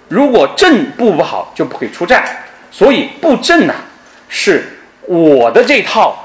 [0.08, 2.26] 如果阵布不好，就不可以出战。
[2.72, 3.74] 所以布阵呢，
[4.28, 4.78] 是
[5.08, 6.18] 我的这套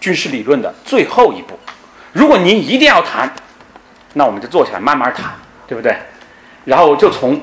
[0.00, 1.58] 军事理论的最后一步。
[2.12, 3.32] 如果您一定要谈，
[4.14, 5.32] 那我们就坐下来慢慢谈，
[5.66, 5.96] 对不对？
[6.64, 7.40] 然后就从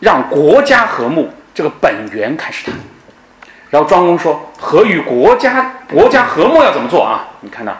[0.00, 2.74] 让国家和睦这个本源开始谈。
[3.72, 7.26] 然后庄公说：“何与国家国家和睦要怎么做啊？
[7.40, 7.74] 你看到，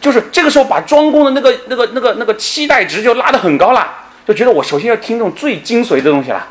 [0.00, 3.86] 就是这个时候把庄公的那个那个那个那个期待值就拉得很高了，
[4.26, 6.42] 就觉得我首先要听这种最精髓的东西了。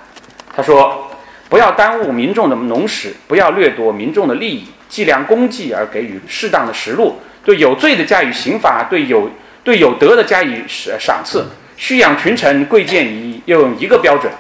[0.56, 1.10] 他说：
[1.50, 9.32] 不要耽误民众的农时，不要掠夺民众的利益，计量功绩而给予适当的食禄，对有罪的加以刑罚，对有
[9.64, 11.44] 对有德的加以赏赏赐，
[11.76, 14.32] 蓄养群臣贵贱以要用一个标准，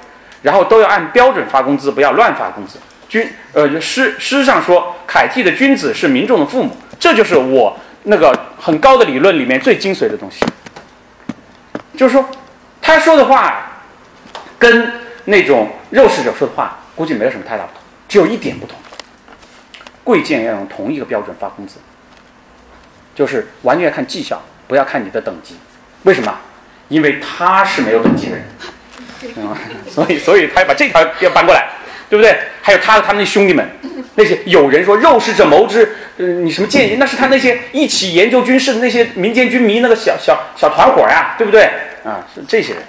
[0.44, 10.45] 然后都要按标准发工资，不要乱发工资。”君呃诗诗上说，凯替的君子是民众的父母，这就是我那个很高的理论里面最精髓的东西。
[11.95, 12.27] 就是说，
[12.82, 13.82] 他说的话
[14.60, 14.91] 跟
[15.26, 18.77] 那种肉食者说的话，估计没有什么太大不同，只有一点不同：
[20.03, 21.80] 贵贱要用同一个标准发工资，
[23.15, 25.56] 就是完全要看绩效，不要看你的等级。
[26.03, 26.38] 为什么？
[26.88, 28.45] 因为他是没有等级的人，
[29.38, 29.56] 嗯，
[29.90, 31.68] 所以所以他要把这条要搬过来，
[32.10, 32.38] 对不对？
[32.61, 33.68] 还有他和他们那兄弟们，
[34.15, 36.95] 那些有人说肉食者谋之，呃，你什么建议？
[36.99, 41.64] 那是他那些一起研究军事的那些民间军迷那个小小小团伙呀，对不对？
[42.03, 42.84] 啊，是这些人。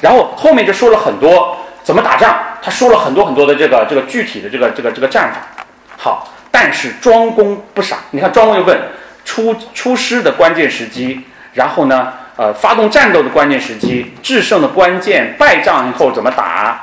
[0.00, 5.64] 然后后面就说了很多怎么打仗，他说了很多很多的这个这个具体的这个这个这个战法。
[5.96, 8.78] 好，但是庄公不傻，你看庄公就问
[9.24, 11.20] 出出师的关键时机，
[11.54, 12.12] 然后呢？
[12.38, 16.80] 呃，发动战斗的关键时机，制胜的关键，败仗以后怎么打？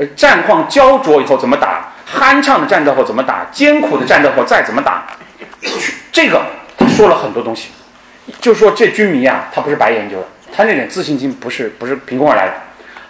[0.00, 1.92] 呃，战况焦灼以后怎么打？
[2.10, 3.44] 酣畅的战斗后怎么打？
[3.52, 5.06] 艰苦的战斗后再怎么打？
[6.10, 6.42] 这个
[6.78, 7.68] 他说了很多东西，
[8.40, 12.54] 就说这军迷啊，他不是白研究的，他那点自信心不是不是凭空而来的。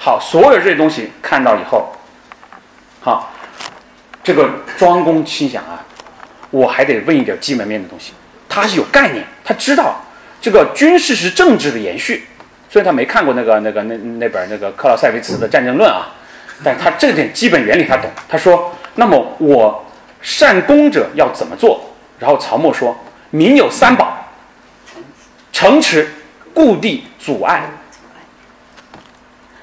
[0.00, 1.94] 好，所有这些东西看到以后，
[3.00, 3.32] 好，
[4.24, 5.78] 这个庄公心想啊，
[6.50, 8.12] 我还得问一点基本面的东西，
[8.48, 9.94] 他是有概念，他知道。
[10.42, 12.26] 这个军事是政治的延续，
[12.70, 16.08] 虽然他没看过那个那个那那本那个克劳塞维茨的《战争论》啊，
[16.64, 18.10] 但他这点基本原理他懂。
[18.28, 19.84] 他说：“那么我
[20.20, 21.80] 善攻者要怎么做？”
[22.18, 22.96] 然后曹沫说
[23.30, 24.28] ：“民有三宝，
[25.52, 26.08] 城池、
[26.52, 27.62] 故地、阻碍。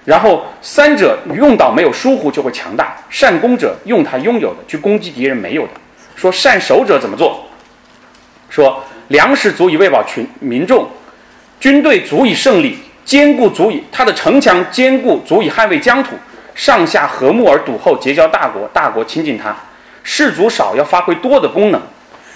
[0.05, 2.95] 然后三者用到没有疏忽就会强大。
[3.09, 5.73] 善攻者用他拥有的去攻击敌人没有的。
[6.15, 7.45] 说善守者怎么做？
[8.49, 10.85] 说。”粮食足以喂饱群民众，
[11.61, 16.09] 军队足以胜利，坚固足以他的城墙坚固足以捍卫疆土，
[16.57, 19.55] 上下和睦而笃厚，结交大国，大国亲近他。
[20.03, 21.79] 士卒少要发挥多的功能，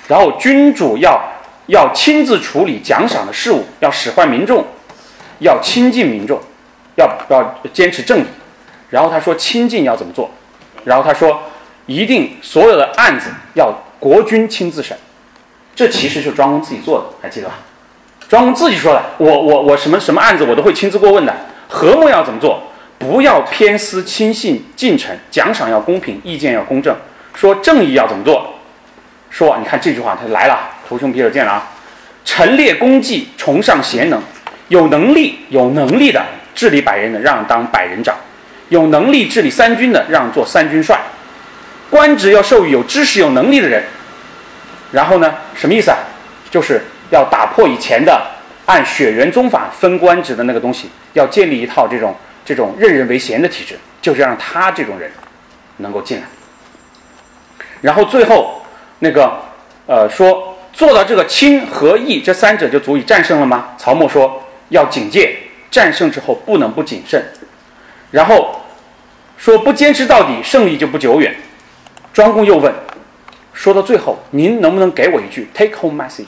[0.08, 1.20] 然后君主要
[1.68, 4.64] 要亲自处理奖赏的事务，要使唤民众，
[5.40, 6.40] 要亲近民众，
[6.98, 8.26] 要要坚持正义。
[8.90, 10.30] 然后他说亲近要怎么做？
[10.84, 11.42] 然后他说
[11.88, 14.96] 一定所有的案子要国君亲自审。
[15.74, 17.56] 这其实是庄公自己做的，还记得吧？
[18.30, 21.34] 庄公自己说的，我我我什么什么案子我都会亲自过问的。
[21.70, 22.62] 和睦要怎么做？
[23.02, 26.96] 不要偏私轻信近臣，奖赏要公平，意见要公正。
[27.34, 28.54] 说正义要怎么做？
[29.32, 31.72] 说你看这句话，他来了，图穷匕首见了啊！
[32.24, 34.22] 陈列功绩，崇尚贤能，
[34.68, 36.24] 有能力有能力的
[36.54, 38.16] 治理百人的让当百人长，
[38.70, 41.02] 有能力治理三军的让做三军帅，
[41.90, 43.84] 官职要授予有知识有能力的人。
[44.92, 45.34] 然后呢？
[45.56, 45.98] 什么意思啊？
[46.52, 48.22] 就是要打破以前的
[48.68, 52.14] 按血缘宗法分官职的那个东西，要建立一套这种
[52.44, 55.12] 这种任人唯贤的体制，就是让他这种人
[55.78, 56.24] 能够进来。
[57.82, 58.62] 然后最后
[59.00, 59.40] 那个
[59.88, 63.70] 呃说做到这个亲和义这三者就足以战胜了吗？
[63.78, 65.38] 曹沫说要警戒，
[65.70, 67.24] 战胜之后不能不谨慎。
[68.12, 68.62] 然后
[69.38, 71.36] 说不坚持到底，胜利就不久远。
[72.14, 72.74] 庄公又问。
[73.54, 76.26] 说到最后，您能不能给我一句 take home message？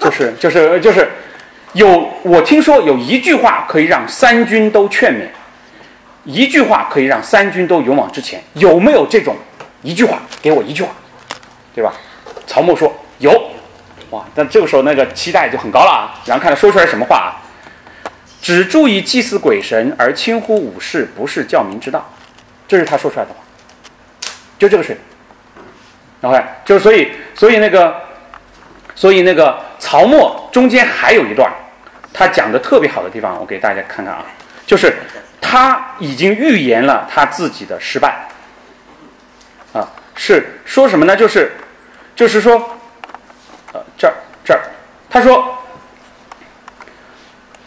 [0.00, 1.08] 就是就是就是，
[1.74, 5.28] 有我听说有一句话可以让三军都劝勉，
[6.24, 9.36] 一句话可以让三军都勇往直前，有没有这种
[9.82, 10.18] 一句话？
[10.40, 10.90] 给我一句话，
[11.74, 11.92] 对吧？
[12.46, 13.30] 曹沫说有，
[14.10, 14.24] 哇！
[14.34, 16.14] 但这个时候那个期待就很高了啊。
[16.24, 17.28] 然后看他说出来什么话啊？
[18.40, 22.08] 只注意祭祀鬼神而轻忽武士，不是教民之道。
[22.66, 23.36] 这是他说出来的话，
[24.58, 26.30] 就这个水平。
[26.30, 27.94] OK，就是所以，所以那个，
[28.94, 31.50] 所以那个曹沫中间还有一段，
[32.12, 34.24] 他讲的特别好的地方，我给大家看看啊，
[34.66, 34.92] 就是
[35.40, 38.28] 他已经预言了他自己的失败，
[39.72, 41.16] 啊，是说什么呢？
[41.16, 41.52] 就是，
[42.16, 42.58] 就是说，
[43.72, 44.14] 呃，这儿
[44.44, 44.60] 这儿，
[45.08, 45.56] 他说，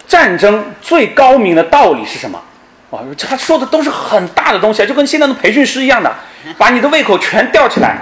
[0.07, 2.41] 战争最高明的道理是什么？
[2.91, 6.13] 啊，他说的都是很大的东西，就跟现在的培训师一样的，
[6.57, 7.97] 把你的胃口全吊起来。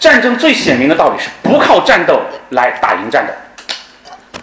[0.00, 4.40] 战争最显明的道理是不靠战斗来打赢战斗，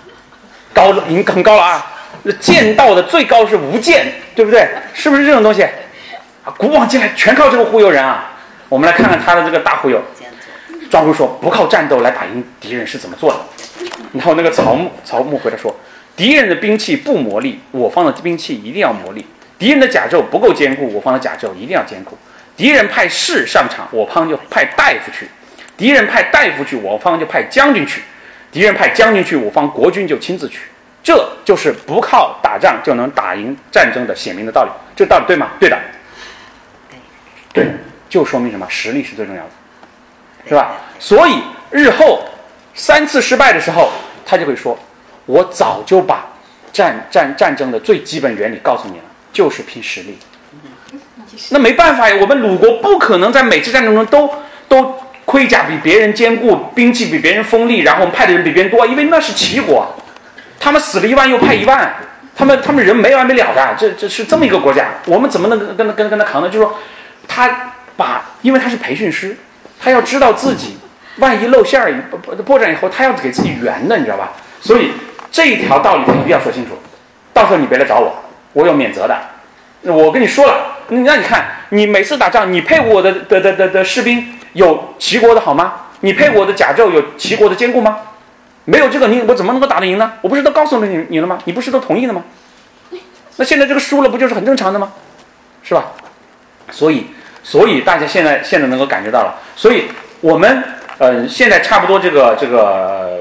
[0.72, 1.94] 高了，赢很高了啊！
[2.40, 4.70] 剑道的最高是无剑，对不对？
[4.94, 5.68] 是不是这种东西？
[6.58, 8.34] 古往今来全靠这个忽悠人啊！
[8.70, 10.00] 我们来看看他的这个大忽悠。
[10.92, 13.40] 庄公说不靠战斗来打赢敌人是怎么做的？
[14.14, 15.76] 然后那个曹木曹木回答说：
[16.16, 19.24] 敌人的兵器不磨砺，我方的兵器一定要磨砺；
[19.58, 22.16] 敌人的甲胄不够坚固，我方的甲胄一定要坚固；
[22.56, 25.28] 敌人派士上场，我方就派大夫去。
[25.78, 28.02] 敌人派大夫去，我方就派将军去；
[28.52, 30.62] 敌人派将军去，我方国军就亲自去。
[31.04, 34.70] 这就是不靠打仗就能打赢战争的显明的道理。
[34.96, 35.52] 这道理对吗？
[35.60, 35.78] 对的。
[37.54, 37.66] 对，
[38.10, 38.68] 就说明什么？
[38.70, 39.50] 实力是最重要的，
[40.50, 40.78] 是吧？
[41.00, 41.42] 所以
[41.72, 42.26] 日后
[42.74, 43.92] 三次失败的时候，
[44.26, 44.78] 他就会说
[45.26, 46.28] ：“我早就把
[46.74, 50.18] 战战战争的最基本原理告诉你了，就是拼实力。
[51.50, 54.30] 那没办法呀，我们鲁国不可能在每次战争中都
[54.68, 59.94] 都盔甲比别人坚固，兵器比别人锋利，然后我们派的人比别人多，因为那是齐国，
[60.58, 61.94] 他们死了一万又派一万，
[62.34, 66.48] 他们他们人没完没了的，这这是这么一个国家，我们怎么能跟跟跟跟他扛呢？
[66.48, 66.80] 就是说，
[67.28, 69.36] 他把，因为他是培训师，
[69.78, 70.78] 他要知道自己
[71.18, 74.32] 万一露馅儿破破破绽以后，他要给自己圆的，你知道吧？
[74.62, 74.92] 所以
[75.30, 76.72] 这一条道理他一定要说清楚，
[77.34, 78.16] 到时候你别来找我，
[78.54, 79.18] 我有免责的。
[79.82, 84.26] 我跟你说了，那你看，你每次打仗，你配我的的的的的士兵
[84.58, 85.74] 有齐国的好吗？
[86.02, 88.00] 你配我的甲胄有齐国的坚固吗？
[88.66, 90.14] 没有这个，你我怎么能够打得赢呢？
[90.22, 91.40] 我不是都告诉了你你了吗？
[91.46, 92.24] 你不是都同意了吗？
[93.38, 94.92] 那现在这个输了，不就是很正常的吗？
[95.64, 95.86] 是吧？
[96.72, 97.08] 所以，
[97.44, 99.86] 所以大家现在现在能够感觉到了，所以
[100.22, 100.64] 我们
[100.98, 103.20] 嗯，现在差不多这个这个，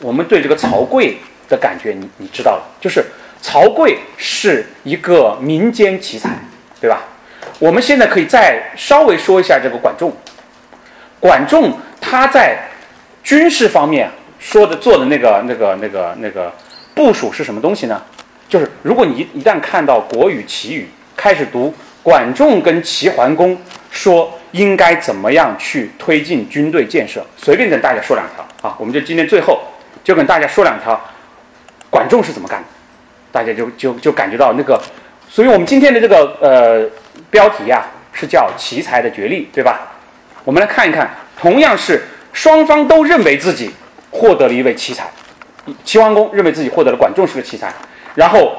[0.00, 1.16] 我们对这个曹刿
[1.48, 3.04] 的感觉，你你知道了，就是。
[3.44, 6.30] 曹刿是一个民间奇才，
[6.80, 7.00] 对吧？
[7.58, 10.12] 我们现在可以再稍微说一下这个管仲。
[11.22, 12.58] 管仲他在
[13.22, 16.52] 军事方面说的做的那个那个那个那个
[16.96, 18.02] 部署是什么东西呢？
[18.48, 20.82] 就是如果你一旦看到《国语·齐语》，
[21.16, 21.72] 开始读
[22.02, 23.56] 管仲跟齐桓公
[23.92, 29.60] 说应该怎么样去推进军队建设，随便跟大家说两条啊，我们就今天最后
[30.02, 31.00] 就跟大家说两条，
[31.88, 32.66] 管仲是怎么干的。
[33.30, 34.82] 大家就就就感觉到那个，
[35.30, 36.90] 所以我们今天的这个呃
[37.30, 39.91] 标题呀是叫奇才的角力，对吧？
[40.44, 42.02] 我们来看一看，同样是
[42.32, 43.70] 双方都认为自己
[44.10, 45.10] 获得了一位奇才，
[45.84, 47.72] 齐桓公认为自己获得了管仲是个奇才，
[48.14, 48.56] 然后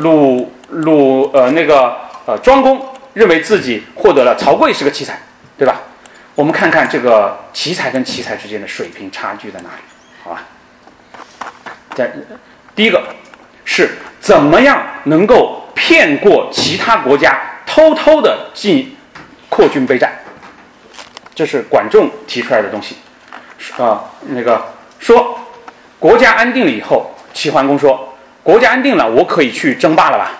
[0.00, 1.96] 鲁鲁呃那个
[2.26, 2.84] 呃庄公
[3.14, 5.20] 认为自己获得了曹刿是个奇才，
[5.56, 5.80] 对吧？
[6.34, 9.82] 我们看看这个奇才跟奇才之间的水平差距在哪里，
[10.22, 10.42] 好吧？
[11.94, 12.10] 在
[12.74, 13.02] 第一个
[13.64, 13.90] 是。
[14.20, 18.94] 怎么样能够骗过其他国家，偷偷的进
[19.48, 20.12] 扩军备战？
[21.40, 22.96] 这是管仲提出来的东西。
[23.78, 24.62] 啊，那个
[24.98, 25.40] 说
[25.98, 30.32] 国家安定了以后，齐桓公说国家安定了，我可以去争霸了吧？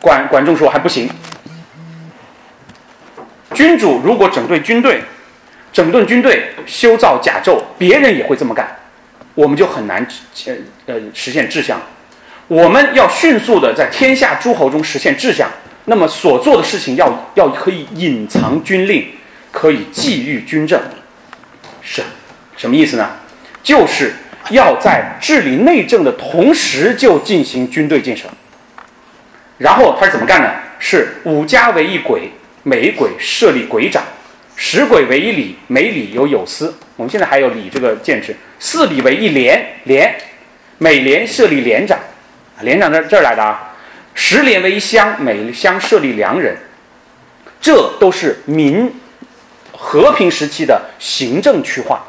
[0.00, 1.10] 管管仲说还不行。
[3.52, 5.02] 君主如果整顿军队，
[5.72, 8.76] 整顿军队，修造甲胄，别人也会这么干，
[9.34, 10.06] 我们就很难
[10.46, 10.54] 呃
[10.86, 11.80] 呃实现志向。
[12.46, 15.50] 我们要迅速的在天下诸侯中实现志向，
[15.86, 19.08] 那么所做的事情要要可以隐藏军令，
[19.52, 20.80] 可以觊觎军政，
[21.80, 22.02] 是
[22.56, 23.08] 什么意思呢？
[23.62, 24.12] 就是
[24.50, 28.26] 要在治理内政的同时就进行军队建设。
[29.58, 30.50] 然后他是怎么干呢？
[30.80, 32.28] 是五家为一轨，
[32.64, 34.02] 每轨设立轨长；
[34.56, 36.74] 十轨为一里，每里有有司。
[36.96, 38.34] 我们现在还有里这个建制。
[38.58, 40.12] 四里为一连，连
[40.78, 41.96] 每连设立连长。
[42.62, 43.74] 连长在这儿来的啊，
[44.14, 46.56] 十连为一乡，每乡设立良人，
[47.60, 48.92] 这都是民
[49.84, 52.04] 和平时期的行政区划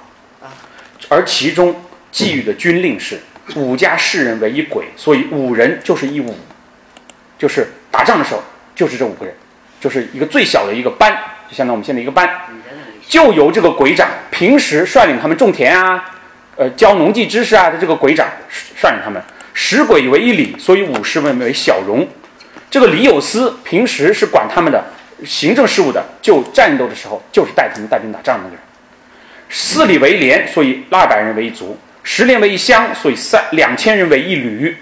[1.10, 1.76] 而其中
[2.12, 3.20] 寄予的军令是
[3.56, 6.38] 五家士人为一鬼，所以五人就是一五，
[7.38, 8.44] 就是打仗的时候
[8.76, 9.36] 就是这五个人，
[9.82, 11.12] 就是一个最小的一个班，
[11.50, 12.30] 就相当于我们现在一个班，
[13.08, 16.06] 就由这个鬼长平时率领他们种田啊，
[16.56, 19.22] 呃，教农技知识啊的这个鬼长率领他们。
[19.56, 22.08] 十轨为一里，所以五十为为小戎。
[22.72, 24.84] 这个李有司平时是管他们的
[25.26, 28.64] 行政事务的，就战斗的时候就是带他们带兵打仗的那个人。
[29.50, 34.74] 四里为连，所以二百人为一卒；十连为一乡，所以三两千人为一旅；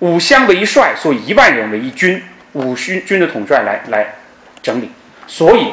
[0.00, 2.22] 五乡为一帅，所以一万人为一军。
[2.52, 4.14] 五军军的统帅来来
[4.62, 4.90] 整理。
[5.26, 5.68] 所以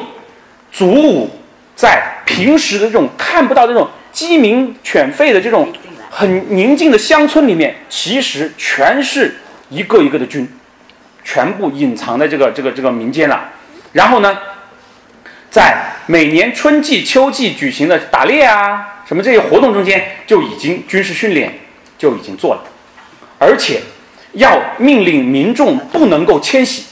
[0.72, 1.30] 祖武
[1.76, 5.72] 在平时的这种看不到这种鸡鸣犬吠的这种。
[6.12, 9.36] 很宁静的乡村里面，其实全是
[9.68, 10.44] 一个一个的军，
[11.22, 13.48] 全部隐藏在这个这个这个民间了。
[13.92, 14.38] 然后呢，
[15.50, 15.76] 在
[16.06, 21.58] 每年春季、秋季举行的打猎啊，什么这些活动中间，就已经军事训练
[21.98, 22.62] 就已经做了，
[23.38, 23.80] 而且
[24.32, 26.84] 要命令民众不能够迁徙，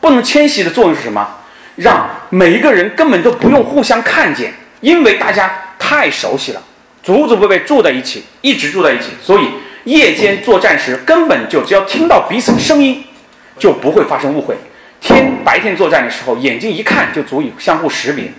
[0.00, 1.36] 不能迁徙的作用是什么？
[1.76, 6.62] 让每一个人根本都不用互相看见，因为大家太熟悉了。
[7.02, 9.48] 祖祖辈辈住在一起，一直住在一起，所以
[9.84, 13.02] 夜间作战时根本就只要听到彼此的声音，
[13.58, 14.54] 就不会发生误会。
[15.00, 18.30] 天白天作战的时候，眼睛一看就足以相互识别，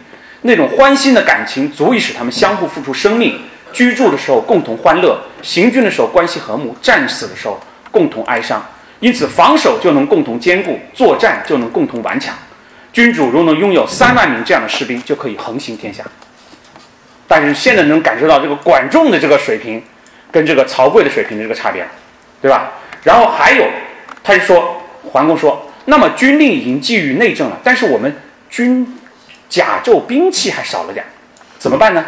[0.41, 3.41] 那种欢欣的感情足以使他们相互付出生命。
[3.73, 7.57] 居住的时候共同欢乐，行军的时候关系和睦，战死的时候
[7.89, 8.61] 共同哀伤。
[8.99, 12.35] 因此防守就能共同兼顾，作战就能共同顽强。
[12.91, 16.03] 君主如能拥有三万名这样的士兵，就可以横行天下。
[17.27, 19.81] 但是现在能感受到这个管仲的这个水平，
[20.29, 21.87] 跟这个曹刿的水平的这个差别，
[22.41, 22.73] 对吧？
[23.03, 23.65] 然后还有，
[24.21, 28.15] 他就说桓公说：“那么军令已经基于内政了，但是我们
[28.49, 28.97] 军
[29.49, 31.05] 甲胄兵器还少了点，
[31.57, 32.05] 怎么办呢？”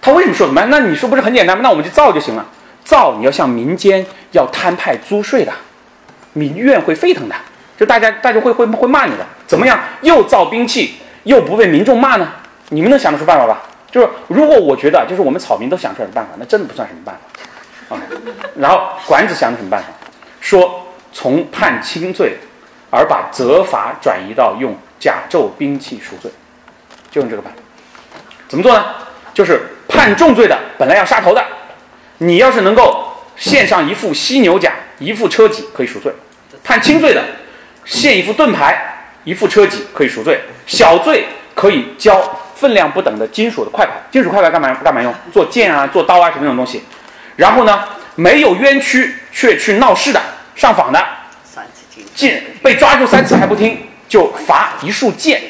[0.00, 0.62] 他为什么说怎么？
[0.66, 1.62] 那你说不是很简单吗？
[1.62, 2.46] 那我们就造就行了。
[2.84, 5.52] 造你要向民间要摊派租税的，
[6.34, 7.34] 民怨会沸腾的，
[7.78, 9.24] 就大家大家会会会骂你的。
[9.46, 9.80] 怎么样？
[10.02, 12.30] 又造兵器又不被民众骂呢？
[12.68, 13.62] 你们能想得出办法吧？
[13.90, 17.16] 就是如果我觉得就是我们草民都想出来的办法，那真的不算什么办
[17.88, 18.02] 法啊。
[18.56, 19.88] 然后管子想的什么办法？
[20.42, 22.36] 说从判轻罪，
[22.90, 26.30] 而把责罚转移到用甲胄兵器赎罪，
[27.10, 27.58] 就用这个办法。
[28.48, 28.84] 怎么做呢？
[29.32, 31.42] 就是判重罪的本来要杀头的。
[32.18, 36.12] 你要是能够献上一副犀牛甲、一副车戟，可以赎罪；
[36.62, 37.22] 判轻罪的，
[37.84, 40.36] 献一副盾牌、一副车戟，可以赎罪；
[40.66, 42.20] 小罪可以交
[42.54, 43.92] 分量不等的金属的块牌。
[44.10, 45.12] 金属块牌干嘛干嘛用？
[45.32, 46.84] 做剑啊、做刀啊什么那种东西。
[47.34, 47.84] 然后呢，
[48.14, 50.20] 没有冤屈却去闹事的、
[50.54, 51.04] 上访的，
[52.14, 53.78] 剑被抓住三次还不听，
[54.08, 55.40] 就罚一束箭，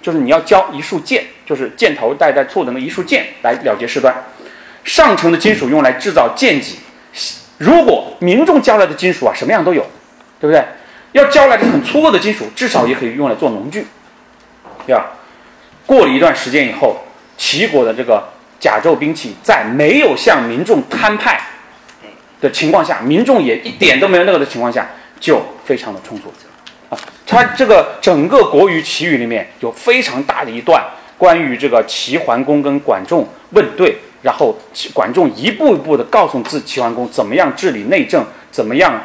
[0.00, 4.14] 就是你要交一束箭，就是箭头带带错的那一束箭来了结事端。
[4.84, 6.78] 上乘的金属用来制造剑戟，
[7.58, 9.82] 如果民众交来的金属啊，什么样都有，
[10.40, 10.64] 对不对？
[11.12, 13.86] 要交来的很粗恶的金属，至少也可以用来做农具。
[14.86, 15.12] 对吧？
[15.86, 17.02] 过了一段时间以后，
[17.38, 18.22] 齐国的这个
[18.60, 21.40] 甲胄兵器在没有向民众摊派
[22.44, 24.86] 的情况下，民众也一点都没有那个的情况下，
[25.18, 26.32] 就非常的充足
[26.90, 26.98] 啊。
[27.26, 30.84] 他这个整个《国语·齐语》里面有非常大的一段
[31.16, 33.96] 关于这个齐桓公跟管仲问对。
[34.24, 34.56] 然后
[34.94, 38.98] 管仲一步一步的告诉自齐桓公怎么样治理内政，怎么样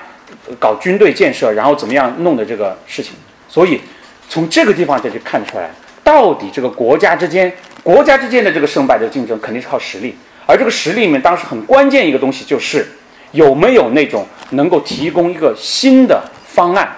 [0.57, 3.11] 搞军队建设，然后怎么样弄的这个事情。
[3.49, 3.82] 所以
[4.30, 5.70] 从这个地方就就看出来，
[6.06, 7.52] 到底这个国家之间
[7.84, 12.88] 国家之间的这个胜败的竞争肯定是靠实力，而这个实力里面当时很关键一个东西就是
[13.31, 16.89] 有没有那种能够提供一个新的方案，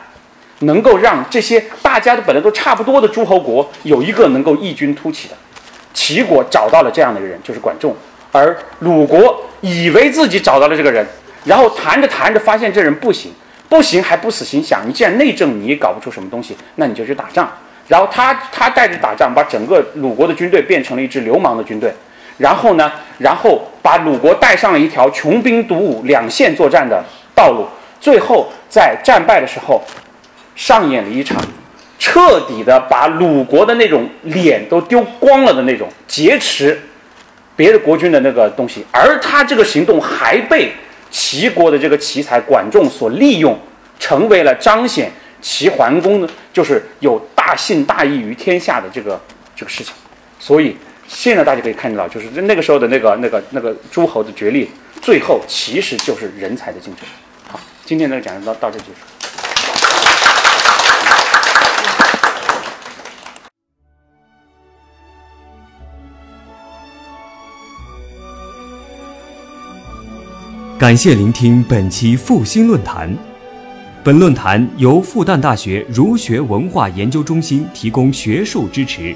[0.60, 5.36] 能够让这些大家都本来都差不多的诸侯国有一个能够异军突起的。
[5.94, 7.96] 齐国找到了这样的一个人，就是管仲。
[8.32, 11.06] 而鲁国以为自己找到了这个人，
[11.44, 13.32] 然后谈着谈着发现这人不行，
[13.68, 17.52] 不行还不死心，想你既然内政你也搞不出什么东西，那你就去打仗。
[17.90, 21.94] 然后他他带着打仗，把整个鲁国的军队变成了一支流氓的军队。
[22.38, 27.04] 然后呢，然后把鲁国带上了一条穷兵黩武、两线作战的
[27.36, 27.68] 道路。
[28.00, 29.82] 最后在战败的时候，
[30.56, 31.42] 上演了一场
[32.00, 36.80] 彻底的把鲁国的那种脸都丢光了的那种劫持。
[37.56, 40.72] 别的国君的那个东西，而他这个行动还被
[41.12, 43.56] 齐国的这个奇才管仲所利用，
[44.00, 49.20] 成为了彰显齐桓公的，就是有大信大义于天下的这个
[49.56, 49.94] 这个事情。
[50.40, 50.76] 所以
[51.14, 54.70] 现在大家可以看到，就是那个时候的那个那个那个诸侯的角力，
[55.02, 57.04] 最后其实就是人才的竞争。
[57.48, 58.92] 好，今天这个讲到到这结束。
[70.80, 73.16] 感谢聆听本期复兴论坛。
[74.04, 79.16] 本论坛由复旦大学儒学文化研究中心提供学术支持，